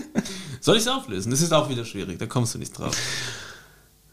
Soll 0.61 0.77
ich 0.77 0.83
es 0.83 0.89
auflösen? 0.89 1.31
Das 1.31 1.41
ist 1.41 1.53
auch 1.53 1.69
wieder 1.71 1.85
schwierig, 1.85 2.19
da 2.19 2.27
kommst 2.27 2.55
du 2.55 2.59
nicht 2.59 2.77
drauf. 2.79 2.95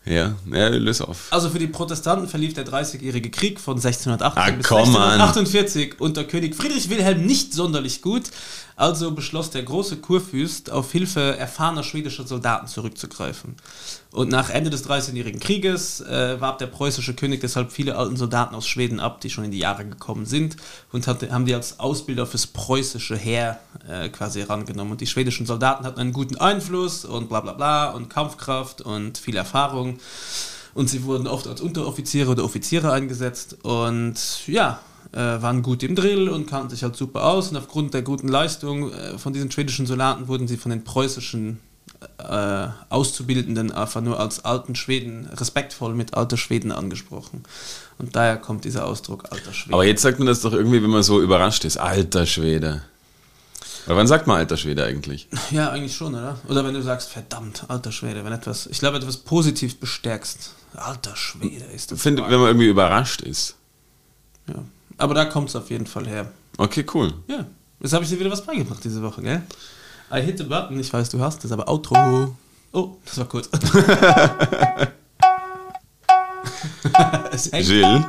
Ja, 0.06 0.36
ja, 0.52 0.68
löse 0.68 1.08
auf. 1.08 1.28
Also 1.32 1.50
für 1.50 1.58
die 1.58 1.68
Protestanten 1.68 2.28
verlief 2.28 2.54
der 2.54 2.64
Dreißigjährige 2.64 3.32
Krieg 3.32 3.60
von 3.60 3.78
1618 3.78 4.42
Ah, 4.42 4.52
bis 4.56 4.68
komm 4.68 4.96
an. 4.96 5.20
1648 5.20 6.00
unter 6.00 6.24
König 6.24 6.56
Friedrich 6.56 6.90
Wilhelm 6.90 7.26
nicht 7.26 7.54
sonderlich 7.54 8.04
gut. 8.04 8.26
Also 8.78 9.12
beschloss 9.12 9.52
der 9.52 9.64
große 9.64 9.98
Kurfürst, 9.98 10.70
auf 10.70 10.92
Hilfe 10.92 11.38
erfahrener 11.38 11.82
schwedischer 11.82 12.28
Soldaten 12.28 12.68
zurückzugreifen. 12.68 13.56
Und 14.12 14.30
nach 14.30 14.50
Ende 14.50 14.70
des 14.70 14.84
Dreißigjährigen 14.84 15.40
Krieges 15.40 16.02
äh, 16.02 16.40
warb 16.40 16.60
der 16.60 16.68
preußische 16.68 17.14
König 17.14 17.40
deshalb 17.40 17.72
viele 17.72 17.96
alten 17.96 18.18
Soldaten 18.18 18.54
aus 18.54 18.68
Schweden 18.68 19.00
ab, 19.00 19.22
die 19.22 19.30
schon 19.30 19.46
in 19.46 19.52
die 19.52 19.60
Jahre 19.60 19.86
gekommen 19.86 20.26
sind 20.26 20.58
und 20.92 21.08
hatte, 21.08 21.32
haben 21.32 21.46
die 21.46 21.56
als 21.56 21.80
Ausbilder 21.80 22.28
fürs 22.28 22.48
preußische 22.48 23.16
Heer 23.16 23.60
äh, 23.88 24.10
quasi 24.10 24.42
herangenommen. 24.42 24.94
Und 24.94 25.02
die 25.02 25.08
schwedischen 25.08 25.46
Soldaten 25.46 25.86
hatten 25.86 26.00
einen 26.00 26.14
guten 26.14 26.38
Einfluss 26.38 27.06
und 27.06 27.30
bla 27.30 27.42
bla 27.42 27.54
bla 27.54 27.92
und 27.92 28.10
Kampfkraft 28.10 28.82
und 28.82 29.18
viel 29.18 29.36
Erfahrung. 29.36 30.00
Und 30.74 30.90
sie 30.90 31.04
wurden 31.04 31.28
oft 31.28 31.48
als 31.48 31.62
Unteroffiziere 31.62 32.32
oder 32.32 32.44
Offiziere 32.44 32.92
eingesetzt 32.92 33.58
und 33.64 34.16
ja, 34.48 34.80
äh, 35.14 35.18
waren 35.18 35.62
gut 35.62 35.84
im 35.84 35.96
Drill 35.96 36.28
und 36.28 36.48
kannten 36.48 36.70
sich 36.70 36.84
halt 36.84 36.96
super 36.96 37.26
aus. 37.26 37.50
Und 37.50 37.58
aufgrund 37.58 37.94
der 37.94 38.02
guten 38.02 38.28
Leistung 38.28 38.92
äh, 38.92 39.18
von 39.18 39.34
diesen 39.34 39.52
schwedischen 39.52 39.86
Soldaten 39.86 40.28
wurden 40.28 40.48
sie 40.48 40.58
von 40.58 40.72
den 40.72 40.84
preußischen 40.84 41.60
äh, 42.18 42.68
Auszubildenden 42.90 43.72
einfach 43.72 44.02
nur 44.02 44.20
als 44.20 44.44
alten 44.44 44.76
Schweden, 44.76 45.28
respektvoll 45.32 45.94
mit 45.94 46.14
alter 46.14 46.38
Schweden 46.38 46.72
angesprochen. 46.72 47.44
Und 47.98 48.16
daher 48.16 48.38
kommt 48.38 48.66
dieser 48.66 48.86
Ausdruck 48.86 49.32
alter 49.32 49.54
Schweden. 49.54 49.74
Aber 49.74 49.86
jetzt 49.86 50.02
sagt 50.02 50.20
man 50.20 50.28
das 50.28 50.42
doch 50.42 50.52
irgendwie, 50.52 50.84
wenn 50.84 50.90
man 50.90 51.04
so 51.04 51.22
überrascht 51.22 51.64
ist. 51.64 51.78
Alter 51.78 52.26
Schwede. 52.26 52.84
Aber 53.86 53.98
wann 53.98 54.08
sagt 54.08 54.28
man 54.28 54.38
alter 54.38 54.58
Schwede 54.58 54.84
eigentlich? 54.84 55.28
ja, 55.52 55.70
eigentlich 55.70 55.96
schon, 55.96 56.16
oder? 56.16 56.38
Oder 56.48 56.66
wenn 56.66 56.74
du 56.74 56.82
sagst, 56.82 57.10
verdammt, 57.10 57.66
alter 57.68 57.92
Schwede, 57.92 58.26
wenn 58.26 58.34
etwas, 58.34 58.68
ich 58.68 58.80
glaube, 58.80 58.98
etwas 58.98 59.18
positiv 59.18 59.80
bestärkst. 59.80 60.52
Alter 60.76 61.16
Schwede 61.16 61.66
ist 61.66 61.82
Ich 61.84 61.88
das. 61.88 62.02
finde, 62.02 62.24
wenn 62.24 62.40
man 62.40 62.48
irgendwie 62.48 62.68
überrascht 62.68 63.22
ist. 63.22 63.56
Ja. 64.48 64.56
Aber 64.98 65.14
da 65.14 65.26
kommt 65.26 65.50
es 65.50 65.56
auf 65.56 65.70
jeden 65.70 65.86
Fall 65.88 66.08
her. 66.08 66.32
Okay, 66.58 66.86
cool. 66.94 67.14
Ja, 67.28 67.46
jetzt 67.80 67.94
habe 67.94 68.04
ich 68.04 68.10
dir 68.10 68.20
wieder 68.20 68.32
was 68.32 68.46
beigebracht 68.46 68.84
diese 68.84 69.02
Woche, 69.02 69.22
gell? 69.22 69.42
I 70.14 70.22
hit 70.22 70.38
the 70.38 70.44
button, 70.44 70.80
ich 70.80 70.92
weiß, 70.92 71.10
du 71.10 71.20
hast 71.22 71.44
es, 71.46 71.52
aber 71.52 71.68
Outro. 71.70 72.36
Oh, 72.72 72.96
das 73.06 73.18
war 73.18 73.26
kurz. 73.26 73.50
Gilles. 77.52 78.06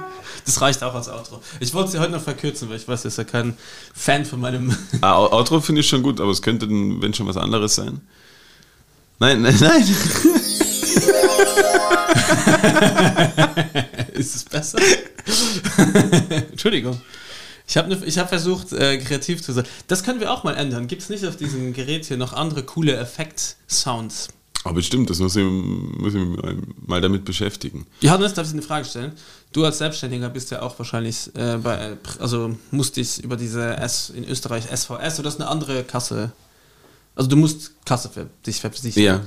Das 0.46 0.60
reicht 0.60 0.82
auch 0.84 0.94
als 0.94 1.08
Outro. 1.08 1.42
Ich 1.58 1.74
wollte 1.74 1.90
sie 1.90 1.98
heute 1.98 2.12
noch 2.12 2.22
verkürzen, 2.22 2.68
weil 2.70 2.76
ich 2.76 2.86
weiß, 2.86 3.04
ihr 3.04 3.08
ist 3.08 3.18
ja 3.18 3.24
kein 3.24 3.56
Fan 3.94 4.24
von 4.24 4.40
meinem. 4.40 4.74
Ah, 5.00 5.16
Outro 5.16 5.60
finde 5.60 5.80
ich 5.80 5.88
schon 5.88 6.02
gut, 6.02 6.20
aber 6.20 6.30
es 6.30 6.40
könnte, 6.40 6.68
dann, 6.68 7.02
wenn 7.02 7.12
schon 7.12 7.26
was 7.26 7.36
anderes 7.36 7.74
sein. 7.74 8.00
Nein, 9.18 9.42
nein, 9.42 9.56
nein. 9.60 9.82
ist 14.14 14.36
es 14.36 14.44
besser? 14.44 14.78
Entschuldigung. 16.50 17.00
Ich 17.68 17.76
habe 17.76 17.88
ne, 17.88 18.00
ich 18.04 18.16
hab 18.18 18.28
versucht, 18.28 18.72
äh, 18.72 18.98
kreativ 18.98 19.42
zu 19.42 19.52
sein. 19.52 19.64
Das 19.88 20.04
können 20.04 20.20
wir 20.20 20.32
auch 20.32 20.44
mal 20.44 20.54
ändern. 20.54 20.86
Gibt 20.86 21.02
es 21.02 21.08
nicht 21.08 21.26
auf 21.26 21.36
diesem 21.36 21.72
Gerät 21.72 22.04
hier 22.04 22.16
noch 22.16 22.32
andere 22.32 22.62
coole 22.62 22.96
Effekt-Sounds? 22.96 24.28
Aber 24.66 24.82
stimmt, 24.82 25.10
das 25.10 25.20
muss 25.20 25.36
ich, 25.36 25.44
muss 25.44 26.14
ich 26.14 26.22
mal 26.86 27.00
damit 27.00 27.24
beschäftigen. 27.24 27.86
Johannes, 28.00 28.34
darf 28.34 28.48
ich 28.48 28.52
eine 28.52 28.62
Frage 28.62 28.84
stellen? 28.84 29.12
Du 29.56 29.64
als 29.64 29.78
Selbstständiger 29.78 30.28
bist 30.28 30.50
ja 30.50 30.60
auch 30.60 30.78
wahrscheinlich 30.78 31.34
äh, 31.34 31.56
bei, 31.56 31.96
also 32.18 32.54
musst 32.72 32.98
dich 32.98 33.24
über 33.24 33.38
diese 33.38 33.78
S 33.78 34.10
in 34.10 34.28
Österreich 34.28 34.64
SVS 34.64 35.18
oder 35.18 35.30
ist 35.30 35.40
eine 35.40 35.48
andere 35.48 35.82
Kasse? 35.82 36.30
Also 37.14 37.30
du 37.30 37.36
musst 37.36 37.72
Kasse 37.86 38.10
für 38.10 38.26
dich 38.44 38.60
versichern. 38.60 39.02
Ja. 39.02 39.20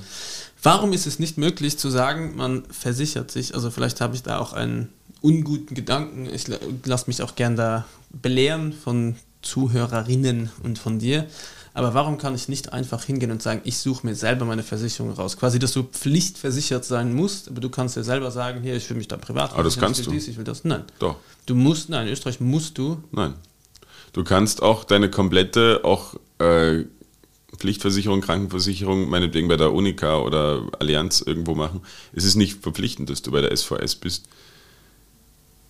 Warum 0.62 0.94
ist 0.94 1.08
es 1.08 1.18
nicht 1.18 1.40
möglich 1.40 1.80
zu 1.80 1.90
sagen, 1.90 2.36
man 2.36 2.64
versichert 2.70 3.32
sich? 3.32 3.56
Also 3.56 3.72
vielleicht 3.72 4.02
habe 4.02 4.14
ich 4.14 4.22
da 4.22 4.38
auch 4.38 4.54
einen 4.54 4.90
unguten 5.22 5.74
Gedanken. 5.74 6.30
Ich 6.32 6.46
lasse 6.86 7.06
mich 7.08 7.24
auch 7.24 7.34
gern 7.34 7.56
da 7.56 7.86
belehren 8.12 8.72
von 8.72 9.16
Zuhörerinnen 9.42 10.52
und 10.62 10.78
von 10.78 11.00
dir. 11.00 11.26
Aber 11.80 11.94
warum 11.94 12.18
kann 12.18 12.36
ich 12.36 12.48
nicht 12.50 12.74
einfach 12.74 13.04
hingehen 13.04 13.32
und 13.32 13.42
sagen, 13.42 13.62
ich 13.64 13.78
suche 13.78 14.06
mir 14.06 14.16
selber 14.16 14.46
meine 14.46 14.64
Versicherung 14.64 15.12
raus? 15.12 15.38
Quasi, 15.38 15.60
dass 15.60 15.74
du 15.74 15.84
pflichtversichert 15.84 16.86
sein 16.86 17.14
musst, 17.14 17.50
aber 17.50 17.62
du 17.62 17.70
kannst 17.70 17.96
ja 17.96 18.04
selber 18.04 18.32
sagen, 18.32 18.62
hier, 18.62 18.76
ich 18.76 18.90
will 18.90 18.98
mich 18.98 19.08
da 19.08 19.18
privat. 19.18 19.54
Aber 19.54 19.64
das 19.64 19.78
kannst 19.78 20.00
ich 20.00 20.06
will 20.06 20.14
du. 20.14 20.20
Dies, 20.20 20.28
ich 20.28 20.38
will 20.38 20.44
das. 20.44 20.64
Nein. 20.64 20.84
Doch. 21.00 21.16
Du 21.46 21.56
musst, 21.56 21.90
nein, 21.90 22.08
in 22.08 22.14
Österreich 22.14 22.40
musst 22.40 22.78
du. 22.78 23.02
Nein. 23.12 23.34
Du 24.14 24.24
kannst 24.24 24.62
auch 24.62 24.84
deine 24.84 25.10
komplette, 25.10 25.82
auch 25.84 26.16
äh, 26.40 26.86
Pflichtversicherung, 27.58 28.22
Krankenversicherung, 28.22 29.10
meinetwegen 29.10 29.48
bei 29.48 29.58
der 29.58 29.74
Unica 29.74 30.20
oder 30.20 30.68
Allianz 30.80 31.22
irgendwo 31.22 31.56
machen. 31.56 31.82
Es 32.14 32.24
ist 32.24 32.36
nicht 32.36 32.62
verpflichtend, 32.64 33.10
dass 33.10 33.22
du 33.22 33.32
bei 33.32 33.42
der 33.42 33.56
SVS 33.56 33.96
bist. 33.96 34.26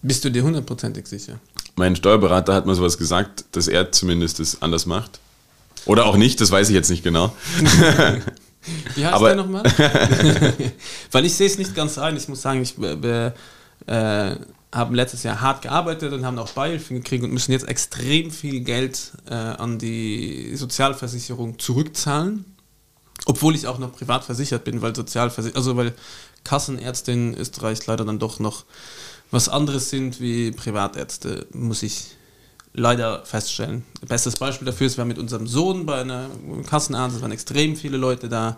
Bist 0.01 0.23
du 0.23 0.31
dir 0.31 0.43
hundertprozentig 0.43 1.07
sicher? 1.07 1.39
Mein 1.75 1.95
Steuerberater 1.95 2.53
hat 2.53 2.65
mal 2.65 2.75
sowas 2.75 2.97
gesagt, 2.97 3.45
dass 3.51 3.67
er 3.67 3.91
zumindest 3.91 4.39
das 4.39 4.61
anders 4.61 4.85
macht. 4.85 5.19
Oder 5.89 6.05
auch 6.05 6.17
nicht, 6.17 6.39
das 6.39 6.51
weiß 6.51 6.69
ich 6.69 6.75
jetzt 6.75 6.91
nicht 6.91 7.03
genau. 7.03 7.33
Wie 8.95 9.03
heißt 9.03 9.15
Aber- 9.15 9.29
der 9.29 9.37
nochmal? 9.37 9.63
Weil 11.11 11.25
ich 11.25 11.33
sehe 11.33 11.47
es 11.47 11.57
nicht 11.57 11.73
ganz 11.73 11.97
ein. 11.97 12.15
Ich 12.15 12.27
muss 12.27 12.43
sagen, 12.43 12.61
ich 12.61 12.77
äh, 12.77 13.31
äh, 13.87 14.35
haben 14.71 14.93
letztes 14.93 15.23
Jahr 15.23 15.41
hart 15.41 15.63
gearbeitet 15.63 16.13
und 16.13 16.27
haben 16.27 16.37
auch 16.37 16.51
Beihilfen 16.51 16.97
gekriegt 16.97 17.23
und 17.23 17.33
müssen 17.33 17.53
jetzt 17.53 17.67
extrem 17.67 18.29
viel 18.29 18.59
Geld 18.59 19.13
äh, 19.27 19.33
an 19.33 19.79
die 19.79 20.55
Sozialversicherung 20.55 21.57
zurückzahlen. 21.57 22.45
Obwohl 23.25 23.55
ich 23.55 23.65
auch 23.65 23.79
noch 23.79 23.91
privat 23.91 24.23
versichert 24.23 24.65
bin, 24.65 24.83
weil 24.83 24.95
Sozialversicherung, 24.95 25.57
also 25.57 25.75
weil 25.75 25.95
Kassenärzte 26.43 27.13
in 27.13 27.33
Österreich 27.35 27.83
leider 27.87 28.05
dann 28.05 28.19
doch 28.19 28.37
noch 28.37 28.65
was 29.31 29.49
anderes 29.49 29.89
sind 29.89 30.21
wie 30.21 30.51
Privatärzte, 30.51 31.47
muss 31.51 31.81
ich 31.81 32.15
leider 32.73 33.25
feststellen. 33.25 33.83
Bestes 34.07 34.35
Beispiel 34.35 34.65
dafür 34.65 34.87
ist, 34.87 34.97
wir 34.97 34.99
waren 34.99 35.07
mit 35.07 35.19
unserem 35.19 35.47
Sohn 35.47 35.85
bei 35.85 36.01
einer 36.01 36.29
Kassenarzt, 36.67 37.15
es 37.15 37.21
waren 37.21 37.31
extrem 37.31 37.75
viele 37.75 37.97
Leute 37.97 38.29
da 38.29 38.57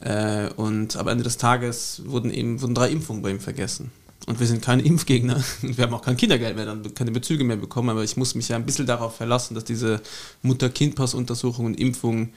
äh, 0.00 0.48
und 0.56 0.96
am 0.96 1.08
Ende 1.08 1.24
des 1.24 1.36
Tages 1.36 2.02
wurden 2.06 2.30
eben 2.30 2.60
wurden 2.60 2.74
drei 2.74 2.90
Impfungen 2.90 3.22
bei 3.22 3.30
ihm 3.30 3.40
vergessen. 3.40 3.92
Und 4.26 4.40
wir 4.40 4.46
sind 4.46 4.62
keine 4.62 4.82
Impfgegner. 4.84 5.42
Wir 5.60 5.84
haben 5.84 5.94
auch 5.94 6.02
kein 6.02 6.16
Kindergeld 6.16 6.56
mehr, 6.56 6.66
dann 6.66 6.94
keine 6.94 7.10
Bezüge 7.10 7.44
mehr 7.44 7.56
bekommen, 7.56 7.90
aber 7.90 8.02
ich 8.02 8.16
muss 8.16 8.34
mich 8.34 8.48
ja 8.48 8.56
ein 8.56 8.66
bisschen 8.66 8.86
darauf 8.86 9.16
verlassen, 9.16 9.54
dass 9.54 9.64
diese 9.64 10.00
Mutter-Kind-Pass-Untersuchung 10.42 11.66
und 11.66 11.78
Impfung 11.78 12.30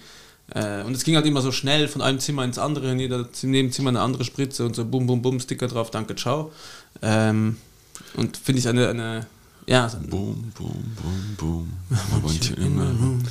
äh, 0.54 0.84
und 0.84 0.96
es 0.96 1.04
ging 1.04 1.16
halt 1.16 1.26
immer 1.26 1.42
so 1.42 1.52
schnell 1.52 1.88
von 1.88 2.02
einem 2.02 2.20
Zimmer 2.20 2.44
ins 2.46 2.58
andere, 2.58 2.92
in 2.92 3.00
jeder 3.00 3.28
Nebenzimmer 3.42 3.90
eine 3.90 4.02
andere 4.02 4.24
Spritze 4.24 4.66
und 4.66 4.76
so 4.76 4.86
bum 4.86 5.06
bum 5.06 5.22
bum, 5.22 5.40
Sticker 5.40 5.68
drauf, 5.68 5.92
danke, 5.92 6.16
ciao. 6.16 6.52
Ähm, 7.02 7.58
und 8.16 8.38
finde 8.38 8.60
ich 8.60 8.68
eine, 8.68 8.88
eine 8.88 9.28
ja, 9.68 9.88
Boom, 10.10 10.52
boom, 10.58 10.84
boom, 10.96 11.36
boom. 11.38 11.74
Room. 12.58 12.80
room. 12.80 13.24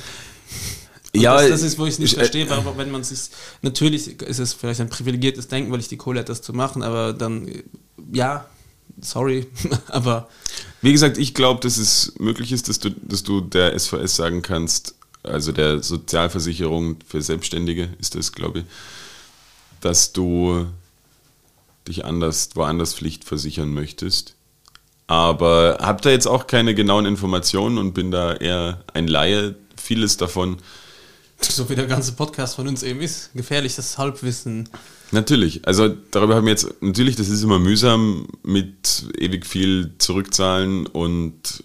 Ja, 1.15 1.35
das, 1.41 1.49
das 1.49 1.61
ist, 1.63 1.79
wo 1.79 1.85
ich 1.85 1.97
nicht 1.99 2.11
ich- 2.11 2.17
verstehe, 2.17 2.49
warum, 2.49 2.77
wenn 2.77 2.91
man 2.91 3.03
sich, 3.03 3.29
natürlich 3.61 4.21
ist 4.21 4.39
es 4.39 4.53
vielleicht 4.53 4.81
ein 4.81 4.89
privilegiertes 4.89 5.47
Denken, 5.47 5.71
weil 5.71 5.79
ich 5.79 5.87
die 5.87 5.97
Kohle 5.97 6.19
hätte, 6.19 6.31
das 6.31 6.41
zu 6.41 6.53
machen, 6.53 6.83
aber 6.83 7.13
dann, 7.13 7.47
äh, 7.47 7.63
ja, 8.13 8.45
sorry, 9.01 9.47
aber 9.87 10.27
Wie 10.81 10.91
gesagt, 10.91 11.17
ich 11.17 11.33
glaube, 11.33 11.59
dass 11.61 11.77
es 11.77 12.13
möglich 12.19 12.51
ist, 12.51 12.69
dass 12.69 12.79
du, 12.79 12.91
dass 12.91 13.23
du 13.23 13.41
der 13.41 13.77
SVS 13.77 14.15
sagen 14.15 14.41
kannst, 14.43 14.93
also 15.23 15.51
der 15.51 15.81
Sozialversicherung 15.81 16.97
für 17.07 17.21
Selbstständige 17.21 17.89
ist 17.99 18.13
das, 18.15 18.31
glaube 18.31 18.59
ich, 18.59 18.65
dass 19.81 20.13
du 20.13 20.67
dich 21.87 22.05
anders, 22.05 22.49
woanders 22.53 22.93
pflichtversichern 22.93 23.73
möchtest. 23.73 24.35
Aber 25.07 25.77
habe 25.79 26.01
da 26.01 26.09
jetzt 26.09 26.27
auch 26.27 26.47
keine 26.47 26.75
genauen 26.75 27.05
Informationen 27.05 27.77
und 27.77 27.93
bin 27.93 28.11
da 28.11 28.33
eher 28.33 28.83
ein 28.93 29.07
Laie. 29.07 29.55
Vieles 29.77 30.17
davon, 30.17 30.57
so 31.39 31.69
wie 31.69 31.75
der 31.75 31.85
ganze 31.85 32.13
Podcast 32.13 32.55
von 32.55 32.67
uns 32.67 32.83
eben 32.83 33.01
ist, 33.01 33.31
gefährliches 33.33 33.97
Halbwissen. 33.97 34.69
natürlich. 35.11 35.65
Also 35.67 35.89
darüber 36.11 36.35
haben 36.35 36.45
wir 36.45 36.51
jetzt, 36.51 36.81
natürlich, 36.81 37.15
das 37.15 37.29
ist 37.29 37.43
immer 37.43 37.59
mühsam 37.59 38.27
mit 38.43 39.05
ewig 39.17 39.45
viel 39.45 39.93
zurückzahlen 39.97 40.87
und 40.87 41.63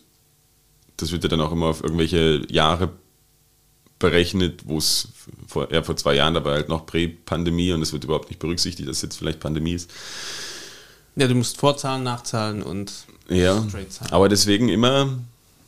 das 0.99 1.11
wird 1.11 1.25
ja 1.25 1.29
dann 1.29 1.41
auch 1.41 1.53
immer 1.53 1.67
auf 1.67 1.83
irgendwelche 1.83 2.47
Jahre 2.49 2.91
berechnet, 3.99 4.63
wo 4.67 4.79
es 4.79 5.09
vor, 5.47 5.73
ja, 5.73 5.83
vor 5.83 5.97
zwei 5.97 6.15
Jahren, 6.15 6.35
dabei 6.35 6.53
halt 6.53 6.69
noch 6.69 6.87
Prä-Pandemie 6.87 7.73
und 7.73 7.83
es 7.83 7.93
wird 7.93 8.05
überhaupt 8.05 8.29
nicht 8.29 8.41
berücksichtigt, 8.41 8.89
dass 8.89 9.03
jetzt 9.03 9.17
vielleicht 9.17 9.41
Pandemie 9.41 9.75
ist. 9.75 9.91
Ja, 11.17 11.29
du 11.29 11.35
musst 11.35 11.59
vorzahlen, 11.59 12.03
nachzahlen 12.03 12.63
und 12.63 12.93
Ja, 13.29 13.65
aber 14.11 14.29
deswegen 14.29 14.69
immer, 14.69 15.09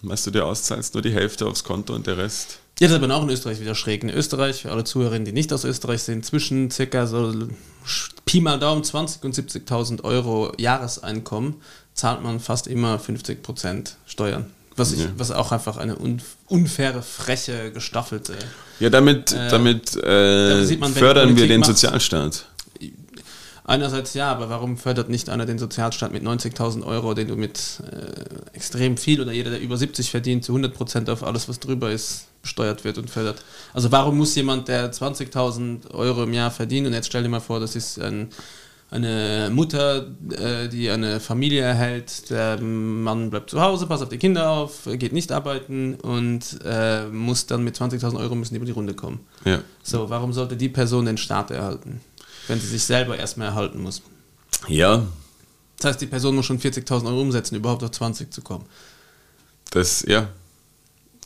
was 0.03 0.25
du 0.25 0.31
dir 0.31 0.45
auszahlst, 0.45 0.95
nur 0.95 1.03
die 1.03 1.13
Hälfte 1.13 1.47
aufs 1.47 1.65
Konto 1.65 1.95
und 1.95 2.07
der 2.07 2.19
Rest. 2.19 2.59
Ja, 2.81 2.89
das 2.89 2.97
ist 2.99 3.03
aber 3.05 3.15
auch 3.15 3.23
in 3.23 3.31
Österreich 3.31 3.61
wieder 3.61 3.75
schräg. 3.77 4.03
In 4.03 4.11
Österreich, 4.11 4.63
für 4.63 4.73
alle 4.73 4.83
Zuhörerinnen, 4.85 5.25
die 5.25 5.33
nicht 5.33 5.53
aus 5.53 5.65
Österreich 5.65 6.03
sind, 6.03 6.27
zwischen 6.27 6.71
circa 6.73 7.07
so 7.07 7.33
Pi 8.27 8.41
mal 8.41 8.59
Daumen 8.59 8.83
20 8.83 9.23
und 9.23 9.35
70.000 9.35 10.03
Euro 10.03 10.53
Jahreseinkommen 10.59 11.55
zahlt 11.95 12.23
man 12.23 12.41
fast 12.41 12.67
immer 12.67 12.99
50% 12.99 13.93
Steuern. 14.07 14.47
Was, 14.77 14.91
ich, 14.93 14.99
Ja. 15.01 15.07
was 15.17 15.31
auch 15.31 15.53
einfach 15.53 15.77
eine 15.77 15.97
un, 15.97 16.21
unfaire, 16.49 17.03
freche, 17.03 17.71
gestaffelte. 17.71 18.35
Ja, 18.81 18.91
damit, 18.91 19.31
Äh, 19.33 19.49
damit 19.49 19.95
äh, 20.03 20.65
sieht 20.65 20.81
man, 20.81 20.93
fördern 20.93 21.37
wir 21.37 21.47
den 21.47 21.61
macht- 21.61 21.69
Sozialstaat. 21.69 22.47
Einerseits 23.67 24.13
ja, 24.13 24.31
aber 24.31 24.51
warum 24.51 24.77
fördert 24.77 25.09
nicht 25.09 25.31
einer 25.31 25.47
den 25.47 25.59
Sozialstaat 25.59 26.13
mit 26.13 26.23
90.000 26.23 26.85
Euro, 26.85 27.15
den 27.15 27.29
du 27.29 27.37
mit 27.37 27.83
äh, 27.91 28.55
extrem 28.55 28.99
viel 28.99 29.23
oder 29.23 29.33
jeder, 29.33 29.51
der 29.51 29.61
über 29.61 29.79
70 29.79 30.11
verdient, 30.11 30.45
zu 30.45 30.55
100% 30.55 31.11
auf 31.11 31.25
alles, 31.25 31.49
was 31.49 31.61
drüber 31.61 31.91
ist, 31.91 32.27
besteuert 32.43 32.85
wird 32.85 32.99
und 32.99 33.09
fördert? 33.09 33.43
Also 33.73 33.91
warum 33.91 34.19
muss 34.19 34.35
jemand, 34.35 34.69
der 34.69 34.93
20.000 34.93 35.93
Euro 35.93 36.25
im 36.25 36.35
Jahr 36.35 36.51
verdient, 36.51 36.87
und 36.87 36.93
jetzt 36.93 37.07
stell 37.07 37.23
dir 37.23 37.31
mal 37.31 37.41
vor, 37.41 37.59
das 37.59 37.75
ist 37.75 37.99
ein, 37.99 38.29
eine 38.91 39.49
Mutter, 39.51 40.09
äh, 40.31 40.69
die 40.69 40.91
eine 40.91 41.19
Familie 41.19 41.63
erhält, 41.63 42.29
der 42.29 42.61
Mann 42.61 43.31
bleibt 43.31 43.49
zu 43.49 43.63
Hause, 43.63 43.87
passt 43.87 44.03
auf 44.03 44.11
die 44.11 44.19
Kinder 44.19 44.51
auf, 44.51 44.87
geht 44.93 45.15
nicht 45.15 45.33
arbeiten 45.33 45.95
und 45.95 46.59
äh, 46.67 47.07
muss 47.07 47.47
dann 47.47 47.65
mit 47.65 47.79
20.000 47.79 48.19
Euro 48.19 48.35
müssen 48.35 48.57
über 48.57 48.67
die 48.67 48.73
Runde 48.73 48.93
kommen. 48.93 49.21
Ja. 49.47 49.61
So, 49.83 50.11
warum 50.11 50.35
sollte 50.35 50.59
die 50.59 50.69
Person 50.69 51.07
den 51.07 51.17
Staat 51.17 51.51
erhalten, 51.51 52.03
wenn 52.49 52.61
sie 52.61 52.67
sich 52.67 52.85
selber 52.85 53.17
erstmal 53.19 53.49
erhalten 53.49 53.83
muss? 53.83 54.03
ja, 54.69 55.07
Das 55.79 55.91
heißt, 55.91 56.01
die 56.01 56.07
Person 56.07 56.35
muss 56.37 56.47
schon 56.47 56.59
40.000 56.61 57.07
Euro 57.07 57.21
umsetzen, 57.21 57.57
überhaupt 57.57 57.83
auf 57.83 57.91
20 57.91 58.33
zu 58.33 58.41
kommen. 58.43 58.65
das, 59.71 60.03
ja. 60.07 60.29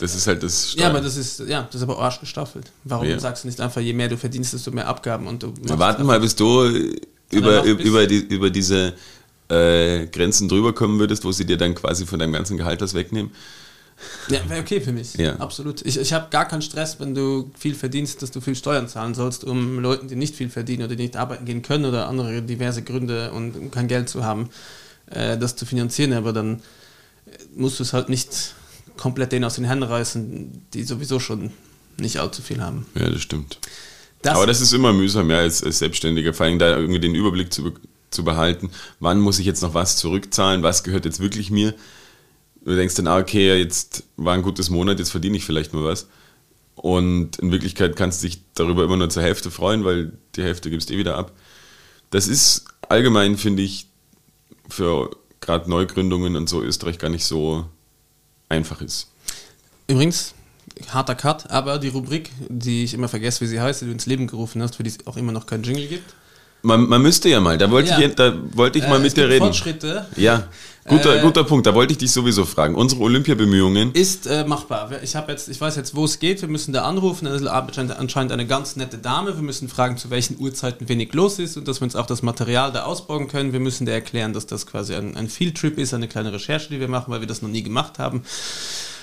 Das 0.01 0.15
ist 0.15 0.29
halt 0.29 0.45
das 0.45 0.75
Ja, 0.77 0.91
aber 0.91 1.01
das 1.01 1.17
ist, 1.17 1.41
ja, 1.41 1.63
das 1.65 1.75
ist 1.75 1.83
aber 1.83 1.99
arsch 1.99 2.21
gestaffelt. 2.21 2.71
Warum 2.85 3.09
Ja. 3.09 3.19
sagst 3.19 3.43
du 3.43 3.49
nicht 3.49 3.61
einfach, 3.61 3.81
je 3.81 3.93
mehr 3.93 4.09
du 4.09 4.17
verdienst, 4.17 4.53
desto 4.53 4.71
mehr 4.71 4.87
Abgaben 4.87 5.27
und 5.27 5.43
du 5.43 5.53
Na, 5.63 5.77
warten 5.79 6.07
mal, 6.07 6.21
bis 6.21 6.37
du 6.37 6.67
über, 7.33 7.65
über, 7.65 8.07
die, 8.07 8.19
über 8.19 8.49
diese 8.51 8.95
äh, 9.49 10.07
Grenzen 10.07 10.49
drüber 10.49 10.73
kommen 10.73 11.01
würdest, 11.01 11.25
wo 11.25 11.33
sie 11.33 11.45
dir 11.45 11.57
dann 11.57 11.75
quasi 11.75 12.07
von 12.07 12.21
deinem 12.21 12.33
ganzen 12.33 12.57
Gehalt 12.57 12.81
was 12.81 12.95
wegnehmen. 12.95 13.33
Ja, 14.29 14.41
wäre 14.49 14.61
okay 14.61 14.81
für 14.81 14.93
mich. 14.93 15.15
Ja. 15.15 15.37
Absolut. 15.37 15.85
Ich, 15.85 15.99
ich 15.99 16.13
habe 16.13 16.29
gar 16.31 16.47
keinen 16.47 16.63
Stress, 16.63 17.01
wenn 17.01 17.15
du 17.15 17.51
viel 17.59 17.75
verdienst, 17.75 18.23
dass 18.23 18.31
du 18.31 18.41
viel 18.41 18.55
Steuern 18.55 18.89
zahlen 18.89 19.15
sollst, 19.15 19.45
um 19.45 19.81
Leuten, 19.81 20.09
die 20.09 20.17
nicht 20.17 20.35
viel 20.35 20.51
verdienen 20.51 20.85
oder 20.85 20.97
die 20.97 21.03
nicht 21.03 21.17
arbeiten 21.17 21.45
gehen 21.45 21.63
können 21.63 21.85
oder 21.85 22.09
andere 22.09 22.43
diverse 22.43 22.83
Gründe 22.83 23.33
und 23.33 23.57
um 23.57 23.71
kein 23.71 23.89
Geld 23.89 24.09
zu 24.09 24.25
haben, 24.25 24.51
äh, 25.11 25.37
das 25.37 25.57
zu 25.57 25.67
finanzieren. 25.67 26.13
Aber 26.13 26.33
dann 26.33 26.57
äh, 27.27 27.31
musst 27.55 27.79
du 27.79 27.83
es 27.83 27.93
halt 27.93 28.09
nicht 28.09 28.55
komplett 28.97 29.33
denen 29.33 29.45
aus 29.45 29.55
den 29.55 29.65
Händen 29.65 29.85
reißen, 29.85 30.63
die 30.75 30.83
sowieso 30.85 31.21
schon 31.21 31.53
nicht 31.99 32.19
allzu 32.19 32.43
viel 32.43 32.61
haben. 32.61 32.87
Ja, 32.95 33.09
das 33.11 33.23
stimmt. 33.23 33.59
Das, 34.23 34.37
aber 34.37 34.47
das 34.47 34.61
ist 34.61 34.73
immer 34.73 34.93
mühsam, 34.93 35.31
ja, 35.31 35.39
als, 35.39 35.63
als 35.63 35.79
Selbstständiger, 35.79 36.35
vor 36.35 36.47
allem 36.47 36.59
da 36.59 36.77
irgendwie 36.77 37.01
den 37.01 37.15
Überblick 37.15 37.53
zu, 37.53 37.73
zu 38.11 38.25
behalten. 38.25 38.71
Wann 39.01 39.21
muss 39.21 39.39
ich 39.39 39.47
jetzt 39.47 39.63
noch 39.63 39.75
was 39.75 39.97
zurückzahlen? 39.97 40.63
Was 40.63 40.83
gehört 40.83 41.05
jetzt 41.05 41.21
wirklich 41.21 41.51
mir? 41.51 41.75
Du 42.65 42.75
denkst 42.75 42.95
dann, 42.97 43.07
ah, 43.07 43.19
okay, 43.19 43.57
jetzt 43.57 44.05
war 44.17 44.35
ein 44.35 44.43
gutes 44.43 44.71
Monat, 44.71 44.99
jetzt 44.99 45.11
verdiene 45.11 45.37
ich 45.37 45.45
vielleicht 45.45 45.73
mal 45.73 45.85
was. 45.85 46.09
Und 46.75 47.39
in 47.39 47.51
Wirklichkeit 47.51 47.97
kannst 47.97 48.23
du 48.23 48.29
dich 48.29 48.41
darüber 48.55 48.85
immer 48.85 48.97
nur 48.97 49.11
zur 49.11 49.23
Hälfte 49.23 49.51
freuen, 49.51 49.85
weil 49.85 50.13
die 50.37 50.43
Hälfte 50.43 50.71
gibst 50.71 50.91
eh 50.91 50.99
wieder 50.99 51.17
ab. 51.17 51.33
Das 52.11 52.29
ist 52.29 52.65
allgemein, 52.89 53.37
finde 53.37 53.63
ich, 53.63 53.87
für 54.69 55.11
gerade 55.41 55.69
Neugründungen 55.69 56.37
und 56.37 56.49
so 56.49 56.63
Österreich 56.63 56.99
gar 56.99 57.11
nicht 57.11 57.25
so 57.25 57.67
einfach 58.49 58.81
ist. 58.81 59.09
Übrigens, 59.89 60.35
harter 60.91 61.15
Cut, 61.15 61.51
aber 61.51 61.79
die 61.79 61.89
Rubrik, 61.89 62.31
die 62.49 62.85
ich 62.85 62.95
immer 62.95 63.09
vergesse, 63.09 63.41
wie 63.41 63.47
sie 63.47 63.61
heißt, 63.61 63.81
die 63.81 63.87
du 63.87 63.93
ins 63.93 64.07
Leben 64.07 64.27
gerufen 64.27 64.63
hast, 64.63 64.77
für 64.77 64.83
die 64.83 64.91
es 64.91 65.07
auch 65.07 65.17
immer 65.17 65.33
noch 65.33 65.47
keinen 65.47 65.65
Jingle 65.65 65.89
gibt. 65.89 66.15
Man, 66.63 66.89
man 66.89 67.01
müsste 67.03 67.29
ja 67.29 67.41
mal, 67.41 67.57
da 67.57 67.71
wollte 67.71 67.91
Ja. 67.91 68.01
ich, 68.01 68.15
da 68.17 68.35
wollte 68.53 68.79
ich 68.79 68.89
mal 68.89 68.97
Äh, 68.97 68.99
mit 68.99 69.09
es 69.09 69.15
dir 69.15 69.29
reden. 69.29 69.45
Fortschritte 69.45 70.07
Ja, 70.17 70.49
guter, 70.89 71.17
Äh, 71.19 71.23
guter 71.23 71.45
Punkt. 71.45 71.67
Da 71.67 71.75
wollte 71.75 71.93
ich 71.93 71.99
dich 71.99 72.11
sowieso 72.11 72.45
fragen. 72.45 72.75
Unsere 72.75 73.01
Olympiabemühungen, 73.03 73.93
ist 73.93 74.27
äh, 74.27 74.45
machbar. 74.45 74.91
Ich 75.03 75.15
jetzt, 75.29 75.49
ich 75.49 75.61
weiß 75.61 75.77
jetzt, 75.77 75.95
wo 75.95 76.05
es 76.05 76.19
geht. 76.19 76.41
Wir 76.43 76.49
müssen 76.49 76.73
da 76.73 76.83
anrufen. 76.83 77.27
Das 77.27 77.41
ist 77.41 77.47
anscheinend- 77.47 78.33
eine 78.33 78.47
ganz 78.47 78.75
nette 78.75 78.99
Dame. 78.99 79.37
Wir 79.37 79.43
müssen 79.43 79.69
fragen, 79.69 79.99
zu 79.99 80.11
welchen 80.11 80.37
Uhrzeiten 80.41 80.89
wenig 80.89 81.13
los 81.15 81.39
ist 81.39 81.57
und 81.57 81.69
dass 81.69 81.81
wir 81.81 81.85
uns 81.85 81.95
auch 81.95 82.07
das 82.07 82.23
Material 82.23 82.73
da 82.73 82.83
ausbauen 82.85 83.29
können. 83.29 83.53
Wir 83.53 83.61
müssen 83.61 83.87
der 83.87 83.95
erklären, 83.95 84.33
dass 84.33 84.47
das 84.47 84.67
quasi 84.67 84.95
ein, 84.97 85.17
ein 85.17 85.29
Fieldtrip 85.29 85.79
ist, 85.79 85.95
eine 85.95 86.09
kleine 86.09 86.33
Recherche, 86.33 86.71
die 86.71 86.81
wir 86.81 86.89
machen, 86.89 87.13
weil 87.13 87.21
wir 87.21 87.29
das 87.29 87.41
noch 87.41 87.49
nie 87.51 87.63
gemacht 87.63 88.01
haben. 88.01 88.23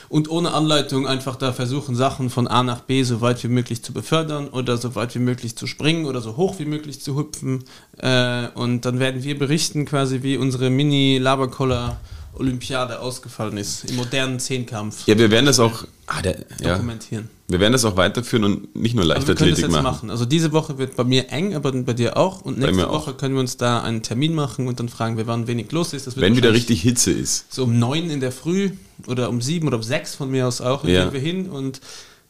Und 0.10 0.30
ohne 0.30 0.54
Anleitung 0.54 1.08
einfach 1.08 1.36
da 1.36 1.52
versuchen, 1.54 1.96
Sachen 1.96 2.30
von 2.30 2.48
A 2.48 2.62
nach 2.64 2.82
B 2.82 3.02
so 3.04 3.22
weit 3.22 3.44
wie 3.44 3.48
möglich 3.48 3.82
zu 3.84 3.94
befördern 3.94 4.50
oder 4.50 4.78
so 4.78 4.94
weit 4.96 5.16
wie 5.16 5.20
möglich 5.20 5.56
zu 5.56 5.66
springen 5.68 6.06
oder 6.06 6.20
so 6.22 6.36
hoch 6.38 6.60
wie 6.60 6.66
möglich 6.66 7.02
zu 7.02 7.18
hüpfen. 7.18 7.64
Äh, 7.98 8.48
und 8.54 8.86
dann 8.86 9.00
werden 9.00 9.24
wir 9.24 9.40
berichten, 9.40 9.86
quasi 9.86 10.22
wie 10.24 10.38
unsere 10.38 10.70
Mini-Laberkoller-Olympiade 10.70 13.00
ausgefallen 13.00 13.58
ist. 13.58 13.90
Im 13.90 13.96
modernen 13.96 14.40
Zehnkampf. 14.40 15.08
ja, 15.08 15.18
wir 15.18 15.32
werden 15.32 15.46
das 15.48 15.60
auch, 15.60 15.86
ah, 16.08 16.22
der, 16.22 16.38
ja, 16.62 16.74
dokumentieren. 16.74 17.30
wir 17.48 17.60
werden 17.60 17.74
das 17.74 17.86
auch 17.86 17.98
weiterführen 17.98 18.44
und 18.44 18.76
nicht 18.76 18.94
nur 18.96 19.06
wir 19.06 19.14
können 19.16 19.26
das 19.26 19.30
Leichtathletik 19.30 19.64
jetzt 19.64 19.72
machen. 19.72 19.84
machen. 19.84 20.10
Also 20.12 20.26
diese 20.26 20.52
Woche 20.52 20.78
wird 20.78 20.96
bei 20.96 21.04
mir 21.04 21.32
eng, 21.32 21.56
aber 21.56 21.72
bei 21.72 21.94
dir 21.94 22.16
auch. 22.18 22.42
Und 22.42 22.60
nächste 22.60 22.76
mir 22.76 22.88
auch. 22.90 23.08
Woche 23.08 23.16
können 23.16 23.34
wir 23.34 23.42
uns 23.42 23.58
da 23.58 23.82
einen 23.82 24.04
Termin 24.04 24.36
machen 24.36 24.68
und 24.68 24.80
dann 24.80 24.90
fragen 24.90 25.18
wir, 25.18 25.26
wann 25.26 25.48
wenig 25.48 25.72
los 25.72 25.94
ist. 25.94 26.16
Wenn 26.20 26.36
wieder 26.36 26.54
richtig 26.54 26.84
Hitze 26.84 27.12
ist. 27.12 27.52
so 27.52 27.64
um 27.64 27.80
neun 27.80 28.12
in 28.12 28.20
der 28.20 28.32
Früh 28.32 28.70
oder 29.08 29.30
um 29.30 29.42
sieben 29.42 29.68
oder 29.68 29.78
um 29.78 29.84
sechs 29.84 30.16
von 30.16 30.30
mir 30.30 30.48
aus 30.48 30.62
auch. 30.62 30.84
Ja. 30.84 31.04
gehen 31.04 31.14
wir 31.14 31.20
hin 31.20 31.50
und 31.50 31.82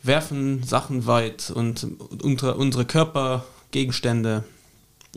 werfen 0.04 0.64
Sachen 0.64 1.08
weit 1.08 1.52
und 1.54 1.88
unsere, 2.22 2.56
unsere 2.56 2.86
Körpergegenstände. 2.86 4.44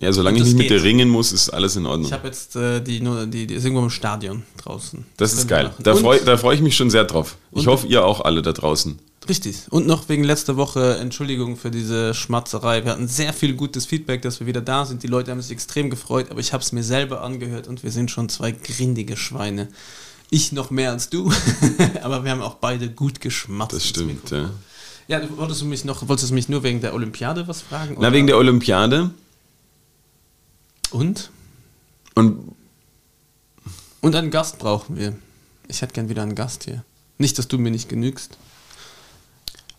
Ja, 0.01 0.12
solange 0.12 0.38
ich 0.38 0.44
nicht 0.44 0.57
mit 0.57 0.68
geht. 0.68 0.78
dir 0.78 0.84
ringen 0.84 1.09
muss, 1.09 1.32
ist 1.32 1.51
alles 1.51 1.74
in 1.74 1.84
Ordnung. 1.84 2.07
Ich 2.07 2.12
habe 2.12 2.28
jetzt 2.28 2.55
äh, 2.55 2.80
die, 2.80 3.01
nur, 3.01 3.26
die, 3.26 3.49
die 3.49 3.55
ist 3.55 3.64
irgendwo 3.64 3.82
im 3.82 3.90
Stadion 3.90 4.44
draußen. 4.62 5.05
Das 5.16 5.32
ist 5.32 5.49
geil. 5.49 5.72
Da 5.80 5.96
freue 5.96 6.20
da 6.20 6.36
freu 6.36 6.55
ich 6.55 6.61
mich 6.61 6.76
schon 6.76 6.88
sehr 6.88 7.05
drauf. 7.05 7.36
Ich 7.53 7.66
hoffe, 7.66 7.88
ihr 7.88 8.05
auch 8.05 8.20
alle 8.20 8.42
da 8.42 8.53
draußen. 8.53 8.99
Richtig. 9.28 9.64
Und 9.70 9.86
noch 9.86 10.09
wegen 10.09 10.22
letzter 10.24 10.57
Woche 10.57 10.96
Entschuldigung 10.99 11.57
für 11.57 11.70
diese 11.70 12.14
Schmatzerei. 12.14 12.84
Wir 12.84 12.92
hatten 12.92 13.09
sehr 13.09 13.32
viel 13.32 13.55
gutes 13.55 13.86
Feedback, 13.86 14.22
dass 14.22 14.38
wir 14.40 14.46
wieder 14.46 14.61
da 14.61 14.86
sind. 14.86 15.03
Die 15.03 15.09
Leute 15.09 15.32
haben 15.32 15.42
sich 15.42 15.51
extrem 15.51 15.90
gefreut, 15.90 16.28
aber 16.30 16.40
ich 16.40 16.53
habe 16.53 16.62
es 16.62 16.72
mir 16.72 16.84
selber 16.84 17.22
angehört 17.22 17.66
und 17.66 17.82
wir 17.82 17.90
sind 17.90 18.11
schon 18.11 18.28
zwei 18.28 18.53
grindige 18.53 19.16
Schweine. 19.16 19.68
Ich 20.30 20.52
noch 20.52 20.70
mehr 20.70 20.90
als 20.90 21.08
du, 21.08 21.32
aber 22.02 22.22
wir 22.24 22.30
haben 22.30 22.42
auch 22.42 22.56
beide 22.56 22.90
gut 22.90 23.20
geschmatzt. 23.20 23.72
Das 23.72 23.86
stimmt, 23.86 24.30
ja. 24.30 24.50
Ja, 25.08 25.22
wolltest 25.38 25.62
du 25.62 25.64
mich 25.64 25.84
noch, 25.86 26.06
wolltest 26.06 26.30
du 26.30 26.34
mich 26.34 26.50
nur 26.50 26.62
wegen 26.62 26.82
der 26.82 26.92
Olympiade 26.92 27.48
was 27.48 27.62
fragen? 27.62 27.96
Na, 27.98 28.12
wegen 28.12 28.26
der 28.26 28.36
Olympiade. 28.36 29.10
Und? 30.90 31.30
Und 32.14 32.52
Und 34.02 34.14
einen 34.14 34.30
Gast 34.30 34.58
brauchen 34.58 34.96
wir. 34.96 35.16
Ich 35.66 35.80
hätte 35.80 35.94
gern 35.94 36.10
wieder 36.10 36.22
einen 36.22 36.34
Gast 36.34 36.64
hier. 36.64 36.84
Nicht, 37.16 37.38
dass 37.38 37.48
du 37.48 37.56
mir 37.58 37.70
nicht 37.70 37.88
genügst. 37.88 38.36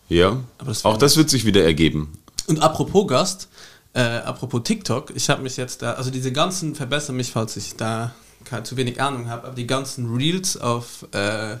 ja, 0.08 0.42
Aber 0.58 0.68
das 0.68 0.84
auch 0.84 0.96
das 0.98 1.16
wird 1.16 1.30
sich 1.30 1.44
wieder 1.44 1.64
ergeben. 1.64 2.12
Und 2.48 2.60
apropos 2.60 3.06
Gast, 3.06 3.48
äh, 3.92 4.00
apropos 4.00 4.62
TikTok, 4.64 5.12
ich 5.14 5.30
habe 5.30 5.42
mich 5.42 5.56
jetzt 5.56 5.82
da, 5.82 5.92
also 5.92 6.10
diese 6.10 6.32
ganzen, 6.32 6.74
verbessere 6.74 7.14
mich, 7.14 7.30
falls 7.30 7.56
ich 7.56 7.76
da 7.76 8.14
keine, 8.44 8.62
zu 8.64 8.76
wenig 8.76 9.00
Ahnung 9.00 9.28
habe, 9.28 9.46
aber 9.48 9.56
die 9.56 9.66
ganzen 9.66 10.14
Reels 10.14 10.56
auf 10.56 11.06
äh, 11.12 11.56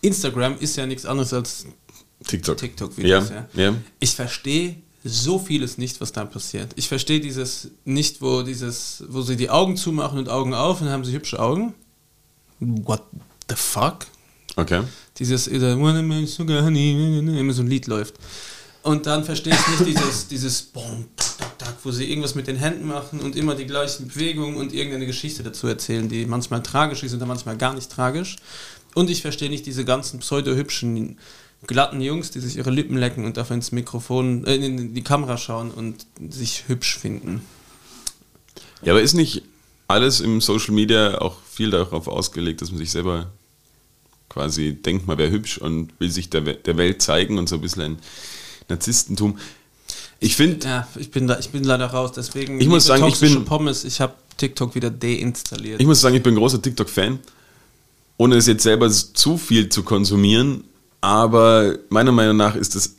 Instagram 0.00 0.58
ist 0.58 0.76
ja 0.76 0.86
nichts 0.86 1.06
anderes 1.06 1.32
als 1.32 1.66
TikTok. 2.26 2.56
TikTok-Videos. 2.58 3.30
Ja, 3.30 3.46
Ja, 3.54 3.62
ja. 3.70 3.74
Ich 3.98 4.14
verstehe 4.14 4.76
so 5.02 5.38
vieles 5.38 5.78
nicht, 5.78 6.00
was 6.00 6.12
da 6.12 6.24
passiert. 6.24 6.72
Ich 6.76 6.88
verstehe 6.88 7.20
dieses 7.20 7.70
nicht, 7.84 8.20
wo 8.20 8.42
dieses, 8.42 9.04
wo 9.08 9.22
sie 9.22 9.36
die 9.36 9.48
Augen 9.50 9.76
zumachen 9.76 10.18
und 10.18 10.28
Augen 10.28 10.54
auf 10.54 10.80
und 10.80 10.90
haben 10.90 11.04
sie 11.04 11.12
hübsche 11.12 11.38
Augen. 11.38 11.74
What 12.58 13.02
the 13.48 13.56
fuck? 13.56 14.06
Okay. 14.56 14.82
Dieses 15.18 15.48
äh, 15.48 15.56
immer 15.56 17.52
so 17.52 17.62
ein 17.62 17.66
Lied 17.66 17.86
läuft. 17.86 18.14
Und 18.82 19.06
dann 19.06 19.24
verstehe 19.24 19.52
ich 19.52 19.68
nicht 19.68 19.86
dieses, 19.86 20.28
dieses 20.28 20.62
Bom, 20.62 21.06
tak, 21.16 21.58
tak, 21.58 21.74
wo 21.84 21.90
sie 21.90 22.08
irgendwas 22.08 22.34
mit 22.34 22.46
den 22.46 22.56
Händen 22.56 22.86
machen 22.86 23.20
und 23.20 23.36
immer 23.36 23.54
die 23.54 23.66
gleichen 23.66 24.08
Bewegungen 24.08 24.56
und 24.56 24.72
irgendeine 24.72 25.06
Geschichte 25.06 25.42
dazu 25.42 25.66
erzählen, 25.66 26.08
die 26.08 26.26
manchmal 26.26 26.62
tragisch 26.62 27.02
ist 27.02 27.14
oder 27.14 27.26
manchmal 27.26 27.56
gar 27.56 27.74
nicht 27.74 27.90
tragisch. 27.90 28.36
Und 28.94 29.10
ich 29.10 29.22
verstehe 29.22 29.50
nicht 29.50 29.66
diese 29.66 29.84
ganzen 29.84 30.20
pseudo-hübschen, 30.20 31.18
glatten 31.66 32.00
Jungs, 32.00 32.30
die 32.30 32.40
sich 32.40 32.56
ihre 32.56 32.70
Lippen 32.70 32.96
lecken 32.96 33.24
und 33.24 33.36
dafür 33.36 33.54
ins 33.54 33.70
Mikrofon, 33.72 34.44
äh, 34.46 34.56
in 34.56 34.94
die 34.94 35.04
Kamera 35.04 35.36
schauen 35.36 35.70
und 35.70 36.06
sich 36.30 36.64
hübsch 36.68 36.98
finden. 36.98 37.42
Ja, 38.82 38.92
aber 38.94 39.02
ist 39.02 39.14
nicht 39.14 39.42
alles 39.88 40.20
im 40.20 40.40
Social 40.40 40.72
Media 40.72 41.20
auch 41.20 41.36
viel 41.42 41.70
darauf 41.70 42.08
ausgelegt, 42.08 42.62
dass 42.62 42.70
man 42.70 42.78
sich 42.78 42.90
selber 42.90 43.30
quasi 44.28 44.72
denkt, 44.72 45.06
man 45.06 45.18
wäre 45.18 45.30
hübsch 45.30 45.58
und 45.58 45.92
will 45.98 46.10
sich 46.10 46.30
der, 46.30 46.40
der 46.40 46.76
Welt 46.76 47.02
zeigen 47.02 47.36
und 47.36 47.48
so 47.48 47.56
ein 47.56 47.60
bisschen 47.60 47.82
ein 47.82 47.98
Narzisstentum. 48.70 49.38
Ich 50.20 50.36
finde, 50.36 50.66
Ja, 50.66 50.88
ich 50.96 51.10
bin, 51.10 51.26
da, 51.26 51.38
ich 51.38 51.50
bin 51.50 51.64
leider 51.64 51.86
raus, 51.86 52.12
deswegen 52.12 52.60
Ich 52.60 52.68
muss 52.68 52.84
sagen, 52.84 53.04
ich 53.06 53.18
bin- 53.18 53.44
Pommes, 53.44 53.84
ich 53.84 54.00
habe 54.00 54.14
TikTok 54.36 54.74
wieder 54.74 54.90
deinstalliert. 54.90 55.80
ich 55.80 55.86
muss 55.86 56.00
sagen, 56.00 56.16
ich 56.16 56.22
bin 56.22 56.34
großer 56.34 56.60
TikTok-Fan, 56.62 57.18
ohne 58.16 58.36
es 58.36 58.46
jetzt 58.46 58.62
selber 58.62 58.90
zu 58.90 59.36
viel 59.38 59.68
zu 59.68 59.82
konsumieren, 59.82 60.64
aber 61.00 61.78
meiner 61.88 62.12
Meinung 62.12 62.36
nach 62.36 62.54
ist 62.54 62.74
es 62.76 62.96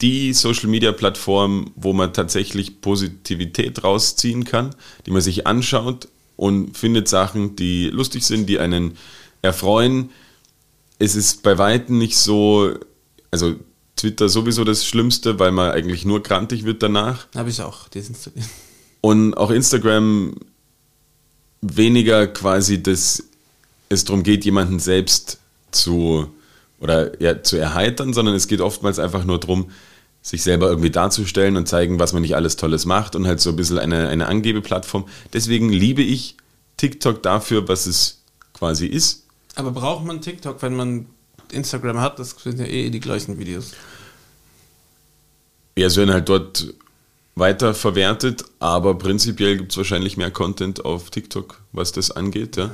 die 0.00 0.32
Social-Media-Plattform, 0.34 1.70
wo 1.76 1.92
man 1.92 2.12
tatsächlich 2.12 2.80
Positivität 2.80 3.82
rausziehen 3.84 4.44
kann, 4.44 4.74
die 5.06 5.10
man 5.12 5.22
sich 5.22 5.46
anschaut 5.46 6.08
und 6.36 6.76
findet 6.76 7.08
Sachen, 7.08 7.56
die 7.56 7.86
lustig 7.88 8.24
sind, 8.24 8.48
die 8.48 8.58
einen 8.58 8.96
erfreuen. 9.40 10.10
Es 10.98 11.14
ist 11.16 11.42
bei 11.42 11.58
Weitem 11.58 11.96
nicht 11.98 12.16
so, 12.18 12.74
also 13.30 13.54
Twitter 13.96 14.28
sowieso 14.28 14.64
das 14.64 14.84
Schlimmste, 14.84 15.38
weil 15.38 15.52
man 15.52 15.70
eigentlich 15.70 16.04
nur 16.04 16.22
grantig 16.22 16.64
wird 16.64 16.82
danach. 16.82 17.26
Habe 17.34 17.50
ich 17.50 17.62
auch 17.62 17.88
desinstalliert. 17.88 18.46
Und 19.00 19.34
auch 19.34 19.50
Instagram 19.50 20.34
weniger 21.60 22.26
quasi, 22.26 22.82
dass 22.82 23.22
es 23.88 24.04
darum 24.04 24.22
geht, 24.22 24.44
jemanden 24.44 24.78
selbst 24.78 25.38
zu 25.70 26.28
oder 26.80 27.20
ja, 27.20 27.42
zu 27.42 27.56
erheitern, 27.56 28.12
sondern 28.12 28.34
es 28.34 28.48
geht 28.48 28.60
oftmals 28.60 28.98
einfach 28.98 29.24
nur 29.24 29.40
darum, 29.40 29.70
sich 30.22 30.42
selber 30.42 30.68
irgendwie 30.68 30.90
darzustellen 30.90 31.56
und 31.56 31.68
zeigen, 31.68 31.98
was 31.98 32.12
man 32.12 32.22
nicht 32.22 32.34
alles 32.34 32.56
Tolles 32.56 32.86
macht 32.86 33.14
und 33.14 33.26
halt 33.26 33.40
so 33.40 33.50
ein 33.50 33.56
bisschen 33.56 33.78
eine, 33.78 34.08
eine 34.08 34.26
Angebeplattform. 34.26 35.06
Deswegen 35.32 35.68
liebe 35.68 36.02
ich 36.02 36.36
TikTok 36.78 37.22
dafür, 37.22 37.68
was 37.68 37.86
es 37.86 38.22
quasi 38.54 38.86
ist. 38.86 39.26
Aber 39.54 39.70
braucht 39.70 40.04
man 40.04 40.22
TikTok, 40.22 40.62
wenn 40.62 40.74
man 40.74 41.06
Instagram 41.54 42.00
hat? 42.00 42.18
Das 42.18 42.36
sind 42.42 42.58
ja 42.58 42.66
eh 42.66 42.90
die 42.90 43.00
gleichen 43.00 43.38
Videos. 43.38 43.72
Ja, 45.76 45.86
es 45.86 45.96
werden 45.96 46.12
halt 46.12 46.28
dort 46.28 46.72
weiter 47.34 47.74
verwertet, 47.74 48.44
aber 48.60 48.96
prinzipiell 48.96 49.56
gibt 49.56 49.72
es 49.72 49.76
wahrscheinlich 49.78 50.16
mehr 50.16 50.30
Content 50.30 50.84
auf 50.84 51.10
TikTok, 51.10 51.60
was 51.72 51.90
das 51.92 52.10
angeht. 52.12 52.56
Ja. 52.56 52.70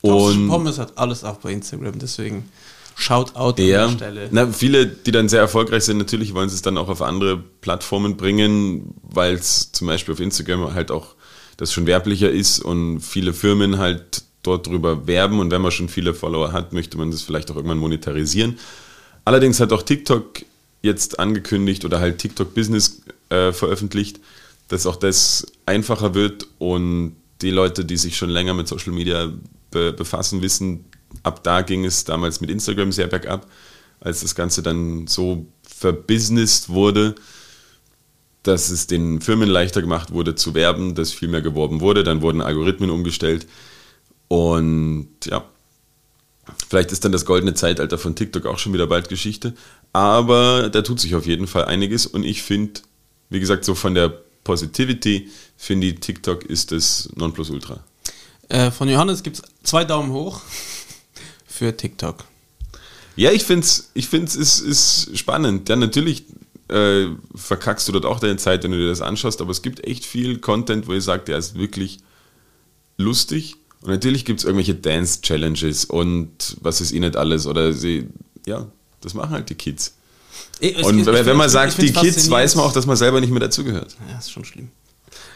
Und 0.00 0.12
Und 0.12 0.48
Pommes 0.48 0.78
hat 0.78 0.96
alles 0.96 1.24
auch 1.24 1.36
bei 1.36 1.52
Instagram, 1.52 1.98
deswegen 1.98 2.48
Shout 2.96 3.34
out 3.34 3.58
Ja, 3.58 3.84
an 3.86 3.90
der 3.92 3.96
Stelle. 3.96 4.28
na, 4.30 4.46
viele, 4.52 4.86
die 4.86 5.10
dann 5.10 5.28
sehr 5.28 5.40
erfolgreich 5.40 5.84
sind, 5.84 5.98
natürlich 5.98 6.34
wollen 6.34 6.48
sie 6.48 6.54
es 6.54 6.62
dann 6.62 6.76
auch 6.76 6.88
auf 6.88 7.02
andere 7.02 7.38
Plattformen 7.60 8.16
bringen, 8.16 8.94
weil 9.02 9.34
es 9.34 9.72
zum 9.72 9.86
Beispiel 9.86 10.14
auf 10.14 10.20
Instagram 10.20 10.74
halt 10.74 10.90
auch 10.90 11.14
das 11.56 11.72
schon 11.72 11.86
werblicher 11.86 12.30
ist 12.30 12.58
und 12.60 13.00
viele 13.00 13.32
Firmen 13.34 13.78
halt 13.78 14.22
dort 14.42 14.66
drüber 14.66 15.06
werben 15.06 15.38
und 15.40 15.50
wenn 15.50 15.62
man 15.62 15.70
schon 15.70 15.88
viele 15.88 16.14
Follower 16.14 16.52
hat, 16.52 16.72
möchte 16.72 16.96
man 16.96 17.10
das 17.10 17.22
vielleicht 17.22 17.50
auch 17.50 17.56
irgendwann 17.56 17.78
monetarisieren. 17.78 18.58
Allerdings 19.24 19.60
hat 19.60 19.72
auch 19.72 19.82
TikTok 19.82 20.42
jetzt 20.82 21.18
angekündigt 21.18 21.84
oder 21.84 22.00
halt 22.00 22.18
TikTok 22.18 22.54
Business 22.54 23.02
äh, 23.28 23.52
veröffentlicht, 23.52 24.20
dass 24.68 24.86
auch 24.86 24.96
das 24.96 25.46
einfacher 25.66 26.14
wird 26.14 26.46
und 26.58 27.16
die 27.42 27.50
Leute, 27.50 27.84
die 27.84 27.96
sich 27.96 28.16
schon 28.16 28.30
länger 28.30 28.54
mit 28.54 28.68
Social 28.68 28.92
Media 28.92 29.30
be 29.70 29.92
befassen, 29.92 30.42
wissen, 30.42 30.84
ab 31.22 31.42
da 31.44 31.62
ging 31.62 31.84
es 31.84 32.04
damals 32.04 32.40
mit 32.40 32.50
Instagram 32.50 32.92
sehr 32.92 33.06
bergab, 33.06 33.46
als 34.00 34.20
das 34.20 34.34
Ganze 34.34 34.62
dann 34.62 35.06
so 35.06 35.46
verbusinessed 35.62 36.68
wurde. 36.70 37.14
dass 38.42 38.70
es 38.70 38.86
den 38.86 39.20
Firmen 39.20 39.48
leichter 39.48 39.82
gemacht 39.82 40.12
wurde 40.12 40.34
zu 40.34 40.54
werben, 40.54 40.94
dass 40.94 41.12
viel 41.12 41.28
mehr 41.28 41.42
geworben 41.42 41.80
wurde. 41.80 42.04
Dann 42.04 42.22
wurden 42.22 42.40
Algorithmen 42.40 42.90
umgestellt. 42.90 43.46
Und 44.30 45.08
ja, 45.24 45.44
vielleicht 46.68 46.92
ist 46.92 47.04
dann 47.04 47.10
das 47.10 47.24
goldene 47.24 47.54
Zeitalter 47.54 47.98
von 47.98 48.14
TikTok 48.14 48.46
auch 48.46 48.60
schon 48.60 48.72
wieder 48.72 48.86
bald 48.86 49.08
Geschichte. 49.08 49.54
Aber 49.92 50.70
da 50.70 50.82
tut 50.82 51.00
sich 51.00 51.16
auf 51.16 51.26
jeden 51.26 51.48
Fall 51.48 51.64
einiges. 51.64 52.06
Und 52.06 52.22
ich 52.22 52.44
finde, 52.44 52.80
wie 53.28 53.40
gesagt, 53.40 53.64
so 53.64 53.74
von 53.74 53.96
der 53.96 54.08
Positivity, 54.44 55.28
finde 55.56 55.88
ich, 55.88 55.98
TikTok 55.98 56.44
ist 56.44 56.70
das 56.70 57.10
Nonplusultra. 57.16 57.82
Äh, 58.48 58.70
von 58.70 58.88
Johannes 58.88 59.24
gibt 59.24 59.38
es 59.38 59.42
zwei 59.64 59.84
Daumen 59.84 60.12
hoch 60.12 60.40
für 61.44 61.76
TikTok. 61.76 62.22
Ja, 63.16 63.32
ich 63.32 63.42
finde 63.42 63.66
es 63.66 63.90
ich 63.94 64.06
find's, 64.08 64.36
ist, 64.36 64.60
ist 64.60 65.18
spannend. 65.18 65.68
Ja, 65.68 65.74
natürlich 65.74 66.22
äh, 66.68 67.06
verkackst 67.34 67.88
du 67.88 67.92
dort 67.92 68.06
auch 68.06 68.20
deine 68.20 68.36
Zeit, 68.36 68.62
wenn 68.62 68.70
du 68.70 68.78
dir 68.78 68.90
das 68.90 69.00
anschaust, 69.00 69.40
aber 69.40 69.50
es 69.50 69.62
gibt 69.62 69.84
echt 69.84 70.06
viel 70.06 70.38
Content, 70.38 70.86
wo 70.86 70.92
ihr 70.92 71.02
sagt, 71.02 71.26
der 71.26 71.36
ist 71.36 71.56
wirklich 71.56 71.98
lustig. 72.96 73.56
Und 73.82 73.90
natürlich 73.90 74.24
gibt 74.24 74.40
es 74.40 74.44
irgendwelche 74.44 74.74
Dance-Challenges 74.74 75.86
und 75.86 76.56
was 76.60 76.80
ist 76.80 76.92
nicht 76.92 77.16
alles. 77.16 77.46
Oder 77.46 77.72
sie, 77.72 78.08
ja, 78.46 78.66
das 79.00 79.14
machen 79.14 79.30
halt 79.30 79.48
die 79.48 79.54
Kids. 79.54 79.94
Ich, 80.60 80.76
und 80.84 80.98
ich, 80.98 81.06
wenn 81.06 81.26
ich, 81.26 81.34
man 81.34 81.46
ich- 81.46 81.52
sagt, 81.52 81.80
die 81.80 81.92
Kids, 81.92 82.28
weiß 82.30 82.56
man 82.56 82.66
auch, 82.66 82.72
dass 82.72 82.86
man 82.86 82.96
selber 82.96 83.20
nicht 83.20 83.30
mehr 83.30 83.40
dazugehört. 83.40 83.96
Ja, 84.10 84.18
ist 84.18 84.30
schon 84.30 84.44
schlimm. 84.44 84.68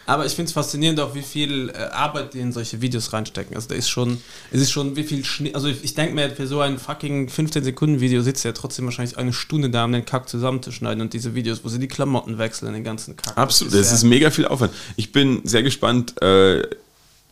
Aber 0.07 0.27
ich 0.27 0.35
finde 0.35 0.49
es 0.49 0.53
faszinierend 0.53 1.01
auch, 1.01 1.15
wie 1.15 1.23
viel 1.23 1.71
äh, 1.71 1.79
Arbeit 1.79 2.35
die 2.35 2.41
in 2.41 2.53
solche 2.53 2.83
Videos 2.83 3.15
reinstecken. 3.15 3.57
Also 3.57 3.69
da 3.69 3.75
ist 3.75 3.89
schon, 3.89 4.19
es 4.53 4.61
ist 4.61 4.71
schon, 4.71 4.97
wie 4.97 5.03
viel 5.05 5.25
Schnitt, 5.25 5.55
also 5.55 5.67
ich, 5.69 5.83
ich 5.83 5.95
denke 5.95 6.15
mir, 6.15 6.29
für 6.31 6.47
so 6.47 6.61
ein 6.61 6.79
fucking 6.79 7.31
15 7.31 7.65
Sekunden 7.65 8.01
Video 8.01 8.21
sitzt 8.21 8.45
er 8.45 8.53
trotzdem 8.53 8.85
wahrscheinlich 8.85 9.17
eine 9.17 9.33
Stunde 9.33 9.71
da, 9.71 9.87
um 9.87 9.93
den 9.93 10.05
Kack 10.05 10.29
zusammenzuschneiden 10.29 11.01
und 11.01 11.15
diese 11.15 11.35
Videos, 11.35 11.65
wo 11.65 11.69
sie 11.71 11.79
die 11.79 11.89
Klamotten 11.89 12.37
wechseln, 12.37 12.75
den 12.75 12.85
ganzen 12.85 13.17
Kack. 13.17 13.39
Absolut, 13.39 13.73
das 13.73 13.93
ist 13.93 14.05
mega 14.05 14.31
viel 14.31 14.45
Aufwand. 14.45 14.75
Ich 14.97 15.11
bin 15.11 15.41
sehr 15.45 15.63
gespannt. 15.63 16.21
Äh, 16.23 16.69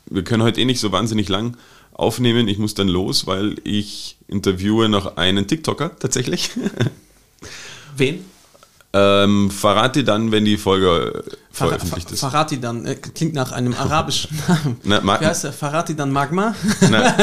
wir 0.07 0.25
können 0.25 0.43
heute 0.43 0.61
eh 0.61 0.65
nicht 0.65 0.81
so 0.81 0.93
wahnsinnig 0.93 1.29
lang 1.29 1.57
aufnehmen. 1.93 2.49
Ich 2.49 2.59
muss 2.59 2.75
dann 2.75 2.89
los, 2.89 3.27
weil 3.27 3.57
ich 3.65 4.17
interviewe 4.29 4.89
noch 4.89 5.17
einen 5.17 5.47
TikToker 5.47 5.97
tatsächlich. 5.99 6.51
Wen? 7.97 8.25
ähm, 8.93 9.51
verrate 9.51 10.05
dann, 10.05 10.33
wenn 10.33 10.45
die 10.45 10.59
Folge 10.59 11.25
Ver 11.51 11.69
veröffentlicht 11.69 12.09
Ver 12.09 12.15
ist. 12.15 12.21
Farati 12.21 12.61
dann, 12.61 12.85
äh, 12.85 12.95
klingt 12.95 13.35
nach 13.35 13.53
einem 13.53 13.75
arabischen 13.75 14.39
Namen. 14.49 14.77
Na, 14.85 15.03
Wie 15.03 15.27
heißt 15.27 15.45
der? 15.45 15.53
Farati 15.53 15.97
dann 15.97 16.11
Magma? 16.11 16.55
na, 16.91 17.17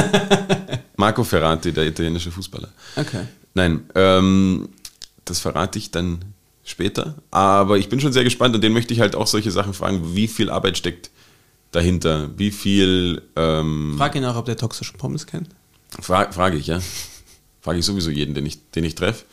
Marco 0.95 1.23
Ferrati, 1.23 1.71
der 1.71 1.85
italienische 1.85 2.31
Fußballer. 2.31 2.69
Okay. 2.95 3.21
Nein, 3.53 3.81
ähm, 3.95 4.69
das 5.25 5.39
verrate 5.39 5.77
ich 5.77 5.91
dann 5.91 6.19
später. 6.63 7.15
Aber 7.31 7.77
ich 7.77 7.89
bin 7.89 7.99
schon 7.99 8.13
sehr 8.13 8.23
gespannt 8.23 8.55
und 8.55 8.63
den 8.63 8.73
möchte 8.73 8.93
ich 8.93 8.99
halt 8.99 9.15
auch 9.15 9.27
solche 9.27 9.51
Sachen 9.51 9.73
fragen. 9.73 10.15
Wie 10.15 10.27
viel 10.27 10.49
Arbeit 10.49 10.77
steckt 10.77 11.11
dahinter? 11.71 12.29
Wie 12.37 12.51
viel 12.51 13.21
ähm, 13.35 13.95
Frag 13.97 14.15
ihn 14.15 14.25
auch, 14.25 14.35
ob 14.35 14.45
der 14.45 14.57
toxische 14.57 14.93
Pommes 14.93 15.25
kennt. 15.27 15.49
Fra 16.01 16.31
frage 16.31 16.57
ich, 16.57 16.67
ja. 16.67 16.79
Frage 17.61 17.79
ich 17.79 17.85
sowieso 17.85 18.09
jeden, 18.09 18.33
den 18.35 18.45
ich, 18.45 18.69
den 18.71 18.83
ich 18.83 18.95
treffe. 18.95 19.25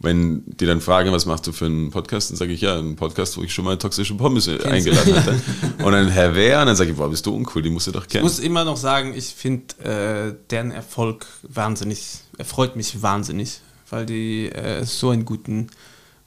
Wenn 0.00 0.44
die 0.46 0.64
dann 0.64 0.80
fragen, 0.80 1.10
was 1.10 1.26
machst 1.26 1.46
du 1.48 1.52
für 1.52 1.66
einen 1.66 1.90
Podcast, 1.90 2.30
dann 2.30 2.36
sage 2.36 2.52
ich, 2.52 2.60
ja, 2.60 2.78
einen 2.78 2.94
Podcast, 2.94 3.36
wo 3.36 3.42
ich 3.42 3.52
schon 3.52 3.64
mal 3.64 3.76
toxische 3.78 4.14
Pommes 4.14 4.46
äh, 4.46 4.62
eingeladen 4.62 5.16
hatte. 5.16 5.40
Und 5.84 5.90
dann, 5.92 6.08
Herr 6.08 6.36
Wer? 6.36 6.60
Und 6.60 6.66
dann 6.68 6.76
sage 6.76 6.92
ich, 6.92 6.96
boah, 6.96 7.10
bist 7.10 7.26
du 7.26 7.34
uncool, 7.34 7.62
die 7.62 7.70
musst 7.70 7.88
du 7.88 7.90
doch 7.90 8.02
Ich 8.04 8.08
kennen. 8.10 8.22
muss 8.22 8.38
immer 8.38 8.64
noch 8.64 8.76
sagen, 8.76 9.12
ich 9.16 9.26
finde 9.34 9.74
äh, 9.82 10.34
deren 10.50 10.70
Erfolg 10.70 11.26
wahnsinnig, 11.42 12.20
er 12.36 12.44
freut 12.44 12.76
mich 12.76 13.02
wahnsinnig, 13.02 13.60
weil 13.90 14.06
die 14.06 14.46
äh, 14.52 14.84
so 14.84 15.10
einen 15.10 15.24
guten 15.24 15.66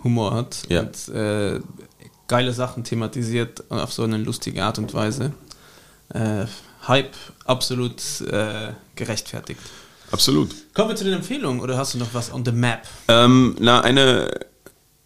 Humor 0.04 0.34
hat 0.34 0.64
Ja. 0.68 0.82
und 0.82 1.08
äh, 1.16 1.62
geile 2.32 2.54
Sachen 2.54 2.86
thematisiert 2.86 3.62
und 3.68 3.78
auf 3.78 3.92
so 3.92 4.04
eine 4.04 4.18
lustige 4.18 4.64
Art 4.64 4.80
und 4.80 4.94
Weise. 4.94 5.34
Äh, 6.14 6.46
Hype 6.88 7.14
absolut 7.44 8.02
äh, 8.22 8.70
gerechtfertigt. 8.96 9.60
Absolut. 10.12 10.50
Kommen 10.74 10.90
wir 10.90 10.96
zu 10.96 11.04
den 11.04 11.16
Empfehlungen 11.16 11.60
oder 11.60 11.78
hast 11.78 11.94
du 11.94 11.98
noch 11.98 12.14
was 12.14 12.34
on 12.34 12.46
the 12.46 12.54
map? 12.54 12.88
Ähm, 13.10 13.58
na, 13.60 13.82
eine, 13.82 14.32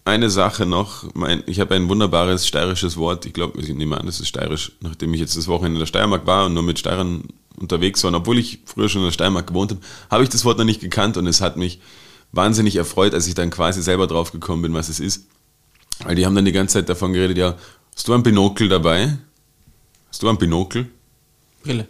eine 0.05 0.29
Sache 0.29 0.67
noch. 0.67 1.15
Mein, 1.15 1.41
ich 1.47 1.59
habe 1.59 1.73
ein 1.73 1.89
wunderbares 1.89 2.45
steirisches 2.45 2.95
Wort. 2.95 3.25
Ich 3.25 3.33
glaube, 3.33 3.59
ich 3.59 3.69
nehme 3.69 3.99
an, 3.99 4.05
das 4.05 4.19
ist 4.19 4.27
steirisch, 4.27 4.73
nachdem 4.81 5.11
ich 5.15 5.19
jetzt 5.19 5.35
das 5.35 5.47
Wochenende 5.47 5.77
in 5.77 5.79
der 5.79 5.87
Steiermark 5.87 6.27
war 6.27 6.45
und 6.45 6.53
nur 6.53 6.61
mit 6.63 6.77
Steirern 6.77 7.23
unterwegs 7.59 8.03
war. 8.03 8.09
Und 8.09 8.15
obwohl 8.15 8.37
ich 8.37 8.59
früher 8.65 8.87
schon 8.87 9.01
in 9.01 9.07
der 9.07 9.13
Steiermark 9.13 9.47
gewohnt 9.47 9.71
habe, 9.71 9.81
habe 10.11 10.21
ich 10.21 10.29
das 10.29 10.45
Wort 10.45 10.59
noch 10.59 10.65
nicht 10.65 10.79
gekannt 10.79 11.17
und 11.17 11.25
es 11.25 11.41
hat 11.41 11.57
mich 11.57 11.81
wahnsinnig 12.31 12.75
erfreut, 12.75 13.15
als 13.15 13.25
ich 13.25 13.33
dann 13.33 13.49
quasi 13.49 13.81
selber 13.81 14.05
drauf 14.05 14.31
gekommen 14.31 14.61
bin, 14.61 14.75
was 14.75 14.89
es 14.89 14.99
ist. 14.99 15.25
Weil 16.03 16.15
die 16.15 16.25
haben 16.25 16.35
dann 16.35 16.45
die 16.45 16.51
ganze 16.51 16.73
Zeit 16.73 16.89
davon 16.89 17.13
geredet, 17.13 17.37
ja, 17.37 17.55
hast 17.95 18.07
du 18.07 18.13
ein 18.13 18.23
Binokel 18.23 18.69
dabei? 18.69 19.17
Hast 20.09 20.23
du 20.23 20.29
ein 20.29 20.37
Binokel? 20.37 20.87
Brille. 21.63 21.87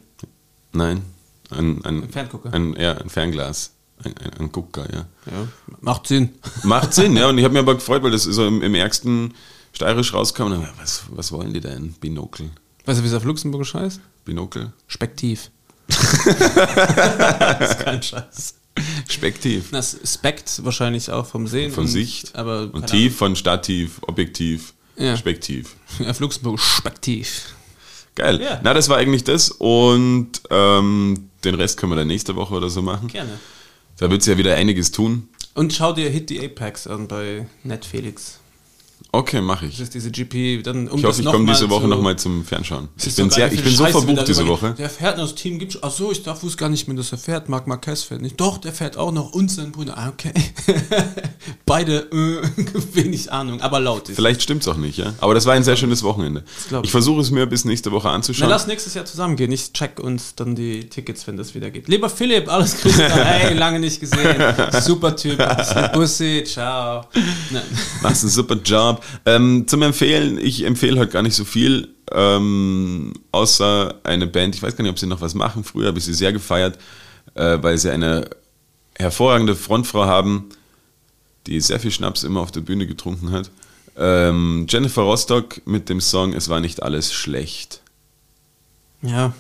Nein. 0.72 1.04
Ein, 1.50 1.84
ein, 1.86 2.04
Ein 2.04 2.10
Ferngucker. 2.10 2.54
Ein, 2.54 2.76
ja, 2.80 2.94
ein 2.94 3.10
Fernglas. 3.10 3.72
Ein, 4.04 4.18
ein, 4.18 4.34
ein 4.40 4.52
Gucker, 4.52 4.92
ja. 4.92 5.06
Ja, 5.32 5.48
macht 5.80 6.08
Sinn. 6.08 6.34
Macht 6.64 6.94
Sinn, 6.94 7.16
ja. 7.16 7.30
Und 7.30 7.38
ich 7.38 7.44
habe 7.44 7.54
mich 7.54 7.62
aber 7.62 7.76
gefreut, 7.76 8.04
weil 8.04 8.12
das 8.12 8.24
so 8.24 8.46
im, 8.46 8.62
im 8.62 8.76
ärgsten 8.76 9.34
Steirisch 9.72 10.14
rauskam. 10.14 10.44
Und 10.44 10.52
dann, 10.52 10.70
was, 10.78 11.04
was 11.10 11.32
wollen 11.32 11.54
die 11.54 11.62
denn? 11.62 11.94
Binokel. 11.94 12.50
Weißt 12.86 13.00
du, 13.00 13.04
wie 13.04 13.08
es 13.08 13.14
auf 13.14 13.24
Luxemburgisch 13.24 13.74
heißt? 13.74 14.02
Binokel. 14.26 14.74
Spektiv. 14.88 15.50
das 15.88 17.72
ist 17.72 17.80
kein 17.80 18.04
Scheiß. 18.04 18.56
Spektiv. 19.10 19.72
Das 19.72 19.98
Spekt 20.06 20.64
wahrscheinlich 20.64 21.10
auch 21.12 21.26
vom 21.26 21.48
Sehen. 21.48 21.72
Von 21.72 21.86
und, 21.86 21.90
Sicht. 21.90 22.36
Aber 22.36 22.70
und 22.74 22.88
tief 22.88 23.16
von 23.18 23.36
Stativ, 23.36 24.00
Objektiv, 24.02 24.74
Ja. 24.98 25.16
Spektiv. 25.18 25.76
Ahnung. 26.00 26.12
Auf 26.12 26.20
Luxemburg 26.20 26.60
Spektiv. 26.60 27.56
Geil. 28.16 28.42
Ja. 28.42 28.60
Na, 28.64 28.74
das 28.74 28.88
war 28.90 28.98
eigentlich 28.98 29.24
das. 29.24 29.50
Und 29.50 30.42
ähm, 30.50 31.30
den 31.44 31.56
Rest 31.56 31.78
können 31.78 31.92
wir 31.92 31.98
dann 31.98 32.08
nächste 32.08 32.36
Woche 32.36 32.54
oder 32.54 32.70
so 32.70 32.82
machen. 32.82 33.08
Gerne. 33.08 33.40
Da 33.98 34.10
wird 34.10 34.22
es 34.22 34.28
ja 34.28 34.38
wieder 34.38 34.56
einiges 34.56 34.92
tun. 34.92 35.30
Und 35.54 35.74
schau 35.74 35.94
dir 35.94 36.10
Hit 36.10 36.30
the 36.30 36.44
Apex 36.44 36.88
an 36.88 37.08
bei 37.08 37.48
Netflix. 37.64 38.40
Okay, 39.16 39.40
mache 39.40 39.66
Das 39.66 39.76
ich. 39.76 39.80
ist 39.82 39.94
diese 39.94 40.12
GP. 40.12 40.62
Dann, 40.64 40.88
um 40.90 40.98
Ich 40.98 41.02
das 41.04 41.12
hoffe, 41.12 41.22
ich 41.22 41.28
komme 41.28 41.46
diese 41.46 41.70
Woche 41.70 41.88
nochmal 41.88 42.18
zum 42.18 42.44
Fernschauen. 42.44 42.90
Es 42.98 43.08
Ich 43.08 43.16
bin, 43.16 43.30
so 43.30 43.36
sehr, 43.36 43.48
ich 43.48 43.56
bin 43.62 43.64
viel 43.70 43.78
so 43.78 43.84
Scheiße 43.86 44.02
verbucht 44.02 44.28
diese 44.28 44.46
Woche. 44.48 44.68
geht. 44.70 44.80
Der 44.80 44.90
fährt 44.90 45.18
noch 45.18 45.24
das 45.26 45.36
Team 45.36 45.58
gibt 45.58 45.78
Ach 45.82 45.92
so, 45.92 46.12
ich 46.12 46.22
darf 46.24 46.44
wusste 46.44 46.58
gar 46.58 46.70
nicht 46.70 46.88
mehr, 46.88 46.98
dass 46.98 47.12
er 47.14 47.18
fährt. 47.18 47.48
Marc 47.48 47.66
Marquez 47.68 48.04
fährt 48.04 48.22
nicht. 48.22 48.40
Doch, 48.42 48.58
der 48.58 48.74
fährt 48.74 48.98
auch 48.98 49.12
noch 49.14 49.32
und 49.34 49.50
sein 49.50 49.72
Bruder. 49.72 49.98
Ah, 49.98 50.10
okay. 50.10 50.34
Beide 51.66 52.08
äh, 52.12 52.42
wenig 52.94 53.32
Ahnung, 53.32 53.62
aber 53.62 53.80
laut 53.80 54.10
ist. 54.10 54.16
Vielleicht 54.16 54.42
stimmt's 54.42 54.68
auch 54.68 54.78
nicht, 54.78 54.98
ja. 54.98 55.14
Aber 55.20 55.34
das 55.34 55.46
war 55.46 55.54
ein 55.54 55.64
sehr 55.64 55.78
schönes 55.78 56.04
Wochenende. 56.04 56.44
ich. 56.70 56.78
Ich 56.84 56.92
versuche 56.92 57.22
es 57.22 57.32
mir 57.32 57.46
bis 57.46 57.66
nächste 57.66 57.92
Woche 57.92 58.08
Na, 58.08 58.16
anzuschauen. 58.16 58.50
lass 58.50 58.68
nächstes 58.68 58.94
Jahr 58.94 59.06
zusammen 59.06 59.36
gehen. 59.36 59.52
Ich 59.52 59.72
check 59.74 60.00
uns 60.00 60.36
dann 60.36 60.56
die 60.56 60.90
Tickets, 60.90 61.26
wenn 61.28 61.38
das 61.38 61.56
wieder 61.56 61.72
geht. 61.72 61.88
Lieber 61.88 62.10
Philipp, 62.10 62.52
alles 62.52 62.82
Gute. 62.82 63.10
hey, 63.10 63.54
lange 63.56 63.80
nicht 63.80 64.00
gesehen. 64.00 64.36
Super 64.82 65.16
Typ. 65.16 65.38
Bussi, 65.94 66.44
ciao. 66.46 67.06
Machst 68.02 68.24
einen 68.24 68.32
super 68.32 68.56
Job. 68.56 69.02
Ähm, 69.26 69.68
zum 69.68 69.82
Empfehlen, 69.82 70.38
ich 70.38 70.64
empfehle 70.64 71.00
heute 71.00 71.12
gar 71.12 71.22
nicht 71.24 71.36
so 71.36 71.46
viel, 71.46 71.90
ähm, 72.12 73.14
außer 73.32 73.96
eine 74.04 74.28
Band. 74.28 74.56
Ich 74.56 74.64
weiß 74.64 74.76
gar 74.76 74.84
nicht, 74.84 74.92
ob 74.92 75.00
sie 75.00 75.08
noch 75.08 75.22
was 75.22 75.34
machen. 75.34 75.64
Früher 75.64 75.88
habe 75.88 75.98
ich 75.98 76.06
sie 76.06 76.14
sehr 76.14 76.34
gefeiert, 76.34 76.78
äh, 77.36 77.58
weil 77.62 77.78
sie 77.78 77.92
eine 77.92 78.30
hervorragende 78.98 79.56
Frontfrau 79.56 80.06
haben, 80.06 80.50
die 81.48 81.60
sehr 81.62 81.80
viel 81.80 81.92
Schnaps 81.92 82.24
immer 82.24 82.42
auf 82.42 82.52
der 82.52 82.62
Bühne 82.62 82.88
getrunken 82.88 83.32
hat. 83.32 83.52
Ähm, 83.98 84.66
Jennifer 84.70 85.04
Rostock 85.04 85.66
mit 85.66 85.88
dem 85.90 86.02
Song 86.02 86.34
Es 86.34 86.50
war 86.50 86.60
nicht 86.60 86.84
alles 86.84 87.14
schlecht. 87.14 87.82
Ja, 89.02 89.34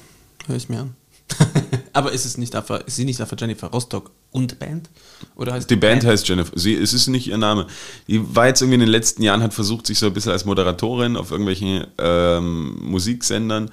höre 0.47 0.55
ich 0.55 0.69
mir 0.69 0.81
an. 0.81 0.95
aber 1.95 2.11
ist 2.11 2.25
es 2.25 2.37
nicht 2.37 2.55
einfach, 2.55 2.81
ist 2.85 2.97
sie 2.97 3.05
nicht 3.05 3.21
einfach 3.21 3.37
Jennifer 3.39 3.67
Rostock 3.67 4.11
und 4.31 4.59
Band? 4.59 4.89
Oder 5.35 5.53
heißt 5.53 5.69
Die 5.69 5.77
Band 5.77 6.03
heißt 6.03 6.27
Jennifer. 6.27 6.51
Sie, 6.53 6.75
es 6.75 6.93
ist 6.93 7.07
nicht 7.07 7.27
ihr 7.27 7.37
Name. 7.37 7.67
Die 8.07 8.35
war 8.35 8.47
jetzt 8.47 8.61
irgendwie 8.61 8.75
in 8.75 8.79
den 8.81 8.89
letzten 8.89 9.23
Jahren, 9.23 9.41
hat 9.41 9.53
versucht, 9.53 9.87
sich 9.87 9.97
so 9.97 10.07
ein 10.07 10.13
bisschen 10.13 10.33
als 10.33 10.43
Moderatorin 10.43 11.15
auf 11.15 11.31
irgendwelchen 11.31 11.87
ähm, 11.97 12.77
Musiksendern. 12.81 13.71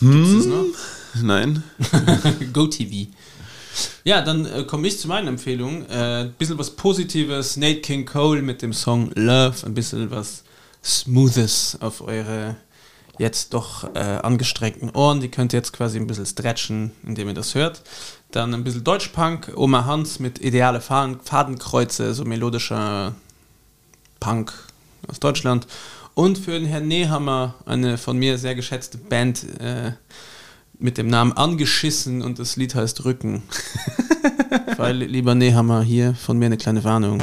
Noch? 0.00 0.64
Nein. 1.22 1.62
GoTV. 2.52 3.06
Ja, 4.02 4.20
dann 4.20 4.46
äh, 4.46 4.64
komme 4.64 4.88
ich 4.88 4.98
zu 4.98 5.06
meinen 5.06 5.28
Empfehlungen. 5.28 5.88
Ein 5.88 6.26
äh, 6.26 6.30
bisschen 6.36 6.58
was 6.58 6.70
Positives. 6.70 7.56
Nate 7.56 7.80
King 7.80 8.06
Cole 8.06 8.42
mit 8.42 8.60
dem 8.60 8.72
Song 8.72 9.12
Love. 9.14 9.64
Ein 9.64 9.74
bisschen 9.74 10.10
was 10.10 10.42
Smoothes 10.82 11.78
auf 11.80 12.00
eure 12.00 12.56
jetzt 13.18 13.54
doch 13.54 13.94
äh, 13.94 13.98
angestrengten 13.98 14.90
Ohren. 14.90 15.20
Die 15.20 15.30
könnt 15.30 15.52
ihr 15.52 15.58
jetzt 15.58 15.72
quasi 15.72 15.98
ein 15.98 16.06
bisschen 16.06 16.26
stretchen, 16.26 16.92
indem 17.06 17.28
ihr 17.28 17.34
das 17.34 17.54
hört. 17.54 17.82
Dann 18.30 18.54
ein 18.54 18.64
bisschen 18.64 18.84
Deutschpunk. 18.84 19.52
Oma 19.56 19.84
Hans 19.84 20.18
mit 20.18 20.40
ideale 20.40 20.80
Faden 20.80 21.20
Fadenkreuze, 21.22 22.14
so 22.14 22.24
melodischer 22.24 23.14
Punk 24.20 24.52
aus 25.08 25.20
Deutschland. 25.20 25.66
Und 26.14 26.38
für 26.38 26.52
den 26.52 26.66
Herrn 26.66 26.88
Nehammer 26.88 27.54
eine 27.66 27.98
von 27.98 28.16
mir 28.16 28.38
sehr 28.38 28.54
geschätzte 28.54 28.98
Band 28.98 29.60
äh, 29.60 29.92
mit 30.78 30.98
dem 30.98 31.08
Namen 31.08 31.32
Angeschissen 31.32 32.22
und 32.22 32.38
das 32.38 32.56
Lied 32.56 32.74
heißt 32.74 33.04
Rücken. 33.04 33.42
Weil, 34.76 34.96
lieber 34.96 35.34
Nehammer, 35.34 35.82
hier 35.82 36.14
von 36.14 36.38
mir 36.38 36.46
eine 36.46 36.56
kleine 36.56 36.84
Warnung. 36.84 37.20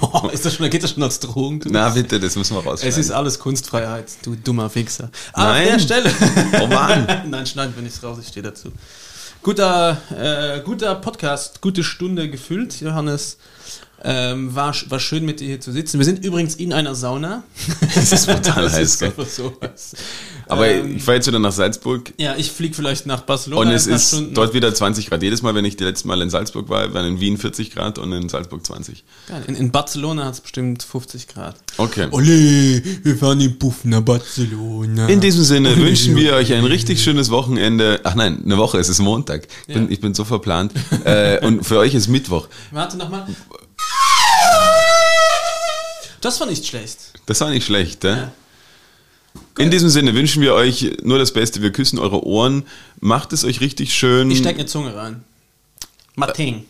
Oh, 0.00 0.28
ist 0.28 0.44
das 0.44 0.54
schon, 0.54 0.68
geht 0.70 0.82
das 0.82 0.92
schon 0.92 1.02
als 1.02 1.20
Drohung? 1.20 1.62
Na 1.66 1.88
bitte, 1.90 2.20
das 2.20 2.36
müssen 2.36 2.54
wir 2.56 2.62
rausschneiden. 2.62 2.88
Es 2.88 2.98
ist 2.98 3.10
alles 3.10 3.38
Kunstfreiheit, 3.38 4.06
du 4.22 4.36
dummer 4.36 4.70
Fixer. 4.70 5.10
Ah, 5.32 5.44
Nein. 5.48 5.62
An 5.62 5.72
der 5.72 5.78
Stelle. 5.80 6.10
Oh 6.60 6.66
Mann. 6.66 7.06
Nein, 7.30 7.46
schneiden 7.46 7.74
wir 7.74 7.82
nicht 7.82 8.02
raus, 8.02 8.18
ich 8.20 8.28
stehe 8.28 8.42
dazu. 8.42 8.72
Guter, 9.42 9.96
äh, 10.10 10.60
guter 10.60 10.94
Podcast, 10.96 11.60
gute 11.60 11.84
Stunde 11.84 12.28
gefüllt, 12.28 12.80
Johannes. 12.80 13.38
Ähm, 14.04 14.54
war, 14.54 14.74
war 14.90 15.00
schön 15.00 15.24
mit 15.24 15.40
dir 15.40 15.46
hier 15.48 15.60
zu 15.60 15.72
sitzen. 15.72 15.98
Wir 15.98 16.04
sind 16.04 16.24
übrigens 16.24 16.54
in 16.54 16.72
einer 16.72 16.94
Sauna. 16.94 17.42
Das 17.94 18.12
ist 18.12 18.26
brutal 18.26 18.62
Das 18.64 18.74
heiß, 18.74 18.98
gell? 19.00 19.12
Aber 20.46 20.68
Ähm, 20.68 20.96
ich 20.96 21.02
fahre 21.02 21.16
jetzt 21.16 21.26
wieder 21.26 21.38
nach 21.40 21.52
Salzburg 21.52 22.12
ja, 22.16 22.36
ich 22.36 22.50
fliege 22.52 22.74
vielleicht 22.74 23.06
nach 23.06 23.22
Barcelona. 23.22 23.62
und 23.68 23.74
es 23.74 23.86
ist 23.86 24.08
Stunden. 24.08 24.34
dort 24.34 24.54
wieder 24.54 24.72
20 24.72 25.08
Grad. 25.08 25.22
Jedes 25.22 25.42
Mal, 25.42 25.54
wenn 25.54 25.64
ich 25.64 25.76
die 25.76 25.84
letzte 25.84 26.06
Mal 26.08 26.22
in 26.22 26.30
Salzburg 26.30 26.68
war, 26.68 26.94
waren 26.94 27.06
in 27.06 27.20
Wien 27.20 27.36
40 27.38 27.72
Grad 27.74 27.98
und 27.98 28.12
in 28.12 28.28
Salzburg 28.28 28.64
20. 28.64 29.04
Geil. 29.28 29.42
In, 29.48 29.56
in 29.56 29.70
Barcelona 29.72 30.24
hat 30.26 30.34
es 30.34 30.40
bestimmt 30.40 30.82
50 30.82 31.26
Grad. 31.28 31.56
Okay. 31.76 32.06
Ole, 32.12 32.82
wir 33.02 33.16
fahren 33.16 33.40
in 33.40 33.58
Puff 33.58 33.84
nach 33.84 34.00
Barcelona. 34.02 35.06
In 35.08 35.20
diesem 35.20 35.42
Sinne 35.44 35.76
wünschen 35.76 36.14
wir 36.16 36.34
euch 36.34 36.52
ein 36.54 36.64
richtig 36.64 37.02
schönes 37.02 37.30
Wochenende. 37.30 38.00
Ach 38.04 38.14
nein, 38.14 38.42
eine 38.44 38.56
Woche, 38.58 38.78
es 38.78 38.88
ist 38.88 39.00
Montag. 39.00 39.48
Ich 39.66 39.74
bin, 39.74 39.84
Ja. 39.84 39.90
ich 39.90 40.00
bin 40.00 40.14
so 40.14 40.24
verplant. 40.24 40.72
äh, 41.04 41.44
und 41.44 41.64
für 41.64 41.78
euch 41.78 41.94
ist 41.94 42.08
Mittwoch. 42.08 42.48
Warte 42.70 42.96
nochmal. 42.96 43.26
Das 46.20 46.40
war 46.40 46.46
nicht 46.46 46.66
schlecht. 46.66 47.12
Das 47.26 47.40
war 47.40 47.50
nicht 47.50 47.64
schlecht, 47.64 48.04
ja? 48.04 48.32
In 49.56 49.70
diesem 49.70 49.88
Sinne 49.88 50.14
wünschen 50.14 50.42
wir 50.42 50.54
euch 50.54 50.96
nur 51.02 51.18
das 51.18 51.32
Beste. 51.32 51.62
Wir 51.62 51.70
küssen 51.72 51.98
eure 51.98 52.24
Ohren. 52.24 52.64
Macht 53.00 53.32
es 53.32 53.44
euch 53.44 53.60
richtig 53.60 53.94
schön. 53.94 54.30
Ich 54.30 54.38
stecke 54.38 54.60
eine 54.60 54.66
Zunge 54.66 54.94
rein. 54.96 55.24
Martin. 56.16 56.64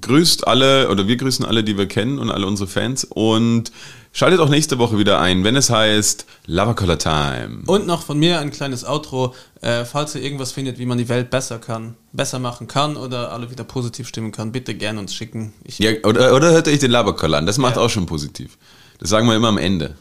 grüßt 0.00 0.46
alle 0.46 0.88
oder 0.90 1.06
wir 1.06 1.16
grüßen 1.16 1.44
alle, 1.44 1.62
die 1.62 1.78
wir 1.78 1.86
kennen 1.86 2.18
und 2.18 2.30
alle 2.30 2.46
unsere 2.46 2.68
Fans 2.68 3.04
und 3.04 3.70
schaltet 4.16 4.40
auch 4.40 4.48
nächste 4.48 4.78
Woche 4.78 4.98
wieder 4.98 5.20
ein, 5.20 5.44
wenn 5.44 5.56
es 5.56 5.68
heißt 5.70 6.26
Lava 6.46 6.72
Color 6.74 6.98
Time. 6.98 7.62
Und 7.66 7.86
noch 7.86 8.02
von 8.02 8.18
mir 8.18 8.40
ein 8.40 8.50
kleines 8.50 8.84
Outro. 8.84 9.34
Äh, 9.60 9.84
falls 9.84 10.14
ihr 10.14 10.22
irgendwas 10.22 10.52
findet, 10.52 10.78
wie 10.78 10.86
man 10.86 10.98
die 10.98 11.08
Welt 11.08 11.30
besser 11.30 11.58
kann, 11.58 11.94
besser 12.12 12.38
machen 12.38 12.66
kann 12.66 12.96
oder 12.96 13.32
alle 13.32 13.50
wieder 13.50 13.64
positiv 13.64 14.08
stimmen 14.08 14.32
kann, 14.32 14.52
bitte 14.52 14.74
gerne 14.74 14.98
uns 15.00 15.14
schicken. 15.14 15.52
Ich, 15.64 15.78
Ja, 15.78 15.90
oder, 16.04 16.34
oder 16.34 16.50
hört 16.52 16.66
euch 16.68 16.78
den 16.78 16.90
Lava 16.90 17.12
Color 17.12 17.38
an, 17.38 17.46
das 17.46 17.58
macht 17.58 17.76
Ja. 17.76 17.82
auch 17.82 17.90
schon 17.90 18.06
positiv. 18.06 18.56
Das 18.98 19.10
sagen 19.10 19.28
wir 19.28 19.36
immer 19.36 19.48
am 19.48 19.58
Ende. 19.58 19.94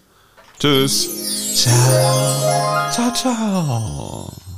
Tschüss. 0.59 1.09
Ciao. 1.55 2.91
Ciao, 2.91 3.13
ciao. 3.13 4.54